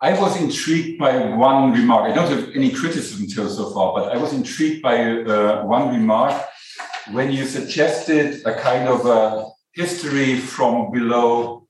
I 0.03 0.13
was 0.21 0.39
intrigued 0.39 0.99
by 0.99 1.17
one 1.35 1.73
remark. 1.73 2.11
I 2.11 2.15
don't 2.15 2.31
have 2.31 2.51
any 2.55 2.71
criticism 2.71 3.27
till 3.27 3.49
so 3.49 3.71
far, 3.73 3.95
but 3.95 4.15
I 4.15 4.19
was 4.19 4.35
intrigued 4.35 4.83
by 4.83 4.97
uh, 4.99 5.65
one 5.65 5.89
remark 5.89 6.35
when 7.13 7.33
you 7.33 7.47
suggested 7.47 8.47
a 8.47 8.55
kind 8.61 8.89
of 8.89 9.07
a 9.07 9.47
history 9.73 10.37
from 10.37 10.91
below 10.93 11.67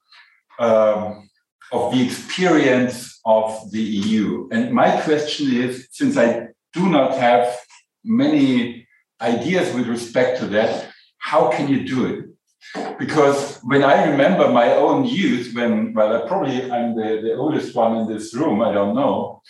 um, 0.59 1.29
of 1.71 1.93
the 1.93 2.03
experience 2.05 3.16
of 3.27 3.71
the 3.73 3.83
EU. 3.83 4.49
And 4.53 4.73
my 4.73 5.01
question 5.03 5.53
is 5.53 5.89
since 5.91 6.17
I 6.17 6.49
do 6.73 6.89
not 6.89 7.19
have 7.19 7.59
many 8.05 8.87
ideas 9.21 9.75
with 9.75 9.89
respect 9.89 10.39
to 10.39 10.47
that, 10.47 10.89
how 11.19 11.51
can 11.51 11.69
you 11.69 11.85
do 11.85 12.07
it? 12.07 12.99
Because 12.99 13.59
when 13.65 13.83
I 13.83 14.09
remember 14.11 14.49
my 14.49 14.75
own 14.75 15.05
youth, 15.05 15.55
when, 15.55 15.93
well, 15.93 16.17
I 16.17 16.29
probably 16.29 16.71
I'm 16.71 16.95
the, 16.95 17.21
the 17.23 17.35
oldest 17.35 17.75
one 17.75 17.97
in 17.97 18.07
this 18.09 18.35
room, 18.35 18.63
I 18.63 18.73
don't 18.73 18.95
know, 18.95 19.43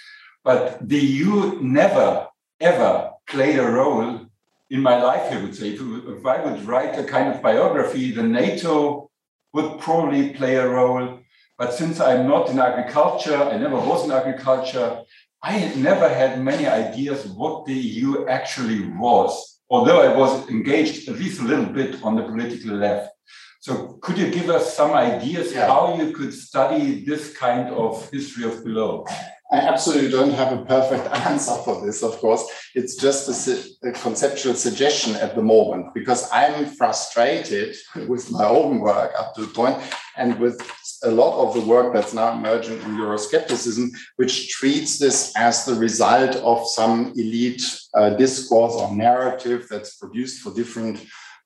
but 0.43 0.89
the 0.89 0.99
EU 0.99 1.61
never, 1.61 2.29
ever 2.61 3.11
played 3.29 3.59
a 3.59 3.70
role 3.70 4.27
in 4.70 4.81
my 4.81 5.03
life, 5.03 5.33
I 5.33 5.41
would 5.43 5.55
say. 5.55 5.70
If, 5.70 5.81
if 5.81 6.24
I 6.24 6.45
would 6.45 6.64
write 6.64 6.99
a 6.99 7.05
kind 7.05 7.33
of 7.33 7.43
biography, 7.43 8.12
the 8.12 8.22
NATO 8.22 9.11
would 9.53 9.81
probably 9.81 10.33
play 10.35 10.57
a 10.57 10.68
role 10.68 11.20
but 11.59 11.72
since 11.72 12.00
I'm 12.00 12.26
not 12.26 12.50
in 12.50 12.59
agriculture, 12.59 13.36
I 13.36 13.57
never 13.57 13.76
was 13.76 14.04
in 14.04 14.12
agriculture, 14.12 15.02
I 15.42 15.72
never 15.76 16.09
had 16.09 16.42
many 16.42 16.66
ideas 16.66 17.26
what 17.26 17.66
the 17.66 17.74
EU 17.74 18.26
actually 18.26 18.88
was, 18.88 19.61
although 19.70 20.00
I 20.00 20.14
was 20.16 20.48
engaged 20.48 21.09
at 21.09 21.16
least 21.16 21.40
a 21.40 21.44
little 21.44 21.66
bit 21.66 22.02
on 22.02 22.16
the 22.16 22.22
political 22.22 22.72
left. 22.72 23.12
So 23.61 23.98
could 24.02 24.18
you 24.18 24.30
give 24.30 24.48
us 24.50 24.74
some 24.74 24.92
ideas 24.92 25.52
yeah. 25.52 25.66
how 25.66 25.96
you 25.96 26.12
could 26.12 26.32
study 26.32 27.04
this 27.04 27.36
kind 27.36 27.68
of 27.74 28.09
history 28.11 28.44
of 28.44 28.62
below? 28.64 29.07
I 29.53 29.59
absolutely 29.59 30.11
don't 30.11 30.32
have 30.32 30.53
a 30.53 30.64
perfect 30.64 31.07
answer 31.26 31.55
for 31.64 31.84
this, 31.84 32.03
of 32.03 32.18
course. 32.18 32.44
It's 32.74 32.97
just 32.97 33.28
a, 33.28 33.88
a, 33.88 33.92
conceptual 33.92 34.55
suggestion 34.55 35.14
at 35.14 35.36
the 35.36 35.42
moment 35.42 35.94
because 35.94 36.28
I'm 36.32 36.66
frustrated 36.66 37.76
with 38.09 38.30
my 38.32 38.44
own 38.44 38.80
work 38.80 39.12
up 39.16 39.34
to 39.34 39.42
the 39.42 39.53
point 39.53 39.78
and 40.16 40.38
with 40.40 40.61
a 41.05 41.11
lot 41.11 41.47
of 41.47 41.55
the 41.55 41.61
work 41.61 41.92
that's 41.92 42.14
now 42.14 42.32
emerging 42.32 42.80
in 42.82 42.97
Euroscepticism, 42.97 43.90
which 44.16 44.51
treats 44.51 44.99
this 44.99 45.32
as 45.36 45.64
the 45.64 45.74
result 45.74 46.36
of 46.36 46.66
some 46.66 47.12
elite 47.16 47.62
uh, 47.94 48.11
discourse 48.11 48.74
or 48.74 48.94
narrative 48.97 49.66
that's 49.70 49.97
produced 49.97 50.42
for 50.42 50.53
different 50.55 50.99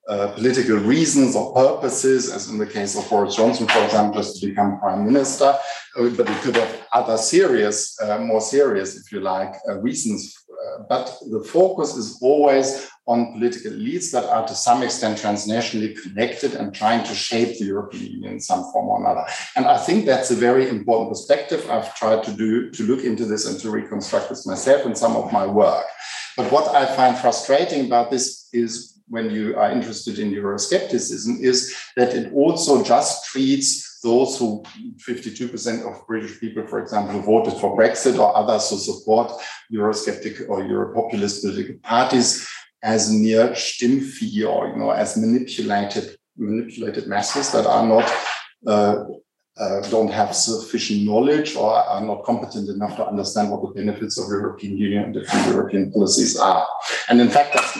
uh, 0.09 0.33
political 0.33 0.77
reasons 0.77 1.37
or 1.37 1.55
purposes, 1.55 2.33
as 2.33 2.49
in 2.49 2.59
the 2.59 2.67
case 2.67 2.97
of 2.97 3.09
Boris 3.09 3.37
Johnson, 3.37 3.67
for 3.69 3.85
example, 3.85 4.21
just 4.21 4.41
to 4.41 4.49
become 4.49 4.79
prime 4.79 5.05
minister. 5.05 5.57
Uh, 5.97 6.09
but 6.11 6.29
it 6.29 6.37
could 6.43 6.57
have 6.57 6.87
other 6.93 7.17
serious, 7.17 8.01
uh, 8.01 8.19
more 8.19 8.41
serious, 8.41 8.97
if 8.97 9.13
you 9.13 9.21
like, 9.21 9.55
uh, 9.69 9.79
reasons. 9.81 10.37
Uh, 10.51 10.83
but 10.89 11.17
the 11.31 11.41
focus 11.41 11.97
is 11.97 12.19
always 12.23 12.89
on 13.07 13.33
political 13.33 13.73
elites 13.73 14.13
that 14.13 14.25
are 14.25 14.47
to 14.47 14.55
some 14.55 14.83
extent 14.83 15.19
transnationally 15.19 16.01
connected 16.01 16.55
and 16.55 16.75
trying 16.75 17.05
to 17.05 17.15
shape 17.15 17.59
the 17.59 17.65
European 17.65 18.07
Union 18.07 18.33
in 18.35 18.41
some 18.41 18.63
form 18.73 18.89
or 18.89 19.01
another. 19.01 19.27
And 19.57 19.67
I 19.67 19.79
think 19.79 20.07
that's 20.07 20.31
a 20.31 20.37
very 20.37 20.69
important 20.69 21.11
perspective. 21.11 21.69
I've 21.69 21.95
tried 21.97 22.23
to 22.25 22.33
do 22.33 22.71
to 22.71 22.83
look 22.85 23.05
into 23.05 23.25
this 23.25 23.47
and 23.47 23.59
to 23.61 23.71
reconstruct 23.71 24.29
this 24.29 24.47
myself 24.47 24.87
in 24.87 24.95
some 24.95 25.17
of 25.17 25.33
my 25.33 25.47
work. 25.47 25.87
But 26.37 26.53
what 26.53 26.75
I 26.75 26.87
find 26.95 27.19
frustrating 27.19 27.87
about 27.87 28.11
this 28.11 28.49
is 28.53 29.00
when 29.11 29.29
you 29.29 29.57
are 29.57 29.71
interested 29.73 30.19
in 30.19 30.31
Euroscepticism 30.31 31.41
is 31.41 31.75
that 31.97 32.15
it 32.15 32.33
also 32.33 32.83
just 32.83 33.27
treats 33.27 34.01
those 34.03 34.39
who 34.39 34.63
52% 35.07 35.87
of 35.87 36.07
British 36.07 36.41
people, 36.41 36.67
for 36.67 36.81
example, 36.81 37.21
voted 37.21 37.55
for 37.61 37.77
Brexit 37.77 38.19
or 38.19 38.35
others 38.35 38.71
who 38.71 38.79
support 38.79 39.33
Eurosceptic 39.71 40.49
or 40.49 40.63
Europopulist 40.63 41.43
political 41.43 41.77
parties 41.83 42.49
as 42.83 43.11
near 43.13 43.49
Stimmvieh 43.49 44.49
or 44.49 44.69
you 44.69 44.77
know 44.77 44.91
as 44.91 45.17
manipulated 45.17 46.17
manipulated 46.39 47.07
masses 47.07 47.53
that 47.53 47.67
are 47.67 47.87
not 47.87 48.11
uh, 48.67 49.05
uh, 49.59 49.81
don't 49.91 50.11
have 50.11 50.35
sufficient 50.35 51.03
knowledge 51.03 51.55
or 51.57 51.75
are 51.75 52.01
not 52.01 52.25
competent 52.25 52.71
enough 52.71 52.97
to 52.97 53.07
understand 53.07 53.51
what 53.51 53.61
the 53.61 53.69
benefits 53.75 54.19
of 54.19 54.29
European 54.29 54.79
Union 54.79 55.05
and 55.05 55.15
different 55.15 55.47
European 55.49 55.93
policies 55.93 56.39
are. 56.39 56.67
And 57.11 57.21
in 57.21 57.29
fact, 57.29 57.53
that's 57.53 57.77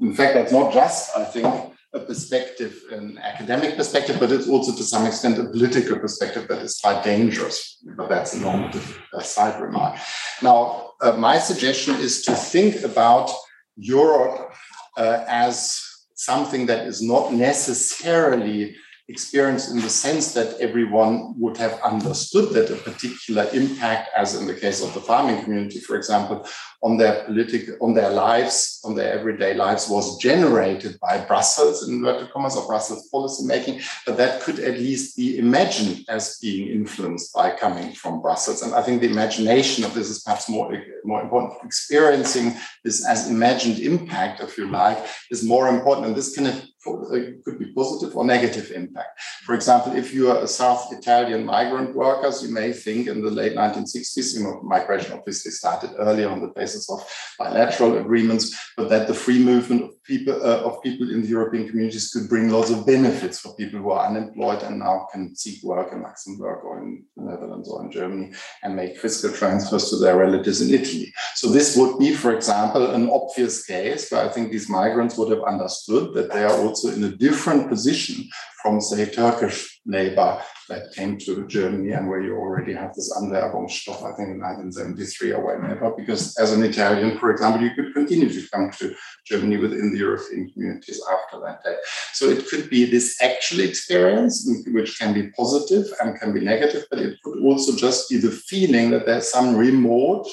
in 0.00 0.14
fact, 0.14 0.34
that's 0.34 0.52
not 0.52 0.72
just, 0.72 1.16
I 1.16 1.24
think, 1.24 1.46
a 1.94 2.00
perspective, 2.00 2.82
an 2.90 3.18
academic 3.18 3.76
perspective, 3.76 4.16
but 4.18 4.32
it's 4.32 4.48
also 4.48 4.74
to 4.74 4.82
some 4.82 5.06
extent 5.06 5.38
a 5.38 5.44
political 5.44 5.98
perspective 5.98 6.48
that 6.48 6.60
is 6.62 6.78
quite 6.82 7.04
dangerous. 7.04 7.78
But 7.96 8.08
that's 8.08 8.34
a 8.34 8.40
normative 8.40 9.00
uh, 9.12 9.20
side 9.20 9.60
remark. 9.62 9.98
Now, 10.42 10.90
uh, 11.00 11.12
my 11.12 11.38
suggestion 11.38 11.94
is 11.96 12.22
to 12.22 12.32
think 12.32 12.82
about 12.82 13.30
Europe 13.76 14.52
uh, 14.96 15.24
as 15.28 15.80
something 16.14 16.66
that 16.66 16.86
is 16.86 17.00
not 17.02 17.32
necessarily 17.32 18.76
experienced 19.08 19.70
in 19.70 19.80
the 19.80 19.88
sense 19.88 20.32
that 20.32 20.58
everyone 20.60 21.38
would 21.38 21.56
have 21.58 21.78
understood 21.82 22.50
that 22.54 22.70
a 22.70 22.76
particular 22.76 23.46
impact, 23.52 24.08
as 24.16 24.34
in 24.34 24.46
the 24.46 24.54
case 24.54 24.82
of 24.82 24.94
the 24.94 25.00
farming 25.00 25.42
community, 25.44 25.78
for 25.78 25.96
example, 25.96 26.46
on 26.82 26.96
their 26.96 27.24
political, 27.24 27.76
on 27.82 27.92
their 27.92 28.10
lives, 28.10 28.80
on 28.84 28.94
their 28.94 29.12
everyday 29.12 29.54
lives, 29.54 29.88
was 29.88 30.18
generated 30.18 30.98
by 31.00 31.18
Brussels, 31.18 31.86
in 31.86 31.96
inverted 31.96 32.30
commas, 32.30 32.56
or 32.56 32.66
Brussels 32.66 33.08
policy 33.08 33.46
making, 33.46 33.80
but 34.06 34.16
that 34.16 34.40
could 34.40 34.58
at 34.58 34.78
least 34.78 35.16
be 35.16 35.38
imagined 35.38 36.04
as 36.08 36.38
being 36.40 36.68
influenced 36.68 37.34
by 37.34 37.50
coming 37.50 37.92
from 37.92 38.22
Brussels. 38.22 38.62
And 38.62 38.74
I 38.74 38.82
think 38.82 39.00
the 39.00 39.10
imagination 39.10 39.84
of 39.84 39.94
this 39.94 40.08
is 40.08 40.22
perhaps 40.22 40.48
more, 40.48 40.72
more 41.04 41.22
important. 41.22 41.62
Experiencing 41.62 42.54
this 42.84 43.06
as 43.06 43.30
imagined 43.30 43.78
impact, 43.78 44.40
if 44.40 44.56
you 44.56 44.70
like, 44.70 44.98
is 45.30 45.44
more 45.44 45.68
important. 45.68 46.06
And 46.06 46.16
this 46.16 46.34
can 46.34 46.46
could 46.84 47.58
be 47.58 47.72
positive 47.72 48.16
or 48.16 48.24
negative 48.24 48.70
impact. 48.70 49.20
For 49.44 49.54
example, 49.54 49.96
if 49.96 50.12
you 50.14 50.30
are 50.30 50.42
a 50.42 50.46
South 50.46 50.92
Italian 50.92 51.44
migrant 51.44 51.94
workers, 51.94 52.42
you 52.42 52.52
may 52.52 52.72
think 52.72 53.08
in 53.08 53.22
the 53.22 53.30
late 53.30 53.54
1960s, 53.54 54.36
you 54.36 54.44
know, 54.44 54.60
migration 54.62 55.12
obviously 55.12 55.50
started 55.50 55.90
earlier 55.98 56.28
on 56.28 56.40
the 56.40 56.48
basis 56.48 56.90
of 56.90 57.00
bilateral 57.38 57.98
agreements, 57.98 58.72
but 58.76 58.88
that 58.90 59.08
the 59.08 59.14
free 59.14 59.42
movement 59.42 59.82
of 59.82 59.90
people 60.04 60.34
uh, 60.34 60.60
of 60.60 60.82
people 60.82 61.10
in 61.10 61.22
the 61.22 61.28
European 61.28 61.68
communities 61.68 62.10
could 62.10 62.28
bring 62.28 62.50
lots 62.50 62.70
of 62.70 62.86
benefits 62.86 63.38
for 63.40 63.56
people 63.56 63.80
who 63.80 63.90
are 63.90 64.06
unemployed 64.06 64.62
and 64.62 64.78
now 64.78 65.06
can 65.12 65.34
seek 65.34 65.62
work 65.62 65.92
in 65.92 66.02
Luxembourg 66.02 66.64
or 66.64 66.78
in 66.82 67.04
the 67.16 67.24
Netherlands 67.24 67.68
or 67.68 67.82
in 67.84 67.90
Germany 67.90 68.32
and 68.62 68.76
make 68.76 68.98
fiscal 68.98 69.32
transfers 69.32 69.90
to 69.90 69.96
their 69.96 70.16
relatives 70.16 70.60
in 70.60 70.74
Italy. 70.74 71.12
So 71.34 71.48
this 71.48 71.76
would 71.76 71.98
be, 71.98 72.14
for 72.14 72.34
example, 72.34 72.90
an 72.90 73.08
obvious 73.10 73.64
case 73.64 74.10
where 74.10 74.24
I 74.24 74.28
think 74.28 74.50
these 74.50 74.68
migrants 74.68 75.16
would 75.16 75.30
have 75.30 75.44
understood 75.44 76.14
that 76.14 76.32
they 76.32 76.44
are 76.44 76.58
also 76.74 76.92
in 76.92 77.04
a 77.04 77.16
different 77.16 77.68
position 77.68 78.28
from, 78.60 78.80
say, 78.80 79.06
Turkish 79.06 79.80
labor 79.86 80.42
that 80.68 80.92
came 80.96 81.16
to 81.18 81.46
Germany 81.46 81.92
and 81.92 82.08
where 82.08 82.20
you 82.20 82.34
already 82.34 82.72
have 82.72 82.92
this 82.94 83.12
Anwerbungsstopp, 83.16 83.98
I 83.98 84.16
think 84.16 84.30
in 84.30 84.40
1973 84.40 85.32
or 85.34 85.46
whenever, 85.46 85.92
because 85.96 86.36
as 86.38 86.52
an 86.52 86.64
Italian, 86.64 87.16
for 87.18 87.30
example, 87.30 87.62
you 87.62 87.70
could 87.76 87.94
continue 87.94 88.28
to 88.28 88.48
come 88.50 88.72
to 88.78 88.92
Germany 89.24 89.58
within 89.58 89.92
the 89.92 89.98
European 89.98 90.50
communities 90.50 91.00
after 91.14 91.40
that 91.44 91.62
day. 91.62 91.76
So 92.12 92.26
it 92.26 92.48
could 92.48 92.68
be 92.68 92.86
this 92.86 93.22
actual 93.22 93.60
experience, 93.60 94.50
which 94.66 94.98
can 94.98 95.14
be 95.14 95.30
positive 95.30 95.86
and 96.00 96.18
can 96.18 96.32
be 96.32 96.40
negative, 96.40 96.86
but 96.90 96.98
it 96.98 97.22
could 97.22 97.40
also 97.44 97.76
just 97.76 98.10
be 98.10 98.16
the 98.16 98.32
feeling 98.32 98.90
that 98.90 99.06
there's 99.06 99.30
some 99.30 99.54
remote 99.54 100.26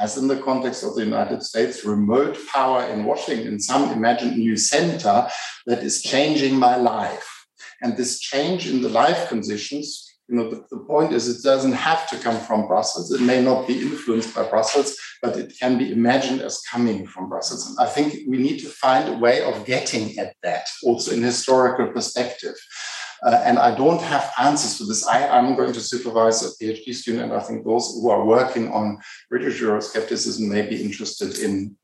as 0.00 0.16
in 0.16 0.28
the 0.28 0.38
context 0.38 0.82
of 0.82 0.94
the 0.94 1.04
United 1.04 1.42
States, 1.42 1.84
remote 1.84 2.38
power 2.52 2.84
in 2.84 3.04
Washington, 3.04 3.60
some 3.60 3.90
imagined 3.92 4.36
new 4.36 4.56
center 4.56 5.28
that 5.66 5.82
is 5.82 6.02
changing 6.02 6.56
my 6.56 6.76
life. 6.76 7.46
And 7.82 7.96
this 7.96 8.18
change 8.18 8.68
in 8.68 8.82
the 8.82 8.88
life 8.88 9.28
conditions, 9.28 10.06
you 10.28 10.36
know, 10.36 10.48
the, 10.48 10.64
the, 10.70 10.78
point 10.84 11.12
is 11.12 11.28
it 11.28 11.42
doesn't 11.42 11.72
have 11.72 12.08
to 12.08 12.16
come 12.16 12.38
from 12.40 12.68
Brussels. 12.68 13.12
It 13.12 13.20
may 13.20 13.42
not 13.42 13.66
be 13.66 13.80
influenced 13.80 14.34
by 14.34 14.48
Brussels, 14.48 14.96
but 15.22 15.36
it 15.36 15.52
can 15.58 15.76
be 15.76 15.92
imagined 15.92 16.40
as 16.40 16.62
coming 16.70 17.06
from 17.06 17.28
Brussels. 17.28 17.66
And 17.66 17.76
I 17.80 17.90
think 17.90 18.14
we 18.28 18.38
need 18.38 18.58
to 18.60 18.68
find 18.68 19.08
a 19.08 19.18
way 19.18 19.42
of 19.42 19.66
getting 19.66 20.16
at 20.18 20.34
that, 20.42 20.66
also 20.84 21.12
in 21.12 21.22
historical 21.22 21.88
perspective. 21.88 22.54
Uh, 23.22 23.42
and 23.44 23.58
I 23.58 23.74
don't 23.74 24.00
have 24.00 24.32
answers 24.38 24.78
to 24.78 24.84
this. 24.84 25.06
I, 25.06 25.38
am 25.38 25.54
going 25.54 25.72
to 25.72 25.80
supervise 25.80 26.42
a 26.42 26.64
PhD 26.64 26.94
student, 26.94 27.24
and 27.24 27.32
I 27.32 27.40
think 27.40 27.64
those 27.64 27.92
who 27.94 28.08
are 28.10 28.24
working 28.24 28.72
on 28.72 28.98
British 29.28 29.60
Euroscepticism 29.60 30.48
may 30.48 30.62
be 30.62 30.82
interested 30.82 31.38
in 31.38 31.76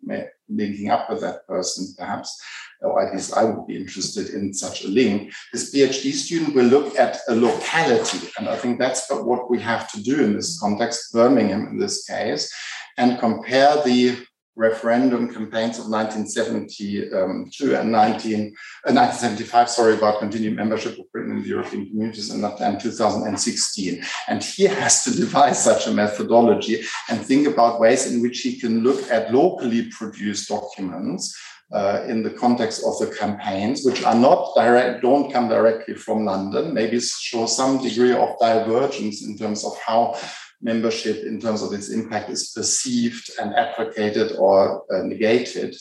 linking 0.48 0.90
up 0.90 1.10
with 1.10 1.20
that 1.20 1.46
person, 1.46 1.94
perhaps, 1.98 2.40
or 2.80 3.06
at 3.06 3.12
least 3.12 3.34
I 3.34 3.44
would 3.44 3.66
be 3.66 3.76
interested 3.76 4.30
in 4.30 4.54
such 4.54 4.84
a 4.84 4.88
link. 4.88 5.32
This 5.52 5.74
PhD 5.74 6.12
student 6.12 6.54
will 6.54 6.66
look 6.66 6.98
at 6.98 7.18
a 7.28 7.34
locality, 7.34 8.28
and 8.38 8.48
I 8.48 8.56
think 8.56 8.78
that's 8.78 9.06
what 9.10 9.50
we 9.50 9.60
have 9.60 9.90
to 9.92 10.02
do 10.02 10.22
in 10.22 10.34
this 10.34 10.58
context, 10.58 11.12
Birmingham 11.12 11.68
in 11.68 11.78
this 11.78 12.06
case, 12.06 12.52
and 12.96 13.18
compare 13.18 13.82
the 13.84 14.16
referendum 14.56 15.28
campaigns 15.32 15.78
of 15.78 15.88
1972 15.88 17.76
and 17.76 17.92
19, 17.92 18.56
uh, 18.86 18.92
1975, 18.92 19.68
sorry, 19.68 19.94
about 19.94 20.18
continued 20.18 20.56
membership 20.56 20.98
of 20.98 21.10
Britain 21.12 21.36
in 21.36 21.42
the 21.42 21.48
European 21.48 21.86
communities 21.86 22.30
and, 22.30 22.42
and 22.42 22.80
2016. 22.80 24.02
And 24.28 24.42
he 24.42 24.64
has 24.80 25.04
to 25.04 25.10
devise 25.10 25.62
such 25.62 25.86
a 25.86 25.92
methodology 25.92 26.82
and 27.10 27.20
think 27.20 27.46
about 27.46 27.80
ways 27.80 28.10
in 28.10 28.22
which 28.22 28.40
he 28.40 28.58
can 28.58 28.80
look 28.80 29.10
at 29.10 29.32
locally 29.32 29.90
produced 29.90 30.48
documents 30.48 31.36
uh, 31.72 32.04
in 32.06 32.22
the 32.22 32.30
context 32.30 32.82
of 32.86 32.98
the 32.98 33.14
campaigns, 33.14 33.84
which 33.84 34.04
are 34.04 34.14
not 34.14 34.54
direct, 34.54 35.02
don't 35.02 35.32
come 35.32 35.48
directly 35.48 35.94
from 35.94 36.24
London, 36.24 36.72
maybe 36.72 37.00
show 37.00 37.46
some 37.46 37.82
degree 37.82 38.12
of 38.12 38.38
divergence 38.40 39.24
in 39.26 39.36
terms 39.36 39.64
of 39.64 39.76
how 39.84 40.14
membership 40.60 41.24
in 41.24 41.40
terms 41.40 41.62
of 41.62 41.72
its 41.72 41.90
impact 41.90 42.30
is 42.30 42.52
perceived 42.54 43.30
and 43.40 43.54
advocated 43.54 44.32
or 44.38 44.84
uh, 44.92 45.02
negated. 45.02 45.76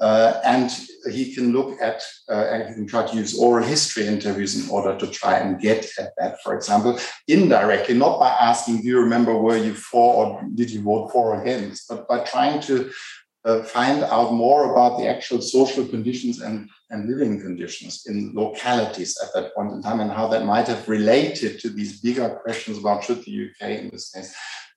Uh, 0.00 0.40
and 0.44 0.70
he 1.10 1.34
can 1.34 1.52
look 1.52 1.78
at 1.82 2.02
uh, 2.30 2.46
and 2.50 2.68
he 2.68 2.74
can 2.74 2.86
try 2.86 3.06
to 3.06 3.16
use 3.16 3.38
oral 3.38 3.66
history 3.66 4.06
interviews 4.06 4.56
in 4.56 4.70
order 4.70 4.96
to 4.98 5.06
try 5.06 5.36
and 5.36 5.60
get 5.60 5.86
at 5.98 6.12
that, 6.16 6.38
for 6.42 6.54
example, 6.54 6.98
indirectly, 7.28 7.94
not 7.94 8.18
by 8.18 8.30
asking, 8.30 8.80
Do 8.80 8.88
you 8.88 9.00
remember 9.00 9.36
were 9.36 9.58
you 9.58 9.74
for 9.74 10.14
or 10.14 10.42
did 10.54 10.70
you 10.70 10.80
vote 10.82 11.12
for 11.12 11.34
or 11.34 11.42
against, 11.42 11.86
but 11.88 12.08
by 12.08 12.24
trying 12.24 12.62
to 12.62 12.90
uh, 13.44 13.62
find 13.62 14.02
out 14.04 14.32
more 14.32 14.72
about 14.72 14.98
the 14.98 15.06
actual 15.06 15.42
social 15.42 15.84
conditions 15.86 16.40
and, 16.40 16.70
and 16.90 17.08
living 17.08 17.40
conditions 17.40 18.04
in 18.06 18.32
localities 18.34 19.16
at 19.22 19.32
that 19.34 19.54
point 19.54 19.72
in 19.72 19.82
time 19.82 20.00
and 20.00 20.10
how 20.10 20.26
that 20.28 20.44
might 20.44 20.66
have 20.66 20.88
related 20.88 21.60
to 21.60 21.68
these 21.70 22.00
bigger 22.00 22.28
questions 22.42 22.78
about 22.78 23.04
should 23.04 23.24
the 23.24 23.48
UK, 23.48 23.70
in 23.70 23.90
this 23.90 24.10
case, 24.10 24.34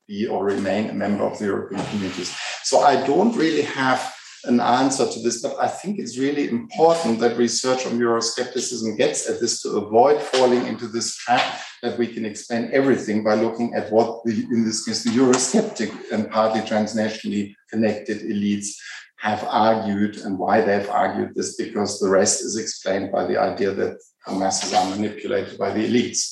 be 0.07 0.27
or 0.27 0.45
remain 0.45 0.89
a 0.89 0.93
member 0.93 1.23
of 1.23 1.39
the 1.39 1.45
European 1.45 1.83
communities. 1.87 2.35
So 2.63 2.81
I 2.81 3.05
don't 3.07 3.35
really 3.35 3.63
have 3.63 4.13
an 4.45 4.59
answer 4.59 5.07
to 5.09 5.19
this, 5.21 5.41
but 5.41 5.55
I 5.57 5.67
think 5.67 5.99
it's 5.99 6.17
really 6.17 6.49
important 6.49 7.19
that 7.19 7.37
research 7.37 7.85
on 7.85 7.93
Euroscepticism 7.93 8.97
gets 8.97 9.29
at 9.29 9.39
this 9.39 9.61
to 9.61 9.77
avoid 9.77 10.21
falling 10.21 10.67
into 10.67 10.87
this 10.87 11.15
trap 11.15 11.61
that 11.81 11.97
we 11.97 12.07
can 12.07 12.25
explain 12.25 12.69
everything 12.73 13.23
by 13.23 13.35
looking 13.35 13.73
at 13.73 13.91
what 13.91 14.23
the, 14.25 14.45
in 14.51 14.65
this 14.65 14.83
case, 14.85 15.03
the 15.03 15.11
Eurosceptic 15.11 15.91
and 16.11 16.29
partly 16.29 16.61
transnationally 16.61 17.55
connected 17.69 18.21
elites 18.21 18.75
have 19.23 19.45
argued 19.49 20.17
and 20.17 20.37
why 20.37 20.59
they've 20.59 20.89
argued 20.89 21.33
this, 21.33 21.55
because 21.55 21.99
the 21.99 22.09
rest 22.09 22.43
is 22.43 22.57
explained 22.57 23.11
by 23.11 23.25
the 23.25 23.39
idea 23.39 23.71
that 23.71 23.97
masses 24.29 24.73
are 24.73 24.89
manipulated 24.89 25.57
by 25.57 25.71
the 25.71 25.87
elites. 25.87 26.31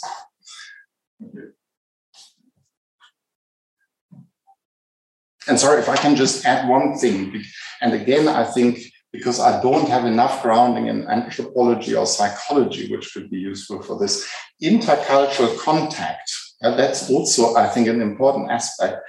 And 5.48 5.58
sorry, 5.58 5.80
if 5.80 5.88
I 5.88 5.96
can 5.96 6.16
just 6.18 6.46
add 6.46 6.68
one 6.68 6.98
thing. 6.98 7.42
And 7.82 7.94
again, 7.94 8.28
I 8.28 8.44
think 8.44 8.80
because 9.14 9.39
I 9.39 9.62
don't 9.62 9.89
have 9.89 10.06
enough 10.06 10.42
grounding 10.44 10.88
in 10.88 11.08
anthropology 11.08 11.96
or 11.96 12.06
psychology, 12.06 12.92
which 12.92 13.14
could 13.14 13.30
be 13.30 13.38
useful 13.38 13.82
for 13.82 13.98
this, 14.00 14.28
intercultural 14.62 15.58
contact, 15.58 16.32
uh, 16.64 16.76
that's 16.76 17.10
also, 17.10 17.56
I 17.56 17.68
think, 17.68 17.88
an 17.88 18.02
important 18.02 18.52
aspect, 18.52 19.02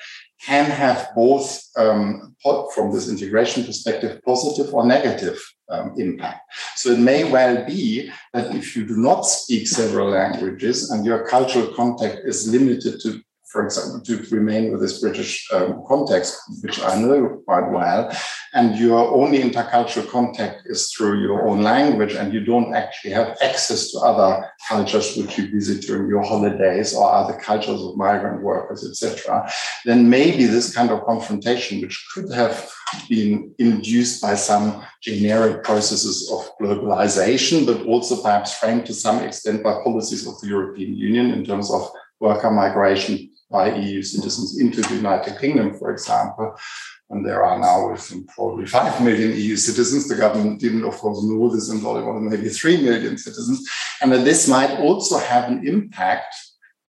can 0.44 0.70
have 0.70 1.10
both, 1.14 1.62
um, 1.76 2.34
from 2.74 2.92
this 2.92 3.08
integration 3.08 3.64
perspective, 3.64 4.20
positive 4.24 4.74
or 4.74 4.84
negative 4.84 5.38
um, 5.68 5.94
impact. 5.96 6.40
So 6.76 6.90
it 6.90 6.98
may 6.98 7.30
well 7.30 7.64
be 7.64 8.10
that 8.32 8.54
if 8.54 8.76
you 8.76 8.86
do 8.86 8.96
not 8.96 9.22
speak 9.22 9.68
several 9.68 10.10
languages 10.10 10.90
and 10.90 11.06
your 11.06 11.26
cultural 11.26 11.68
contact 11.74 12.20
is 12.24 12.48
limited 12.48 13.00
to 13.00 13.22
for 13.52 13.64
example, 13.66 14.00
to 14.00 14.34
remain 14.34 14.72
with 14.72 14.80
this 14.80 15.00
British 15.00 15.46
um, 15.52 15.84
context, 15.86 16.40
which 16.62 16.82
I 16.82 16.98
know 16.98 17.42
quite 17.44 17.70
well, 17.70 18.10
and 18.54 18.78
your 18.78 18.98
only 19.14 19.40
intercultural 19.40 20.08
contact 20.08 20.62
is 20.64 20.90
through 20.90 21.20
your 21.20 21.46
own 21.46 21.62
language, 21.62 22.14
and 22.14 22.32
you 22.32 22.42
don't 22.42 22.74
actually 22.74 23.10
have 23.12 23.36
access 23.42 23.90
to 23.90 23.98
other 23.98 24.50
cultures 24.66 25.16
which 25.16 25.36
you 25.36 25.50
visit 25.50 25.82
during 25.82 26.08
your 26.08 26.22
holidays 26.22 26.94
or 26.94 27.12
other 27.12 27.38
cultures 27.38 27.82
of 27.82 27.96
migrant 27.96 28.42
workers, 28.42 28.88
etc., 28.88 29.46
then 29.84 30.08
maybe 30.08 30.46
this 30.46 30.74
kind 30.74 30.90
of 30.90 31.04
confrontation, 31.04 31.82
which 31.82 32.08
could 32.14 32.32
have 32.32 32.72
been 33.08 33.54
induced 33.58 34.22
by 34.22 34.34
some 34.34 34.82
generic 35.02 35.62
processes 35.62 36.30
of 36.32 36.50
globalization, 36.58 37.66
but 37.66 37.84
also 37.86 38.22
perhaps 38.22 38.54
framed 38.54 38.86
to 38.86 38.94
some 38.94 39.18
extent 39.22 39.62
by 39.62 39.72
policies 39.84 40.26
of 40.26 40.40
the 40.40 40.48
European 40.48 40.94
Union 40.94 41.30
in 41.32 41.44
terms 41.44 41.70
of 41.70 41.90
worker 42.20 42.50
migration 42.50 43.31
by 43.52 43.74
EU 43.74 44.02
citizens 44.02 44.58
into 44.58 44.80
the 44.80 44.96
United 44.96 45.38
Kingdom, 45.38 45.74
for 45.78 45.92
example. 45.92 46.56
And 47.10 47.24
there 47.24 47.44
are 47.44 47.58
now 47.58 47.94
probably 48.34 48.66
5 48.66 49.02
million 49.04 49.36
EU 49.36 49.54
citizens. 49.56 50.08
The 50.08 50.16
government 50.16 50.60
didn't, 50.60 50.84
of 50.84 50.96
course, 50.96 51.22
know 51.22 51.54
this 51.54 51.68
and 51.68 51.82
thought 51.82 52.20
maybe 52.20 52.48
3 52.48 52.82
million 52.82 53.18
citizens. 53.18 53.68
And 54.00 54.10
that 54.12 54.24
this 54.24 54.48
might 54.48 54.78
also 54.78 55.18
have 55.18 55.50
an 55.50 55.68
impact 55.68 56.34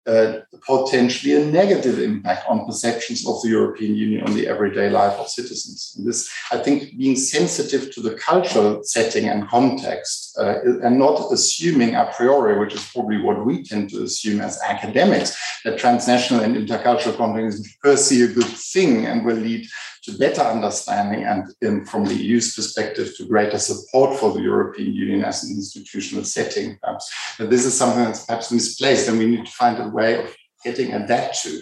uh, 0.08 0.40
potentially 0.66 1.34
a 1.34 1.44
negative 1.44 1.98
impact 1.98 2.48
on 2.48 2.64
perceptions 2.64 3.26
of 3.26 3.40
the 3.42 3.50
European 3.50 3.94
Union 3.94 4.26
on 4.26 4.34
the 4.34 4.48
everyday 4.48 4.88
life 4.88 5.12
of 5.18 5.28
citizens. 5.28 5.94
And 5.96 6.06
this, 6.06 6.30
I 6.50 6.56
think, 6.56 6.96
being 6.96 7.14
sensitive 7.14 7.92
to 7.92 8.00
the 8.00 8.14
cultural 8.14 8.82
setting 8.84 9.28
and 9.28 9.46
context 9.48 10.36
uh, 10.40 10.60
and 10.82 10.98
not 10.98 11.30
assuming 11.30 11.94
a 11.94 12.10
priori, 12.16 12.58
which 12.58 12.74
is 12.74 12.90
probably 12.90 13.20
what 13.20 13.44
we 13.44 13.62
tend 13.62 13.90
to 13.90 14.02
assume 14.02 14.40
as 14.40 14.58
academics, 14.62 15.36
that 15.64 15.78
transnational 15.78 16.42
and 16.42 16.56
intercultural 16.56 17.16
context 17.16 17.60
is 17.60 17.76
per 17.82 17.96
se 17.96 18.22
a 18.22 18.28
good 18.28 18.52
thing 18.72 19.04
and 19.04 19.26
will 19.26 19.36
lead 19.36 19.66
to 20.08 20.18
better 20.18 20.40
understanding 20.40 21.24
and, 21.24 21.88
from 21.88 22.04
the 22.06 22.14
EU's 22.14 22.54
perspective, 22.54 23.14
to 23.16 23.26
greater 23.26 23.58
support 23.58 24.18
for 24.18 24.32
the 24.32 24.40
European 24.40 24.94
Union 24.94 25.24
as 25.24 25.44
an 25.44 25.50
institutional 25.54 26.24
setting, 26.24 26.78
perhaps. 26.80 27.12
But 27.38 27.50
this 27.50 27.66
is 27.66 27.76
something 27.76 28.04
that's 28.04 28.24
perhaps 28.24 28.50
misplaced, 28.50 29.08
and 29.08 29.18
we 29.18 29.26
need 29.26 29.44
to 29.44 29.52
find 29.52 29.78
a 29.78 29.88
way 29.88 30.24
of 30.24 30.34
getting 30.64 30.92
at 30.92 31.08
that 31.08 31.34
too. 31.34 31.60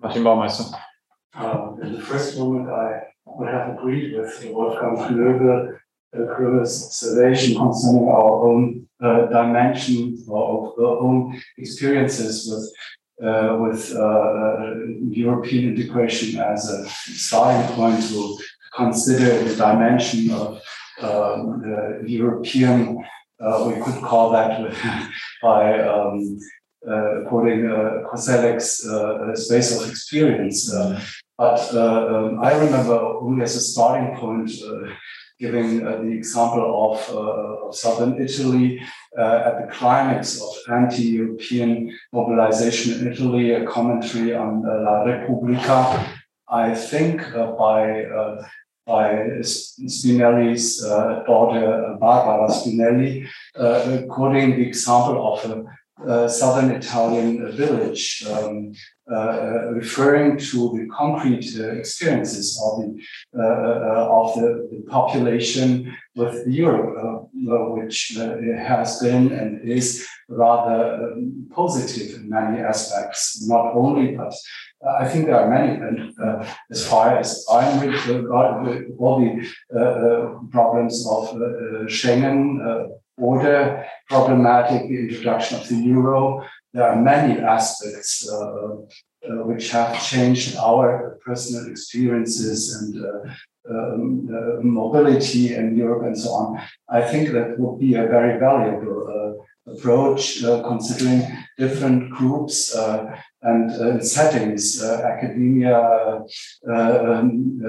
Martin 0.00 0.24
Baumeister. 0.24 0.78
Um, 1.34 1.80
in 1.82 1.94
the 1.94 2.00
first 2.00 2.38
moment, 2.38 2.68
I 2.68 3.04
would 3.24 3.48
have 3.48 3.78
agreed 3.78 4.14
with 4.14 4.44
Wolfgang 4.50 4.96
Knöbl, 4.96 5.78
uh, 6.14 6.60
observation 6.60 7.56
concerning 7.56 8.08
our 8.08 8.46
own 8.46 8.86
uh, 9.02 9.26
dimension 9.26 10.22
or 10.28 10.74
our 10.78 10.98
own 10.98 11.40
experiences 11.56 12.46
with 12.50 12.70
uh, 13.22 13.56
with 13.60 13.94
uh, 13.94 14.74
European 15.08 15.74
integration 15.74 16.40
as 16.40 16.68
a 16.70 16.88
starting 16.88 17.74
point 17.76 18.02
to 18.08 18.38
consider 18.74 19.44
the 19.44 19.54
dimension 19.54 20.30
of 20.30 20.60
um, 21.00 21.62
European, 22.06 23.04
uh, 23.40 23.64
we 23.68 23.82
could 23.82 24.02
call 24.02 24.30
that 24.30 24.60
by 25.42 25.80
um, 25.80 26.38
uh, 26.88 27.28
quoting 27.28 27.66
uh, 27.66 28.02
Koselleck's 28.10 28.86
uh, 28.86 29.34
space 29.36 29.80
of 29.80 29.88
experience. 29.88 30.72
Uh, 30.72 31.00
but 31.38 31.74
uh, 31.74 32.06
um, 32.14 32.40
I 32.42 32.54
remember 32.54 32.94
only 32.94 33.42
as 33.42 33.56
a 33.56 33.60
starting 33.60 34.16
point 34.16 34.50
uh, 34.64 34.92
giving 35.44 35.70
uh, 35.86 35.96
the 36.04 36.12
example 36.20 36.64
of, 36.86 36.96
of 37.16 37.74
southern 37.82 38.12
Italy 38.26 38.80
at 39.18 39.54
the 39.60 39.68
climax 39.76 40.40
of 40.46 40.52
anti-European 40.78 41.70
mobilization 42.12 42.88
in 42.98 43.12
Italy, 43.12 43.44
a 43.52 43.66
commentary 43.66 44.30
on 44.34 44.50
La 44.86 44.96
Repubblica. 45.12 45.78
I 46.48 46.74
think 46.74 47.14
by 47.64 47.80
by 48.86 49.06
Spinelli's 49.42 50.84
uh, 50.84 51.22
daughter 51.24 51.96
Barbara 52.00 52.48
Spinelli, 52.48 53.28
uh, 53.56 54.02
quoting 54.08 54.56
the 54.56 54.66
example 54.66 55.16
of 55.32 55.50
a 55.50 55.64
uh, 56.06 56.26
southern 56.26 56.70
Italian 56.70 57.52
village, 57.52 58.24
um, 58.28 58.72
uh, 59.10 59.14
uh, 59.14 59.70
referring 59.72 60.38
to 60.38 60.72
the 60.76 60.86
concrete 60.90 61.44
uh, 61.58 61.68
experiences 61.72 62.60
of 62.64 62.80
the 62.80 62.88
uh, 63.38 64.06
of 64.08 64.34
the, 64.36 64.68
the, 64.70 64.82
population 64.88 65.92
with 66.14 66.46
Europe, 66.46 67.28
which 67.34 68.16
has 68.56 69.00
been 69.00 69.32
and 69.32 69.68
is 69.68 70.06
rather 70.28 71.12
um, 71.12 71.46
positive 71.50 72.20
in 72.20 72.28
many 72.28 72.60
aspects, 72.60 73.46
not 73.46 73.72
only 73.74 74.16
but. 74.16 74.34
I 75.00 75.06
think 75.06 75.26
there 75.26 75.38
are 75.38 75.48
many, 75.48 75.80
and 75.80 76.12
as 76.72 76.84
far 76.88 77.16
as 77.16 77.46
I'm 77.48 77.86
with 77.86 78.26
all 78.98 79.20
the 79.20 80.48
problems 80.50 81.06
of 81.08 81.28
Schengen, 81.86 82.90
order 83.18 83.86
problematic, 84.08 84.88
the 84.88 85.08
introduction 85.08 85.58
of 85.58 85.68
the 85.68 85.76
euro. 85.76 86.44
There 86.72 86.88
are 86.88 86.96
many 86.96 87.40
aspects 87.40 88.28
uh, 88.28 88.76
uh, 89.28 89.44
which 89.44 89.70
have 89.70 90.02
changed 90.02 90.56
our 90.56 91.18
personal 91.24 91.70
experiences 91.70 92.74
and 92.74 93.04
uh, 93.04 93.30
um, 93.70 94.28
uh, 94.28 94.60
mobility 94.60 95.54
in 95.54 95.76
Europe 95.76 96.02
and 96.04 96.18
so 96.18 96.30
on. 96.30 96.60
I 96.88 97.02
think 97.02 97.30
that 97.30 97.56
would 97.56 97.78
be 97.78 97.94
a 97.94 98.08
very 98.08 98.40
valuable 98.40 99.06
uh, 99.06 99.72
approach, 99.72 100.42
uh, 100.42 100.60
considering 100.64 101.22
different 101.56 102.10
groups 102.10 102.76
and 103.42 104.04
settings, 104.04 104.82
academia, 104.82 106.24
um, 106.68 107.62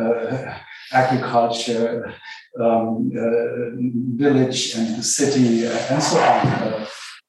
agriculture, 0.92 2.12
um, 2.60 3.12
uh, 3.18 3.76
village 4.16 4.76
and 4.76 4.98
the 4.98 5.04
city 5.04 5.68
uh, 5.68 5.72
and 5.90 6.04
so 6.04 6.18
on. 6.20 6.48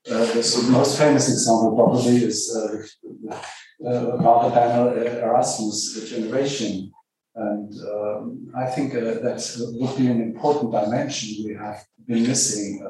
Uh, 0.06 0.26
the 0.34 0.68
most 0.70 0.98
famous 0.98 1.30
example 1.30 1.74
probably 1.74 2.16
is 2.16 2.54
uh, 2.54 4.16
Walter 4.20 4.54
Daniel 4.54 4.88
Erasmus 4.92 6.10
generation. 6.10 6.92
And 7.36 7.72
um, 7.94 8.52
I 8.56 8.66
think 8.66 8.92
that 8.92 9.40
would 9.80 9.96
be 9.96 10.06
an 10.06 10.20
important 10.22 10.72
dimension 10.72 11.44
we 11.44 11.54
have 11.54 11.84
been 12.06 12.22
missing 12.22 12.86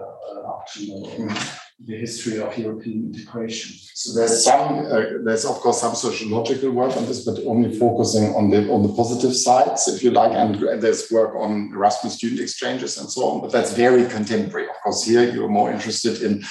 up 0.46 0.66
to 0.72 1.28
now 1.28 1.36
the 1.80 1.96
history 1.96 2.40
of 2.40 2.56
European 2.56 3.12
integration. 3.12 3.76
So 3.94 4.18
there's 4.18 4.44
some, 4.44 4.86
uh, 4.86 5.02
there's 5.24 5.44
of 5.44 5.56
course 5.56 5.80
some 5.80 5.94
sociological 5.94 6.70
work 6.70 6.96
on 6.96 7.06
this, 7.06 7.24
but 7.24 7.40
only 7.46 7.76
focusing 7.76 8.34
on 8.34 8.50
the 8.50 8.70
on 8.70 8.82
the 8.82 8.92
positive 8.92 9.34
sides, 9.34 9.88
if 9.88 10.02
you 10.02 10.12
like, 10.12 10.32
and 10.32 10.80
there's 10.80 11.10
work 11.10 11.34
on 11.34 11.72
Erasmus 11.74 12.14
student 12.14 12.40
exchanges 12.40 12.96
and 12.98 13.10
so 13.10 13.24
on. 13.28 13.40
But 13.40 13.50
that's 13.50 13.72
very 13.72 14.06
contemporary. 14.06 14.68
Of 14.68 14.76
course, 14.84 15.04
here 15.04 15.28
you're 15.32 15.48
more 15.48 15.72
interested 15.72 16.22
in 16.22 16.44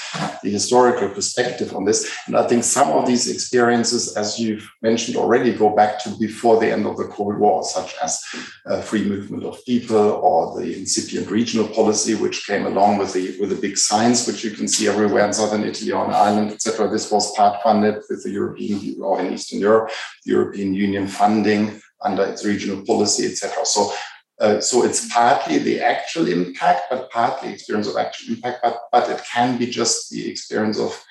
the 0.43 0.51
historical 0.51 1.09
perspective 1.09 1.73
on 1.73 1.85
this, 1.85 2.11
and 2.27 2.35
I 2.35 2.45
think 2.47 2.65
some 2.65 2.91
of 2.91 3.07
these 3.07 3.29
experiences, 3.29 4.17
as 4.17 4.39
you've 4.39 4.69
mentioned 4.81 5.15
already, 5.15 5.53
go 5.53 5.73
back 5.73 6.03
to 6.03 6.09
before 6.19 6.59
the 6.59 6.69
end 6.69 6.85
of 6.85 6.97
the 6.97 7.05
Cold 7.05 7.37
War, 7.37 7.63
such 7.63 7.95
as 8.01 8.21
uh, 8.65 8.81
free 8.81 9.05
movement 9.05 9.45
of 9.45 9.63
people 9.65 9.97
or 9.97 10.59
the 10.59 10.77
incipient 10.77 11.29
regional 11.29 11.67
policy, 11.67 12.13
which 12.13 12.45
came 12.45 12.65
along 12.65 12.97
with 12.97 13.13
the 13.13 13.37
with 13.39 13.49
the 13.49 13.61
big 13.61 13.77
signs, 13.77 14.27
which 14.27 14.43
you 14.43 14.51
can 14.51 14.67
see 14.67 14.87
everywhere 14.87 15.12
in 15.17 15.33
southern 15.33 15.63
Italy 15.63 15.91
on 15.91 16.13
Ireland, 16.13 16.51
etc. 16.51 16.89
This 16.89 17.11
was 17.11 17.35
part 17.35 17.61
funded 17.63 17.95
with 18.09 18.23
the 18.23 18.31
European 18.31 19.01
or 19.01 19.19
in 19.21 19.33
Eastern 19.33 19.59
Europe, 19.59 19.91
European 20.25 20.73
Union 20.73 21.07
funding 21.07 21.81
under 22.01 22.23
its 22.25 22.45
regional 22.45 22.85
policy, 22.85 23.25
etc. 23.25 23.65
So, 23.65 23.93
uh, 24.39 24.59
so 24.59 24.83
it's 24.83 25.11
partly 25.11 25.57
the 25.59 25.81
actual 25.81 26.27
impact, 26.27 26.83
but 26.89 27.09
partly 27.11 27.53
experience 27.53 27.87
of 27.87 27.97
actual 27.97 28.35
impact, 28.35 28.59
but, 28.63 28.79
but 28.91 29.09
it 29.09 29.21
can 29.31 29.57
be 29.57 29.67
just 29.67 30.09
the 30.09 30.29
experience 30.29 30.79
of 30.79 31.01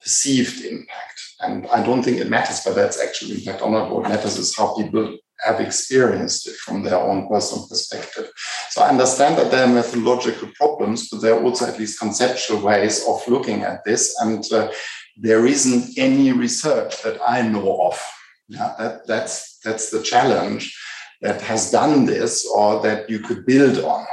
perceived 0.00 0.64
impact. 0.64 1.20
And 1.40 1.66
I 1.68 1.82
don't 1.82 2.02
think 2.02 2.18
it 2.18 2.30
matters 2.30 2.64
whether 2.64 2.84
it's 2.84 3.00
actual 3.00 3.32
impact 3.32 3.62
or 3.62 3.70
not. 3.70 3.90
What 3.90 4.08
matters 4.08 4.38
is 4.38 4.56
how 4.56 4.74
people 4.76 5.18
have 5.44 5.60
experienced 5.60 6.48
it 6.48 6.56
from 6.56 6.82
their 6.82 6.98
own 6.98 7.28
personal 7.28 7.66
perspective. 7.68 8.30
So 8.70 8.82
I 8.82 8.88
understand 8.88 9.36
that 9.36 9.50
there 9.50 9.64
are 9.64 9.72
methodological 9.72 10.48
problems, 10.54 11.08
but 11.08 11.20
there 11.20 11.34
are 11.34 11.42
also 11.42 11.66
at 11.66 11.78
least 11.78 12.00
conceptual 12.00 12.60
ways 12.60 13.04
of 13.06 13.26
looking 13.28 13.62
at 13.62 13.84
this. 13.84 14.16
And 14.20 14.44
uh, 14.52 14.70
there 15.16 15.46
isn't 15.46 15.98
any 15.98 16.32
research 16.32 17.02
that 17.02 17.18
I 17.26 17.42
know 17.42 17.86
of. 17.86 18.02
Yeah, 18.48 18.74
that, 18.78 19.06
that's, 19.06 19.58
that's 19.64 19.90
the 19.90 20.02
challenge 20.02 20.76
that 21.20 21.40
has 21.42 21.70
done 21.70 22.04
this 22.04 22.46
or 22.54 22.80
that 22.82 23.10
you 23.10 23.18
could 23.18 23.46
build 23.46 23.78
on. 23.78 24.06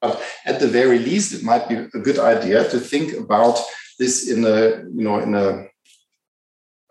But 0.00 0.20
at 0.46 0.60
the 0.60 0.66
very 0.66 0.98
least, 0.98 1.34
it 1.34 1.42
might 1.42 1.68
be 1.68 1.76
a 1.76 2.02
good 2.02 2.18
idea 2.18 2.68
to 2.70 2.80
think 2.80 3.12
about 3.12 3.58
this 3.98 4.30
in 4.30 4.44
a, 4.44 4.82
you 4.96 5.04
know, 5.04 5.18
in 5.18 5.34
a, 5.34 5.66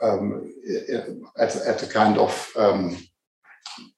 um, 0.02 0.54
at, 1.38 1.56
at 1.56 1.84
a 1.84 1.88
kind 1.88 2.18
of 2.18 2.50
um, 2.56 2.98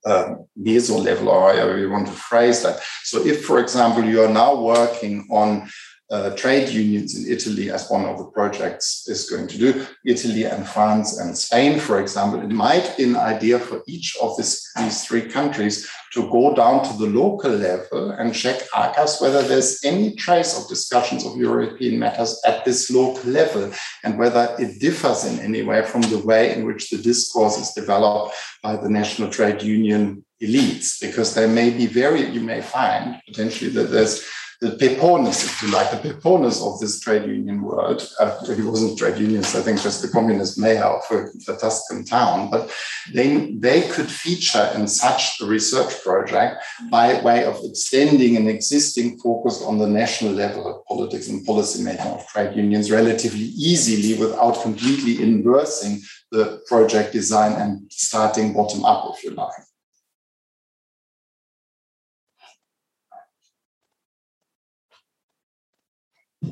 uh, 0.06 0.36
meso 0.60 1.02
level, 1.02 1.30
or 1.30 1.54
however 1.54 1.78
you 1.78 1.90
want 1.90 2.08
to 2.08 2.14
phrase 2.14 2.64
that. 2.64 2.82
So, 3.04 3.26
if, 3.26 3.46
for 3.46 3.60
example, 3.60 4.04
you 4.04 4.24
are 4.24 4.34
now 4.34 4.56
working 4.56 5.28
on 5.32 5.70
uh, 6.12 6.36
trade 6.36 6.68
unions 6.68 7.16
in 7.16 7.32
Italy, 7.32 7.72
as 7.72 7.90
one 7.90 8.06
of 8.06 8.18
the 8.18 8.26
projects 8.26 9.08
is 9.08 9.30
going 9.30 9.48
to 9.48 9.58
do, 9.58 9.86
Italy 10.06 10.44
and 10.44 10.68
France 10.68 11.18
and 11.20 11.38
Spain, 11.38 11.80
for 11.80 12.02
example, 12.02 12.42
it 12.42 12.50
might 12.50 12.96
be 12.98 13.06
an 13.06 13.16
idea 13.16 13.58
for 13.58 13.82
each 13.88 14.18
of 14.22 14.36
this, 14.36 14.70
these 14.78 15.06
three 15.06 15.22
countries 15.22 15.90
to 16.14 16.30
go 16.30 16.54
down 16.54 16.84
to 16.84 16.98
the 16.98 17.06
local 17.06 17.52
level 17.52 18.12
and 18.12 18.36
check 18.36 18.60
Arcas 18.76 19.22
whether 19.22 19.42
there's 19.42 19.80
any 19.86 20.14
trace 20.16 20.60
of 20.60 20.68
discussions 20.68 21.26
of 21.26 21.38
European 21.38 21.98
matters 21.98 22.38
at 22.46 22.66
this 22.66 22.92
local 22.92 23.32
level 23.32 23.72
and 24.04 24.20
whether 24.20 24.54
it 24.60 24.82
differs 24.82 25.24
in 25.24 25.40
any 25.40 25.62
way 25.62 25.82
from 25.86 26.02
the 26.02 26.20
way 26.20 26.54
in 26.54 26.66
which 26.66 26.90
the 26.90 26.98
discourse 26.98 27.58
is 27.58 27.72
developed 27.72 28.36
by 28.62 28.76
the 28.76 28.90
national 28.90 29.30
trade 29.30 29.62
union 29.62 30.26
elites, 30.42 31.00
because 31.00 31.34
there 31.34 31.48
may 31.48 31.70
be 31.70 31.86
very, 31.86 32.26
you 32.28 32.42
may 32.42 32.62
find 32.62 33.22
potentially 33.28 33.70
that 33.70 33.92
there's 33.92 34.26
the 34.62 34.78
Peppones, 34.78 35.44
if 35.44 35.64
you 35.64 35.70
like, 35.70 35.90
the 35.90 36.14
Peppones 36.14 36.62
of 36.62 36.80
this 36.80 37.00
trade 37.00 37.26
union 37.26 37.64
world. 37.64 38.08
Uh, 38.20 38.38
it 38.48 38.64
wasn't 38.64 38.96
trade 38.96 39.18
unions, 39.18 39.56
I 39.56 39.62
think 39.62 39.82
just 39.82 40.04
the 40.04 40.08
communist 40.08 40.60
mayor 40.60 40.84
of 40.84 41.04
a, 41.10 41.58
Tuscan 41.58 42.06
town, 42.06 42.52
but 42.52 42.72
they, 43.12 43.56
they 43.56 43.82
could 43.90 44.10
feature 44.10 44.72
in 44.76 44.88
such 44.88 45.42
a 45.42 45.46
research 45.46 46.04
project 46.04 46.64
by 46.92 47.20
way 47.24 47.44
of 47.44 47.60
extending 47.64 48.38
an 48.38 48.48
existing 48.48 49.18
focus 49.18 49.64
on 49.64 49.80
the 49.80 49.88
national 49.88 50.34
level 50.34 50.68
of 50.68 50.86
politics 50.86 51.28
and 51.28 51.44
policy 51.44 51.84
making 51.84 52.06
of 52.06 52.28
trade 52.28 52.56
unions 52.56 52.92
relatively 52.92 53.52
easily 53.58 54.20
without 54.20 54.62
completely 54.62 55.24
inversing 55.24 56.00
the 56.30 56.62
project 56.68 57.14
design 57.14 57.54
and 57.54 57.92
starting 57.92 58.54
bottom 58.54 58.86
up, 58.86 59.12
if 59.16 59.24
you 59.24 59.32
like. 59.32 59.50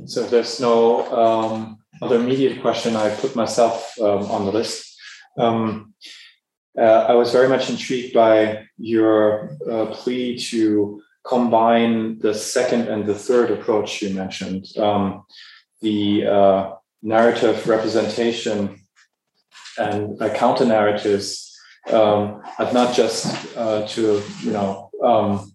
So 0.10 0.24
there's 0.24 0.60
no 0.60 1.05
um, 1.14 1.78
other 2.01 2.16
immediate 2.16 2.62
question. 2.62 2.95
I 2.95 3.14
put 3.14 3.36
myself 3.36 3.93
um, 4.01 4.26
on 4.32 4.45
the 4.45 4.51
list. 4.51 4.99
Um, 5.38 5.93
uh, 6.76 7.05
I 7.10 7.14
was 7.14 7.32
very 7.32 7.47
much 7.47 7.70
intrigued 7.70 8.16
by 8.16 8.66
your 8.80 9.55
uh, 9.70 9.86
plea 9.88 10.39
to 10.49 11.03
combine 11.24 12.18
the 12.18 12.34
second 12.34 12.88
and 12.88 13.05
the 13.05 13.14
third 13.14 13.51
approach 13.51 14.01
you 14.01 14.10
mentioned. 14.16 14.66
Um, 14.78 15.26
the 15.82 16.26
uh, 16.26 16.74
narrative 17.03 17.68
representation 17.68 18.82
and 19.78 20.20
counter 20.34 20.66
narratives, 20.66 21.55
um, 21.91 22.41
but 22.57 22.74
not 22.74 22.95
just 22.95 23.55
uh, 23.55 23.86
to 23.88 24.24
you 24.41 24.51
know 24.51 24.89
um, 25.03 25.49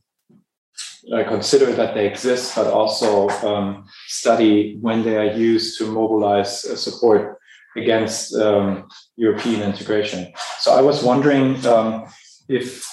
uh, 1.12 1.24
consider 1.28 1.72
that 1.72 1.94
they 1.94 2.07
exist, 2.07 2.55
but 2.55 2.66
also 2.66 3.28
um, 3.46 3.84
study 4.07 4.78
when 4.80 5.02
they 5.02 5.16
are 5.16 5.36
used 5.36 5.78
to 5.78 5.86
mobilize 5.86 6.64
uh, 6.64 6.76
support 6.76 7.38
against 7.76 8.34
um, 8.34 8.88
European 9.16 9.62
integration. 9.62 10.32
So 10.61 10.72
I 10.72 10.80
was 10.80 11.02
wondering 11.02 11.64
um, 11.66 12.07
if 12.48 12.86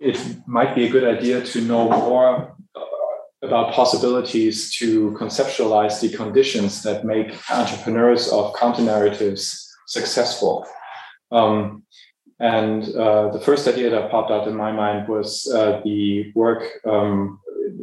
it 0.00 0.18
might 0.46 0.74
be 0.74 0.86
a 0.86 0.90
good 0.90 1.04
idea 1.04 1.44
to 1.44 1.60
know 1.60 1.88
more 1.88 2.56
uh, 2.74 2.80
about 3.42 3.72
possibilities 3.72 4.74
to 4.76 5.12
conceptualize 5.12 6.00
the 6.00 6.14
conditions 6.16 6.82
that 6.82 7.04
make 7.04 7.34
entrepreneurs 7.50 8.28
of 8.28 8.54
counter 8.54 8.82
narratives 8.82 9.68
successful. 9.86 10.66
Um, 11.30 11.84
and 12.40 12.94
uh, 12.94 13.30
the 13.32 13.40
first 13.40 13.66
idea 13.66 13.90
that 13.90 14.10
popped 14.10 14.30
out 14.30 14.46
in 14.46 14.54
my 14.54 14.70
mind 14.70 15.08
was 15.08 15.50
uh, 15.52 15.80
the 15.84 16.30
work, 16.34 16.64
um, 16.86 17.40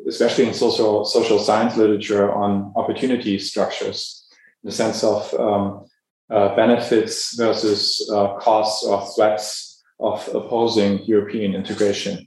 especially 0.08 0.47
in 0.47 0.53
social 0.53 1.03
social 1.03 1.39
science 1.39 1.76
literature, 1.76 2.32
on 2.32 2.72
opportunity 2.78 3.38
structures, 3.38 4.26
in 4.64 4.70
the 4.70 4.76
sense 4.76 5.03
of 5.03 5.34
um, 5.34 5.86
uh, 6.30 6.56
benefits 6.56 7.36
versus 7.36 8.10
uh, 8.14 8.36
costs 8.38 8.86
or 8.86 9.06
threats 9.16 9.84
of 9.99 10.28
opposing 10.34 11.03
European 11.03 11.53
integration. 11.53 12.26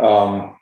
Um, 0.00 0.56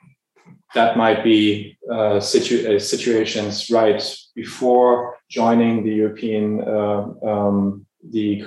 that 0.73 0.97
might 0.97 1.23
be 1.23 1.77
uh, 1.91 2.19
situ- 2.19 2.75
uh, 2.75 2.79
situations 2.79 3.69
right 3.69 4.01
before 4.35 5.17
joining 5.29 5.83
the 5.83 5.93
European 5.93 6.67
um, 6.67 7.85
the 8.11 8.41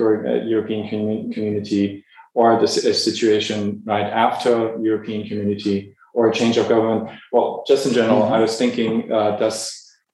European 0.45 0.89
community 1.33 2.05
or 2.37 2.61
the 2.61 2.69
situation 2.69 3.83
right 3.87 4.11
after 4.27 4.79
European 4.83 5.27
community 5.27 5.97
or 6.13 6.29
a 6.29 6.35
change 6.35 6.59
of 6.59 6.69
government? 6.69 7.09
Well, 7.33 7.65
just 7.67 7.87
in 7.87 7.95
general, 7.95 8.25
I 8.25 8.39
was 8.41 8.59
thinking, 8.59 9.11
uh, 9.11 9.39
does 9.39 9.59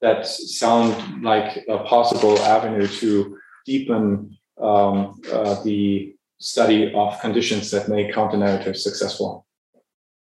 that 0.02 0.24
sound 0.24 1.24
like 1.24 1.64
a 1.68 1.78
possible 1.78 2.38
avenue 2.38 2.86
to 2.86 3.36
deepen 3.66 4.38
um, 4.60 5.20
uh, 5.32 5.60
the 5.64 6.14
study 6.38 6.94
of 6.94 7.20
conditions 7.20 7.72
that 7.72 7.88
make 7.88 8.14
counter 8.14 8.36
narratives 8.36 8.84
successful? 8.84 9.44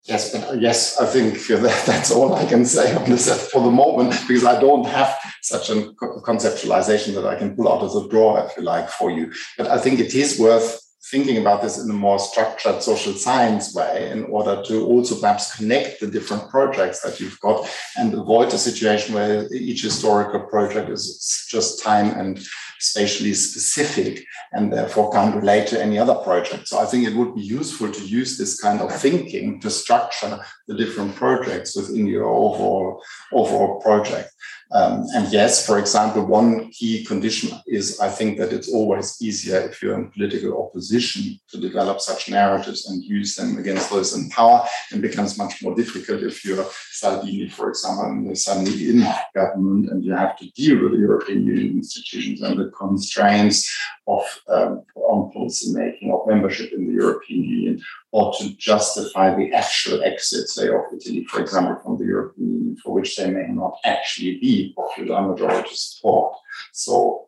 Yes, 0.03 0.31
but 0.31 0.61
yes, 0.61 1.01
I 1.01 1.05
think 1.07 1.47
that, 1.47 1.83
that's 1.87 2.11
all 2.11 2.35
I 2.35 2.45
can 2.45 2.63
say 2.63 2.95
on 2.95 3.09
this 3.09 3.49
for 3.49 3.63
the 3.63 3.71
moment 3.71 4.13
because 4.27 4.45
I 4.45 4.59
don't 4.61 4.85
have 4.85 5.17
such 5.41 5.71
a 5.71 5.93
conceptualization 6.29 7.15
that 7.15 7.25
I 7.25 7.35
can 7.39 7.55
pull 7.55 7.67
out 7.73 7.81
of 7.81 7.91
the 7.91 8.07
drawer, 8.07 8.45
if 8.45 8.55
you 8.55 8.61
like, 8.61 8.87
for 8.87 9.09
you. 9.09 9.33
But 9.57 9.67
I 9.67 9.79
think 9.79 9.99
it 9.99 10.13
is 10.13 10.39
worth 10.39 10.79
thinking 11.11 11.37
about 11.37 11.61
this 11.61 11.77
in 11.77 11.89
a 11.89 11.93
more 11.93 12.19
structured 12.19 12.83
social 12.83 13.13
science 13.13 13.73
way 13.73 14.09
in 14.11 14.25
order 14.25 14.61
to 14.63 14.85
also 14.85 15.19
perhaps 15.19 15.55
connect 15.55 15.99
the 15.99 16.07
different 16.07 16.49
projects 16.49 17.01
that 17.01 17.19
you've 17.19 17.39
got 17.39 17.69
and 17.97 18.13
avoid 18.13 18.53
a 18.53 18.57
situation 18.57 19.15
where 19.15 19.47
each 19.53 19.83
historical 19.83 20.41
project 20.41 20.89
is 20.89 21.47
just 21.49 21.81
time 21.81 22.07
and 22.19 22.45
spatially 22.79 23.33
specific 23.33 24.25
and 24.51 24.71
therefore 24.71 25.11
can't 25.11 25.35
relate 25.35 25.67
to 25.67 25.81
any 25.81 25.97
other 25.97 26.15
project. 26.15 26.67
So 26.67 26.79
I 26.79 26.85
think 26.85 27.07
it 27.07 27.15
would 27.15 27.35
be 27.35 27.41
useful 27.41 27.91
to 27.91 28.05
use 28.05 28.37
this 28.37 28.59
kind 28.59 28.81
of 28.81 28.93
thinking 28.93 29.59
to 29.61 29.69
structure 29.69 30.39
the 30.67 30.75
different 30.75 31.15
projects 31.15 31.75
within 31.75 32.07
your 32.07 32.25
overall 32.25 33.01
overall 33.31 33.79
project. 33.81 34.29
Um, 34.71 35.05
and 35.15 35.31
yes, 35.31 35.65
for 35.65 35.79
example, 35.79 36.25
one 36.25 36.69
key 36.71 37.05
condition 37.05 37.57
is 37.65 37.99
I 37.99 38.09
think 38.09 38.37
that 38.37 38.51
it's 38.51 38.71
always 38.71 39.21
easier 39.21 39.59
if 39.59 39.81
you're 39.81 39.95
in 39.95 40.11
political 40.11 40.61
opposition 40.61 41.39
to 41.49 41.57
develop 41.59 42.01
such 42.01 42.29
narratives 42.29 42.89
and 42.89 43.03
use 43.03 43.35
them 43.35 43.57
against 43.57 43.89
those 43.89 44.15
in 44.15 44.29
power, 44.29 44.65
and 44.91 45.01
becomes 45.01 45.37
much 45.37 45.63
more 45.63 45.73
difficult 45.75 46.21
if 46.23 46.43
you're 46.43 46.65
Salvini, 46.91 47.47
for 47.49 47.69
example, 47.69 48.05
and 48.05 48.37
suddenly 48.37 48.89
in 48.89 49.07
government 49.33 49.89
and 49.89 50.03
you 50.03 50.13
have 50.13 50.37
to 50.37 50.49
deal 50.51 50.83
with 50.83 50.91
the 50.91 50.99
European 50.99 51.45
Union 51.45 51.77
institutions 51.77 52.41
and 52.41 52.59
the 52.59 52.71
constraints 52.77 53.73
of 54.07 54.23
um, 54.47 54.83
on 54.95 55.31
policy 55.31 55.73
making, 55.73 56.11
of 56.11 56.27
membership 56.27 56.71
in 56.73 56.87
the 56.87 56.93
European 56.93 57.43
Union, 57.43 57.81
or 58.11 58.33
to 58.37 58.55
justify 58.55 59.35
the 59.35 59.53
actual 59.53 60.01
exit, 60.03 60.47
say, 60.47 60.69
of 60.69 60.81
Italy, 60.95 61.25
for 61.25 61.41
example, 61.41 61.77
from 61.83 61.97
the 61.97 62.05
European 62.05 62.47
Union, 62.47 62.77
for 62.83 62.93
which 62.93 63.15
there 63.17 63.31
may 63.31 63.47
not 63.53 63.77
actually 63.83 64.39
be 64.39 64.73
popular 64.75 65.21
majority 65.21 65.75
support. 65.75 66.33
So 66.71 67.27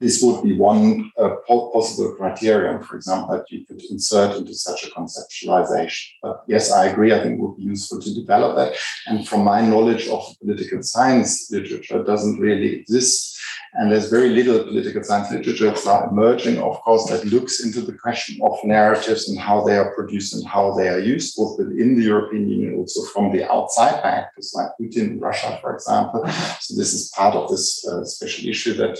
this 0.00 0.22
would 0.22 0.42
be 0.42 0.58
one 0.58 1.10
uh, 1.18 1.36
possible 1.46 2.14
criterion, 2.16 2.82
for 2.82 2.96
example, 2.96 3.36
that 3.36 3.50
you 3.50 3.64
could 3.64 3.82
insert 3.90 4.36
into 4.36 4.54
such 4.54 4.84
a 4.84 4.90
conceptualization. 4.90 6.08
But 6.22 6.44
yes, 6.46 6.72
I 6.72 6.86
agree. 6.86 7.14
I 7.14 7.20
think 7.22 7.38
it 7.38 7.40
would 7.40 7.56
be 7.56 7.62
useful 7.62 8.00
to 8.00 8.14
develop 8.14 8.56
that. 8.56 8.76
And 9.06 9.26
from 9.26 9.44
my 9.44 9.60
knowledge 9.62 10.08
of 10.08 10.22
political 10.40 10.82
science 10.82 11.50
literature, 11.50 12.00
it 12.00 12.06
doesn't 12.06 12.38
really 12.38 12.74
exist. 12.74 13.40
And 13.76 13.90
there's 13.90 14.08
very 14.08 14.28
little 14.28 14.62
political 14.62 15.02
science 15.02 15.32
literature 15.32 15.66
that's 15.66 15.84
now 15.84 16.08
emerging, 16.08 16.58
of 16.58 16.80
course, 16.82 17.10
that 17.10 17.24
looks 17.24 17.64
into 17.64 17.80
the 17.80 17.92
question 17.92 18.38
of 18.44 18.56
narratives 18.62 19.28
and 19.28 19.36
how 19.38 19.64
they 19.64 19.76
are 19.76 19.92
produced 19.96 20.32
and 20.32 20.46
how 20.46 20.74
they 20.74 20.88
are 20.88 21.00
used, 21.00 21.36
both 21.36 21.58
within 21.58 21.96
the 21.96 22.04
European 22.04 22.48
Union, 22.48 22.76
also 22.76 23.02
from 23.12 23.32
the 23.32 23.50
outside 23.50 24.00
by 24.00 24.10
actors 24.10 24.54
like 24.54 24.68
Putin, 24.80 25.20
Russia, 25.20 25.58
for 25.60 25.74
example. 25.74 26.24
So 26.60 26.76
this 26.76 26.94
is 26.94 27.12
part 27.16 27.34
of 27.34 27.50
this 27.50 27.84
uh, 27.84 28.04
special 28.04 28.48
issue 28.48 28.74
that 28.74 28.96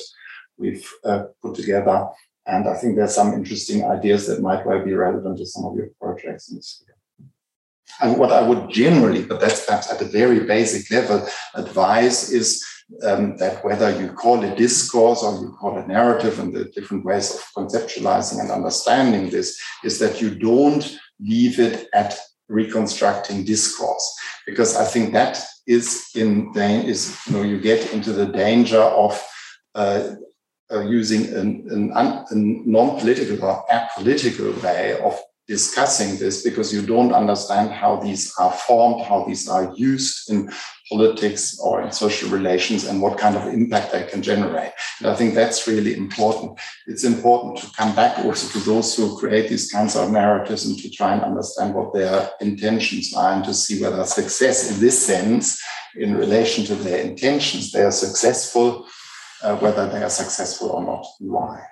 we've 0.58 0.88
uh, 1.04 1.24
put 1.40 1.54
together. 1.54 2.08
And 2.46 2.68
I 2.68 2.74
think 2.74 2.96
there's 2.96 3.14
some 3.14 3.32
interesting 3.32 3.84
ideas 3.84 4.26
that 4.26 4.42
might 4.42 4.66
well 4.66 4.84
be 4.84 4.92
relevant 4.92 5.38
to 5.38 5.46
some 5.46 5.64
of 5.66 5.76
your 5.76 5.90
projects 6.00 6.50
in 6.50 6.56
this 6.56 6.84
And 8.00 8.18
what 8.18 8.32
I 8.32 8.42
would 8.42 8.70
generally, 8.70 9.24
but 9.24 9.40
that's 9.40 9.64
perhaps 9.64 9.90
at 9.90 10.02
a 10.02 10.06
very 10.06 10.40
basic 10.40 10.90
level, 10.90 11.26
advise 11.54 12.32
is 12.32 12.64
um, 13.02 13.36
that 13.38 13.64
whether 13.64 13.90
you 14.00 14.12
call 14.12 14.42
it 14.42 14.56
discourse 14.56 15.22
or 15.22 15.40
you 15.40 15.56
call 15.58 15.78
it 15.78 15.88
narrative 15.88 16.38
and 16.38 16.52
the 16.52 16.64
different 16.66 17.04
ways 17.04 17.34
of 17.34 17.40
conceptualizing 17.56 18.40
and 18.40 18.50
understanding 18.50 19.30
this, 19.30 19.58
is 19.82 19.98
that 19.98 20.20
you 20.20 20.34
don't 20.34 20.98
leave 21.20 21.58
it 21.58 21.88
at 21.94 22.18
reconstructing 22.48 23.44
discourse. 23.44 24.16
Because 24.46 24.76
I 24.76 24.84
think 24.84 25.12
that 25.12 25.42
is 25.66 26.10
in 26.14 26.52
is 26.56 27.16
you 27.26 27.32
know 27.32 27.42
you 27.42 27.58
get 27.58 27.92
into 27.92 28.12
the 28.12 28.26
danger 28.26 28.80
of 28.80 29.22
uh, 29.74 30.10
uh, 30.70 30.80
using 30.80 31.26
an, 31.34 31.66
an, 31.70 31.92
a 31.94 32.34
non-political 32.34 33.42
or 33.44 33.64
apolitical 33.70 34.62
way 34.62 34.98
of 35.00 35.18
discussing 35.46 36.16
this 36.16 36.42
because 36.42 36.72
you 36.72 36.82
don't 36.82 37.12
understand 37.12 37.70
how 37.70 37.96
these 37.96 38.32
are 38.38 38.52
formed, 38.52 39.04
how 39.04 39.24
these 39.24 39.48
are 39.48 39.72
used 39.76 40.30
in 40.30 40.50
politics 40.90 41.58
or 41.58 41.82
in 41.82 41.92
social 41.92 42.30
relations, 42.30 42.84
and 42.84 43.00
what 43.00 43.18
kind 43.18 43.36
of 43.36 43.46
impact 43.52 43.92
they 43.92 44.04
can 44.04 44.22
generate. 44.22 44.72
And 44.98 45.08
I 45.08 45.14
think 45.14 45.34
that's 45.34 45.66
really 45.66 45.96
important. 45.96 46.58
It's 46.86 47.04
important 47.04 47.58
to 47.58 47.70
come 47.76 47.94
back 47.94 48.18
also 48.18 48.58
to 48.58 48.64
those 48.64 48.96
who 48.96 49.18
create 49.18 49.48
these 49.48 49.70
kinds 49.70 49.96
of 49.96 50.10
narratives 50.10 50.66
and 50.66 50.78
to 50.78 50.90
try 50.90 51.14
and 51.14 51.22
understand 51.22 51.74
what 51.74 51.92
their 51.92 52.30
intentions 52.40 53.14
are 53.14 53.34
and 53.34 53.44
to 53.44 53.54
see 53.54 53.82
whether 53.82 54.04
success 54.04 54.70
in 54.70 54.80
this 54.80 55.06
sense, 55.06 55.62
in 55.96 56.16
relation 56.16 56.64
to 56.64 56.74
their 56.74 57.02
intentions, 57.02 57.70
they 57.70 57.82
are 57.82 57.90
successful 57.90 58.86
uh, 59.42 59.56
whether 59.56 59.88
they 59.88 60.02
are 60.02 60.10
successful 60.10 60.70
or 60.70 60.82
not, 60.82 61.06
why. 61.18 61.62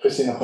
Christina 0.00 0.38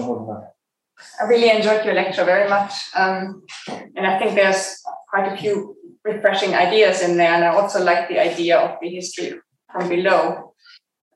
I 1.21 1.25
really 1.25 1.51
enjoyed 1.51 1.85
your 1.85 1.95
lecture 1.95 2.25
very 2.25 2.49
much. 2.49 2.73
Um, 2.95 3.43
and 3.69 4.07
I 4.07 4.19
think 4.19 4.35
there's 4.35 4.83
quite 5.09 5.33
a 5.33 5.37
few 5.37 5.77
refreshing 6.05 6.55
ideas 6.55 7.03
in 7.03 7.17
there. 7.17 7.33
And 7.33 7.45
I 7.45 7.49
also 7.49 7.83
like 7.83 8.09
the 8.09 8.19
idea 8.19 8.59
of 8.59 8.79
the 8.81 8.89
history 8.89 9.35
from 9.71 9.89
below. 9.89 10.55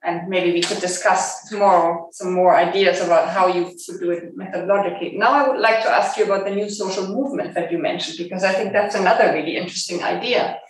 And 0.02 0.28
maybe 0.28 0.52
we 0.52 0.62
could 0.62 0.80
discuss 0.80 1.48
tomorrow 1.48 2.08
some 2.12 2.32
more 2.32 2.56
ideas 2.56 3.00
about 3.00 3.28
how 3.28 3.48
you 3.48 3.76
should 3.78 3.98
do 4.00 4.10
it 4.12 4.38
methodologically. 4.38 5.18
Now, 5.18 5.32
I 5.32 5.48
would 5.48 5.60
like 5.60 5.82
to 5.82 5.90
ask 5.90 6.16
you 6.16 6.24
about 6.24 6.44
the 6.44 6.54
new 6.54 6.70
social 6.70 7.08
movement 7.08 7.54
that 7.54 7.72
you 7.72 7.78
mentioned, 7.78 8.16
because 8.18 8.44
I 8.44 8.52
think 8.52 8.72
that's 8.72 8.94
another 8.94 9.32
really 9.32 9.56
interesting 9.56 10.02
idea. 10.02 10.60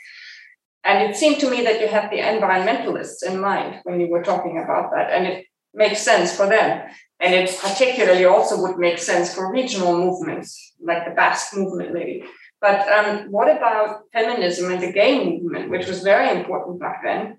And 0.83 1.11
it 1.11 1.17
seemed 1.17 1.39
to 1.41 1.51
me 1.51 1.63
that 1.63 1.81
you 1.81 1.89
had 1.89 2.11
the 2.11 2.21
environmentalists 2.21 3.23
in 3.23 3.39
mind 3.39 3.81
when 3.85 4.01
you 4.01 4.09
were 4.09 4.23
talking 4.23 4.59
about 4.65 4.91
that. 4.95 5.11
And 5.11 5.27
it 5.27 5.47
makes 5.75 6.01
sense 6.01 6.35
for 6.35 6.47
them. 6.47 6.89
And 7.21 7.35
it 7.35 7.59
particularly 7.61 8.25
also 8.25 8.63
would 8.63 8.79
make 8.79 8.99
sense 8.99 9.35
for 9.35 9.53
regional 9.53 9.99
movements, 9.99 10.75
like 10.81 11.05
the 11.05 11.15
Basque 11.15 11.57
movement, 11.57 11.93
maybe. 11.93 12.25
But 12.61 12.89
um, 12.89 13.31
what 13.31 13.49
about 13.55 14.03
feminism 14.13 14.71
and 14.71 14.83
the 14.83 14.93
gay 14.93 15.25
movement, 15.25 15.71
which 15.71 15.87
was 15.87 16.03
very 16.03 16.39
important 16.39 16.81
back 16.81 17.03
then? 17.05 17.39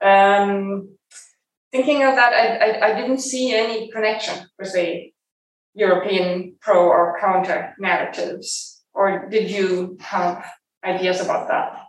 Um, 0.00 0.96
thinking 1.72 2.02
of 2.02 2.14
that, 2.14 2.32
I, 2.32 2.56
I, 2.56 2.90
I, 2.90 3.00
didn't 3.00 3.18
see 3.18 3.52
any 3.54 3.90
connection 3.90 4.46
with, 4.58 4.68
say, 4.68 5.12
European 5.74 6.56
pro 6.60 6.88
or 6.88 7.18
counter 7.20 7.74
narratives. 7.78 8.82
Or 8.94 9.28
did 9.28 9.50
you 9.50 9.96
have 10.00 10.44
ideas 10.84 11.20
about 11.20 11.48
that? 11.48 11.79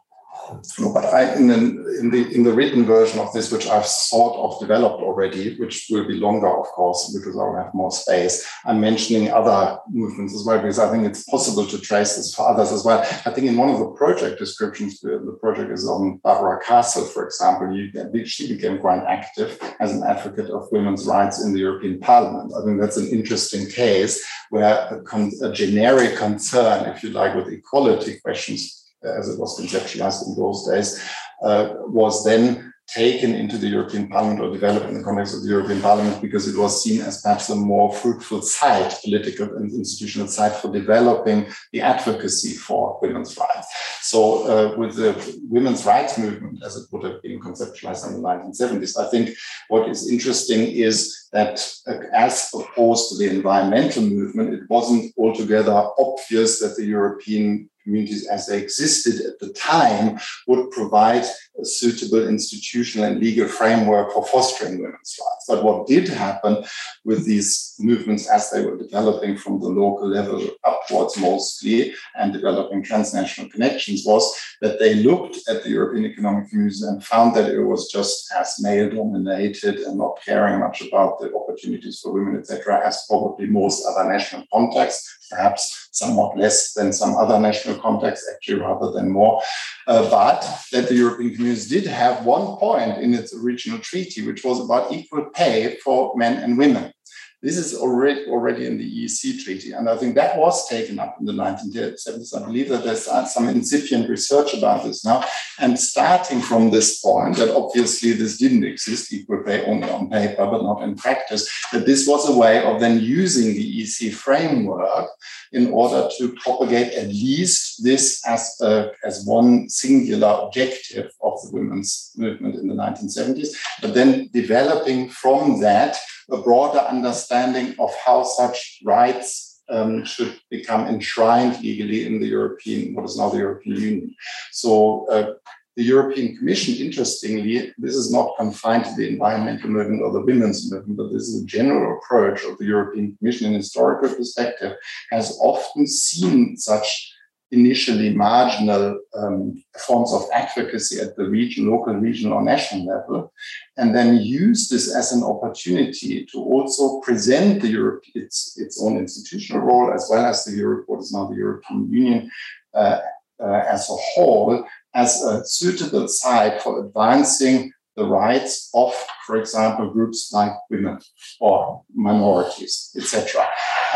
No, 0.80 0.94
but 0.94 1.06
I 1.06 1.36
in 1.36 1.48
the, 1.48 1.56
in 1.99 2.10
the 2.10 2.32
in 2.36 2.44
the 2.44 2.53
written 2.53 2.86
version 2.86 3.19
of 3.19 3.32
this, 3.34 3.52
which 3.52 3.68
I've 3.68 3.86
sort 3.86 4.36
of 4.38 4.60
developed 4.60 5.02
already, 5.02 5.56
which 5.57 5.88
will 5.90 6.07
be 6.07 6.15
longer, 6.15 6.48
of 6.48 6.65
course, 6.68 7.14
because 7.15 7.38
I'll 7.38 7.56
have 7.56 7.73
more 7.73 7.91
space. 7.91 8.48
I'm 8.65 8.80
mentioning 8.82 9.32
other 9.32 9.80
movements 9.90 10.36
as 10.36 10.45
well 10.45 10.60
because 10.60 10.80
I 10.80 10.90
think 10.91 11.06
it's 11.06 11.23
possible 11.23 11.65
to 11.68 11.80
trace 11.80 12.15
this 12.15 12.34
for 12.36 12.49
others 12.49 12.72
as 12.72 12.84
well. 12.84 12.99
I 13.26 13.32
think 13.32 13.48
in 13.48 13.57
one 13.57 13.69
of 13.69 13.80
the 13.80 13.91
project 13.91 14.40
descriptions, 14.40 14.99
the 14.99 15.38
project 15.40 15.72
is 15.72 15.88
on 15.88 16.18
Barbara 16.18 16.60
Castle, 16.64 17.06
for 17.06 17.26
example. 17.26 17.72
You, 17.72 18.26
she 18.26 18.53
became 18.53 18.80
quite 18.80 19.03
active 19.03 19.57
as 19.80 19.94
an 19.94 20.03
advocate 20.03 20.49
of 20.49 20.72
women's 20.72 21.06
rights 21.06 21.44
in 21.44 21.53
the 21.53 21.60
European 21.60 21.99
Parliament. 21.99 22.53
I 22.56 22.65
think 22.65 22.80
that's 22.80 22.98
an 22.98 23.07
interesting 23.07 23.69
case 23.69 24.23
where 24.49 25.02
a, 25.02 25.45
a 25.45 25.53
generic 25.53 26.18
concern, 26.18 26.90
if 26.90 27.03
you 27.03 27.10
like, 27.10 27.36
with 27.36 27.48
equality 27.48 28.19
questions 28.19 28.81
as 29.03 29.30
it 29.30 29.40
was 29.40 29.60
conceptualized 29.60 30.28
in 30.28 30.36
those 30.36 30.68
days, 30.68 31.03
uh, 31.44 31.73
was 31.88 32.23
then 32.23 32.72
taken 32.94 33.34
into 33.34 33.57
the 33.57 33.68
European 33.68 34.07
Parliament 34.10 34.41
or 34.41 34.52
developed 34.52 34.88
in 34.88 34.95
the 34.95 35.03
context 35.03 35.34
of 35.34 35.44
the 35.44 35.49
European 35.49 35.82
Parliament 35.82 36.22
because 36.22 36.48
it 36.48 36.60
was 36.60 36.84
seen 36.84 37.02
as 37.02 37.22
perhaps 37.22 37.49
a 37.49 37.56
more 37.56 37.94
fruitful 37.94 38.41
site, 38.41 38.94
political 39.03 39.56
and 39.56 39.72
institutional 39.72 40.28
site 40.28 40.53
for 40.53 40.72
developing 40.72 41.48
the 41.72 41.80
advocacy 41.82 42.53
for 42.53 42.99
women's 43.02 43.38
rights. 43.38 43.68
So, 44.02 44.44
uh, 44.45 44.78
with 44.78 44.95
the 44.95 45.40
women's 45.49 45.86
rights 45.86 46.18
movement, 46.18 46.61
as 46.65 46.76
it 46.76 46.88
would 46.91 47.06
have 47.06 47.22
been 47.22 47.40
conceptualized 47.40 48.07
in 48.07 48.22
the 48.22 48.28
1970s, 48.28 48.99
I 48.99 49.10
think 49.10 49.30
what 49.69 49.88
is 49.88 50.11
interesting 50.11 50.60
is 50.69 51.30
that, 51.32 51.65
uh, 51.88 51.99
as 52.14 52.52
opposed 52.53 53.10
to 53.10 53.18
the 53.18 53.34
environmental 53.34 54.03
movement, 54.03 54.53
it 54.53 54.69
wasn't 54.69 55.14
altogether 55.18 55.88
obvious 55.98 56.60
that 56.60 56.76
the 56.76 56.86
European 56.86 57.69
communities 57.84 58.28
as 58.28 58.48
they 58.48 58.62
existed 58.62 59.26
at 59.26 59.40
the 59.40 59.53
time 59.53 60.20
would 60.48 60.72
provide 60.72 61.24
a 61.60 61.66
suitable 61.66 62.28
institutional 62.28 63.06
and 63.06 63.20
legal 63.20 63.48
framework 63.48 64.12
for 64.14 64.26
fostering 64.26 64.82
women's 64.82 65.18
rights. 65.20 65.45
But 65.48 65.64
what 65.64 65.88
did 65.88 66.08
happen 66.08 66.64
with 67.06 67.26
these 67.26 67.76
movements 67.80 68.30
as 68.30 68.49
they 68.49 68.66
were 68.66 68.78
developing 68.78 69.38
from 69.38 69.60
the 69.60 69.68
local 69.68 70.08
level 70.08 70.48
upwards 70.64 71.18
mostly 71.18 71.94
and 72.16 72.34
developing 72.34 72.84
transnational 72.84 73.49
connections 73.49 74.03
was 74.06 74.34
that 74.62 74.80
they 74.80 74.95
looked 74.95 75.38
at 75.49 75.64
the 75.64 75.70
European 75.70 76.06
Economic 76.06 76.49
Community 76.49 76.78
and 76.84 77.03
found 77.03 77.36
that 77.36 77.52
it 77.52 77.62
was 77.62 77.91
just 77.91 78.32
as 78.38 78.58
male 78.60 78.90
dominated 78.90 79.80
and 79.80 79.98
not 79.98 80.20
caring 80.24 80.60
much 80.60 80.82
about 80.82 81.20
the 81.20 81.34
opportunities 81.36 81.99
for 81.99 82.14
women, 82.14 82.38
etc., 82.38 82.86
as 82.86 83.06
probably 83.10 83.48
most 83.48 83.86
other 83.86 84.10
national 84.10 84.45
contexts 84.53 85.20
perhaps 85.32 85.90
somewhat 85.91 86.38
less 86.38 86.74
than 86.74 86.94
some 86.94 87.16
other 87.16 87.40
national 87.40 87.80
contexts, 87.80 88.30
actually 88.32 88.60
rather 88.60 88.91
than 88.91 89.10
more. 89.10 89.41
Uh, 89.88 90.10
but 90.10 90.41
that 90.72 90.88
the 90.88 90.95
European 90.95 91.36
Community 91.36 91.80
did 91.80 91.88
have 91.90 92.26
one 92.26 92.58
point 92.58 92.98
in 92.99 93.14
its 93.14 93.34
original 93.34 93.80
treaty, 93.80 94.26
which 94.26 94.44
was 94.44 94.60
about 94.60 94.91
equal 94.91 95.26
pay 95.34 95.78
for 95.84 96.16
men 96.16 96.38
and 96.44 96.58
women. 96.58 96.94
This 97.41 97.57
is 97.57 97.76
already 97.76 98.26
already 98.27 98.68
in 98.68 98.77
the 98.77 99.05
EEC 99.05 99.43
treaty, 99.43 99.72
and 99.72 99.89
I 99.89 99.97
think 99.97 100.13
that 100.13 100.38
was 100.38 100.69
taken 100.69 100.99
up 100.99 101.18
in 101.19 101.26
the 101.26 101.34
1970s. 101.34 102.39
I 102.39 102.45
believe 102.45 102.69
that 102.69 102.84
there's 102.84 103.05
some 103.34 103.49
incipient 103.49 104.07
research 104.07 104.53
about 104.53 104.84
this 104.84 105.03
now. 105.03 105.23
And 105.59 105.80
starting 105.80 106.39
from 106.39 106.69
this 106.69 107.01
point, 107.01 107.38
that 107.38 107.55
obviously 107.55 108.11
this 108.13 108.38
didn't 108.38 108.63
exist, 108.63 109.11
equal 109.11 109.43
pay 109.43 109.65
only 109.65 109.89
on 109.89 110.09
paper, 110.09 110.45
but 110.45 110.61
not 110.61 110.84
in 110.84 110.95
practice, 110.95 111.49
that 111.72 111.88
this 111.88 112.07
was 112.07 112.30
a 112.30 112.38
way 112.38 112.63
of 112.63 112.80
then 112.80 112.99
using 112.99 113.53
the 113.53 113.81
EC 113.81 114.13
framework 114.13 115.09
in 115.51 115.72
order 115.72 116.09
to 116.18 116.34
propagate 116.43 116.93
at 116.93 117.07
least 117.07 117.84
this 117.84 118.22
as, 118.27 118.55
a, 118.61 118.91
as 119.03 119.26
one 119.26 119.68
singular 119.68 120.39
objective 120.43 121.11
of 121.23 121.41
the 121.43 121.49
women's 121.51 122.11
movement 122.15 122.55
in 122.55 122.68
the 122.68 122.76
1970s, 122.76 123.49
but 123.81 123.93
then 123.93 124.30
developing 124.31 125.09
from 125.09 125.59
that 125.59 125.97
a 126.32 126.38
broader 126.38 126.80
understanding 126.80 127.76
of 127.80 127.94
how 128.06 128.24
such 128.24 128.82
rights 128.84 129.62
um, 129.70 130.03
should 130.06 130.40
become 130.49 130.88
enshrined 130.88 131.62
legally 131.62 132.06
in 132.06 132.20
the 132.20 132.28
European, 132.28 132.94
what 132.94 133.06
is 133.06 133.18
now 133.18 133.30
the 133.30 133.38
European 133.38 133.76
Union. 133.76 134.16
So 134.52 135.08
uh, 135.10 135.34
the 135.78 135.84
European 135.84 136.36
Commission, 136.38 136.86
interestingly, 136.86 137.74
this 137.78 137.95
is 137.95 138.12
not 138.12 138.36
confined 138.38 138.86
to 138.86 138.95
the 138.95 139.08
environmental 139.08 139.70
movement 139.70 140.02
or 140.02 140.12
the 140.12 140.22
women's 140.22 140.72
movement, 140.72 140.98
but 140.98 141.12
this 141.12 141.30
is 141.30 141.41
a 141.41 141.45
general 141.45 141.98
approach 141.98 142.44
of 142.44 142.58
the 142.58 142.66
European 142.66 143.16
Commission 143.18 143.48
in 143.48 143.53
historical 143.53 144.14
perspective, 144.14 144.74
has 145.12 145.38
often 145.41 145.88
seen 145.88 146.58
such 146.58 147.11
initially 147.52 148.14
marginal 148.14 148.99
um, 149.14 149.61
forms 149.86 150.14
of 150.14 150.23
advocacy 150.34 150.99
at 151.02 151.15
the 151.18 151.26
region, 151.26 151.69
local, 151.69 151.94
regional, 151.94 152.38
or 152.38 152.44
national 152.44 152.86
level, 152.86 153.34
and 153.78 153.94
then 153.94 154.18
use 154.18 154.69
this 154.69 154.95
as 154.95 155.11
an 155.11 155.23
opportunity 155.23 156.26
to 156.26 156.38
also 156.38 157.02
present 157.02 157.61
the 157.61 157.68
Europe, 157.68 158.03
its, 158.15 158.57
its 158.57 158.82
own 158.82 158.98
institutional 158.98 159.61
role, 159.61 159.94
as 159.94 160.07
well 160.10 160.26
as 160.26 160.45
the 160.45 160.53
Europe, 160.53 160.86
what 160.88 161.02
is 161.02 161.11
now 161.11 161.28
the 161.28 161.36
European 161.36 161.91
Union 161.91 162.32
uh, 162.73 162.99
uh, 163.40 163.64
as 163.69 163.90
a 163.90 163.95
whole, 163.95 164.65
as 164.94 165.22
a 165.23 165.45
suitable 165.45 166.07
site 166.07 166.61
for 166.61 166.86
advancing 166.86 167.72
the 167.98 168.06
rights 168.06 168.69
of, 168.73 168.94
for 169.26 169.36
example, 169.36 169.90
groups 169.90 170.32
like 170.32 170.53
women 170.69 170.99
or 171.40 171.84
minorities, 171.94 172.91
etc. 172.95 173.45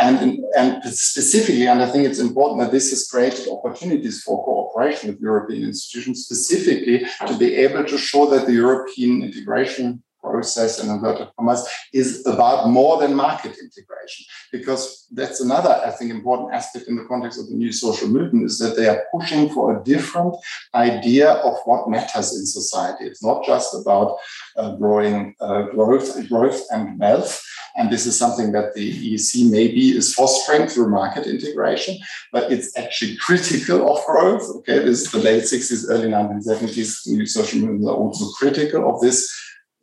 And, 0.01 0.43
and 0.57 0.84
specifically, 0.93 1.67
and 1.67 1.81
I 1.81 1.89
think 1.89 2.05
it's 2.05 2.19
important 2.19 2.59
that 2.61 2.72
this 2.72 2.89
has 2.89 3.07
created 3.07 3.47
opportunities 3.47 4.23
for 4.23 4.43
cooperation 4.43 5.09
with 5.09 5.22
European 5.22 5.63
institutions, 5.63 6.26
specifically 6.26 7.05
to 7.27 7.38
be 7.38 7.55
able 7.55 7.85
to 7.85 7.97
show 7.97 8.30
that 8.31 8.45
the 8.45 8.53
European 8.53 9.23
integration 9.23 10.03
process 10.30 10.84
in 10.84 10.89
inverted 10.89 11.27
commas 11.38 11.68
is 11.93 12.26
about 12.26 12.69
more 12.69 12.97
than 12.99 13.14
market 13.14 13.53
integration 13.65 14.26
because 14.52 15.07
that's 15.11 15.41
another 15.41 15.73
i 15.85 15.91
think 15.91 16.11
important 16.11 16.53
aspect 16.53 16.88
in 16.88 16.95
the 16.95 17.06
context 17.06 17.39
of 17.39 17.47
the 17.47 17.56
new 17.56 17.72
social 17.72 18.07
movement 18.07 18.45
is 18.45 18.57
that 18.60 18.76
they 18.76 18.88
are 18.88 19.03
pushing 19.14 19.49
for 19.49 19.65
a 19.77 19.84
different 19.84 20.34
idea 20.73 21.30
of 21.49 21.56
what 21.65 21.89
matters 21.89 22.35
in 22.38 22.45
society 22.45 23.06
it's 23.06 23.23
not 23.23 23.45
just 23.45 23.73
about 23.81 24.18
uh, 24.57 24.76
growing 24.76 25.35
uh, 25.39 25.64
growth 25.73 26.07
growth 26.30 26.61
and 26.72 26.99
wealth 26.99 27.41
and 27.76 27.91
this 27.91 28.06
is 28.06 28.18
something 28.18 28.53
that 28.53 28.73
the 28.73 29.15
EEC 29.15 29.52
maybe 29.52 29.95
is 29.97 30.14
fostering 30.14 30.68
through 30.68 30.89
market 30.89 31.27
integration, 31.27 31.97
but 32.31 32.52
it's 32.52 32.76
actually 32.77 33.18
critical 33.18 33.91
of 33.91 34.06
growth. 34.06 34.43
Okay, 34.57 34.80
this 34.80 35.02
is 35.02 35.11
the 35.11 35.19
late 35.19 35.43
60s, 35.43 35.85
early 35.89 36.07
1970s. 36.07 37.07
New 37.07 37.26
social 37.26 37.60
movements 37.60 37.88
are 37.88 37.95
also 37.95 38.27
critical 38.31 38.89
of 38.89 39.02
this 39.02 39.30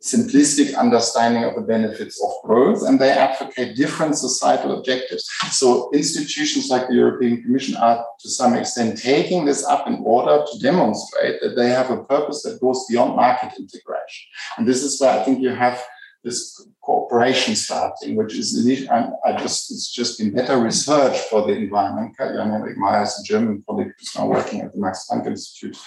simplistic 0.03 0.75
understanding 0.75 1.45
of 1.45 1.55
the 1.55 1.61
benefits 1.61 2.21
of 2.21 2.31
growth, 2.43 2.83
and 2.85 2.99
they 2.99 3.09
advocate 3.09 3.77
different 3.77 4.17
societal 4.17 4.77
objectives. 4.77 5.29
So 5.51 5.89
institutions 5.93 6.69
like 6.69 6.87
the 6.87 6.95
European 6.95 7.41
Commission 7.41 7.77
are 7.77 8.05
to 8.19 8.29
some 8.29 8.53
extent 8.53 9.01
taking 9.01 9.45
this 9.45 9.65
up 9.65 9.87
in 9.87 10.01
order 10.03 10.43
to 10.45 10.59
demonstrate 10.59 11.39
that 11.41 11.55
they 11.55 11.69
have 11.69 11.89
a 11.89 12.03
purpose 12.03 12.43
that 12.43 12.59
goes 12.59 12.85
beyond 12.89 13.15
market 13.15 13.53
integration. 13.57 14.25
And 14.57 14.67
this 14.67 14.83
is 14.83 14.99
where 14.99 15.19
I 15.19 15.23
think 15.23 15.41
you 15.41 15.49
have 15.49 15.81
this 16.23 16.65
cooperation 16.81 17.55
starting, 17.55 18.15
which 18.15 18.35
is 18.35 18.57
I 18.89 19.37
just 19.37 19.71
it's 19.71 19.91
just 19.91 20.19
been 20.19 20.33
better 20.33 20.57
research 20.57 21.17
for 21.29 21.41
the 21.45 21.53
environment. 21.53 22.15
Jan-Henrik 22.17 22.77
Meyer 22.77 23.03
a 23.03 23.23
German 23.25 23.63
colleague 23.67 23.91
who's 23.97 24.15
now 24.17 24.27
working 24.27 24.61
at 24.61 24.73
the 24.73 24.79
Max 24.79 25.07
Planck 25.09 25.27
Institute 25.27 25.77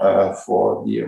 uh, 0.00 0.32
for 0.34 0.84
the 0.84 1.02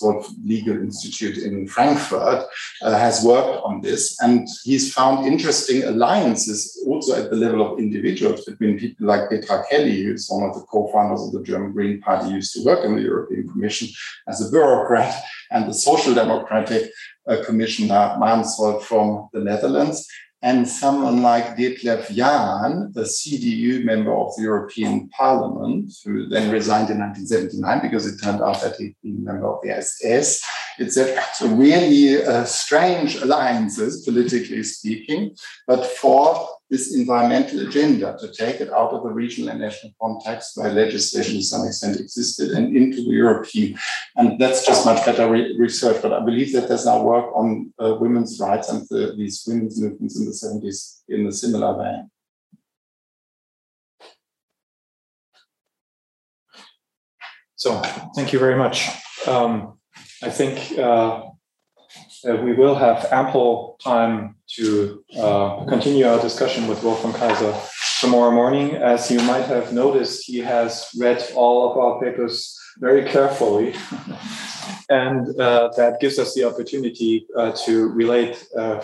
called 0.00 0.26
legal 0.44 0.76
institute 0.76 1.38
in 1.38 1.66
Frankfurt 1.66 2.46
uh, 2.82 2.98
has 2.98 3.24
worked 3.24 3.62
on 3.64 3.80
this. 3.80 4.20
And 4.20 4.48
he's 4.64 4.92
found 4.92 5.26
interesting 5.26 5.84
alliances 5.84 6.82
also 6.86 7.22
at 7.22 7.30
the 7.30 7.36
level 7.36 7.60
of 7.72 7.78
individuals 7.78 8.44
between 8.44 8.78
people 8.78 9.06
like 9.06 9.30
Petra 9.30 9.64
Kelly 9.70 10.02
who's 10.02 10.28
one 10.28 10.48
of 10.48 10.54
the 10.54 10.62
co-founders 10.62 11.22
of 11.22 11.32
the 11.32 11.42
German 11.42 11.72
Green 11.72 12.00
Party 12.00 12.30
used 12.30 12.54
to 12.54 12.64
work 12.64 12.84
in 12.84 12.96
the 12.96 13.02
European 13.02 13.48
Commission 13.48 13.88
as 14.28 14.46
a 14.46 14.50
bureaucrat 14.50 15.22
and 15.50 15.68
the 15.68 15.74
social 15.74 16.14
democratic 16.14 16.90
uh, 17.28 17.42
commissioner 17.44 18.16
Mansholt 18.18 18.82
from 18.82 19.28
the 19.32 19.40
Netherlands 19.40 20.08
and 20.42 20.66
someone 20.66 21.22
like 21.22 21.56
Detlev 21.56 22.10
Jahn, 22.14 22.92
the 22.94 23.02
CDU 23.02 23.84
member 23.84 24.14
of 24.14 24.34
the 24.36 24.42
European 24.42 25.08
Parliament, 25.10 25.92
who 26.04 26.28
then 26.28 26.50
resigned 26.50 26.88
in 26.88 26.98
1979 26.98 27.82
because 27.82 28.06
it 28.06 28.22
turned 28.22 28.40
out 28.40 28.60
that 28.62 28.76
he'd 28.76 28.96
been 29.02 29.18
a 29.18 29.32
member 29.32 29.46
of 29.46 29.60
the 29.62 29.70
SS. 29.70 30.42
It's 30.80 30.96
a, 30.96 31.22
so 31.34 31.46
really 31.46 32.24
uh, 32.24 32.44
strange 32.44 33.16
alliances, 33.16 34.02
politically 34.02 34.62
speaking, 34.62 35.36
but 35.66 35.84
for 35.84 36.48
this 36.70 36.94
environmental 36.94 37.66
agenda 37.68 38.16
to 38.18 38.32
take 38.32 38.62
it 38.62 38.72
out 38.72 38.92
of 38.92 39.02
the 39.02 39.10
regional 39.10 39.50
and 39.50 39.60
national 39.60 39.92
context 40.00 40.56
where 40.56 40.72
legislation 40.72 41.34
to 41.34 41.42
some 41.42 41.66
extent 41.66 42.00
existed 42.00 42.52
and 42.52 42.74
into 42.74 43.02
the 43.02 43.10
European. 43.10 43.76
And 44.16 44.40
that's 44.40 44.64
just 44.64 44.86
much 44.86 45.04
better 45.04 45.28
re 45.28 45.54
research. 45.58 46.00
But 46.00 46.14
I 46.14 46.24
believe 46.24 46.52
that 46.54 46.68
there's 46.68 46.86
now 46.86 47.02
work 47.02 47.26
on 47.36 47.74
uh, 47.78 47.96
women's 48.00 48.40
rights 48.40 48.70
and 48.70 48.86
the, 48.88 49.14
these 49.18 49.44
women's 49.46 49.78
movements 49.78 50.18
in 50.18 50.24
the 50.24 50.30
70s 50.30 51.02
in 51.08 51.26
a 51.26 51.32
similar 51.32 51.76
vein. 51.76 52.10
So 57.56 57.82
thank 58.14 58.32
you 58.32 58.38
very 58.38 58.56
much. 58.56 58.88
Um, 59.26 59.79
I 60.22 60.28
think 60.28 60.78
uh, 60.78 61.22
we 62.24 62.52
will 62.52 62.74
have 62.74 63.06
ample 63.10 63.78
time 63.82 64.36
to 64.56 65.02
uh, 65.18 65.64
continue 65.64 66.06
our 66.06 66.20
discussion 66.20 66.68
with 66.68 66.82
Wolfram 66.82 67.14
Kaiser 67.14 67.54
tomorrow 68.00 68.30
morning. 68.30 68.74
As 68.76 69.10
you 69.10 69.20
might 69.22 69.46
have 69.46 69.72
noticed, 69.72 70.26
he 70.26 70.38
has 70.38 70.88
read 70.98 71.24
all 71.34 71.70
of 71.70 71.78
our 71.78 72.00
papers 72.00 72.58
very 72.78 73.04
carefully. 73.04 73.74
and 74.90 75.28
uh, 75.40 75.70
that 75.76 76.00
gives 76.00 76.18
us 76.18 76.34
the 76.34 76.44
opportunity 76.44 77.26
uh, 77.36 77.52
to 77.64 77.88
relate 77.88 78.46
uh, 78.58 78.82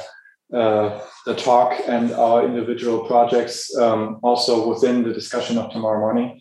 uh, 0.54 1.02
the 1.26 1.34
talk 1.34 1.78
and 1.86 2.12
our 2.12 2.44
individual 2.46 3.00
projects 3.06 3.76
um, 3.76 4.20
also 4.22 4.68
within 4.68 5.02
the 5.02 5.12
discussion 5.12 5.58
of 5.58 5.70
tomorrow 5.70 6.00
morning. 6.00 6.40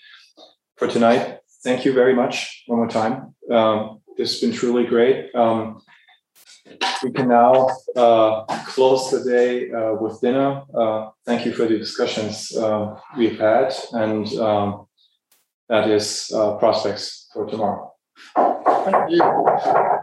For 0.78 0.88
tonight, 0.88 1.40
thank 1.64 1.84
you 1.84 1.92
very 1.94 2.14
much 2.14 2.64
one 2.68 2.80
more 2.80 2.88
time. 2.88 3.36
Um, 3.52 3.95
this 4.18 4.32
has 4.32 4.42
been 4.42 4.52
truly 4.52 4.86
great. 4.86 5.34
Um, 5.36 5.82
we 7.04 7.12
can 7.12 7.28
now 7.28 7.70
uh, 7.96 8.46
close 8.66 9.12
the 9.12 9.24
day 9.24 9.72
uh, 9.72 9.94
with 9.94 10.20
dinner. 10.22 10.64
Uh, 10.74 11.10
thank 11.26 11.46
you 11.46 11.54
for 11.54 11.66
the 11.66 11.78
discussions 11.78 12.56
uh, 12.56 12.96
we've 13.18 13.40
had, 13.40 13.74
and 13.94 14.28
um, 14.40 14.88
that 15.70 15.90
is 15.90 16.32
uh, 16.34 16.56
prospects 16.58 17.30
for 17.34 17.46
tomorrow. 17.46 17.92
Thank 18.36 19.12
you. 19.12 19.95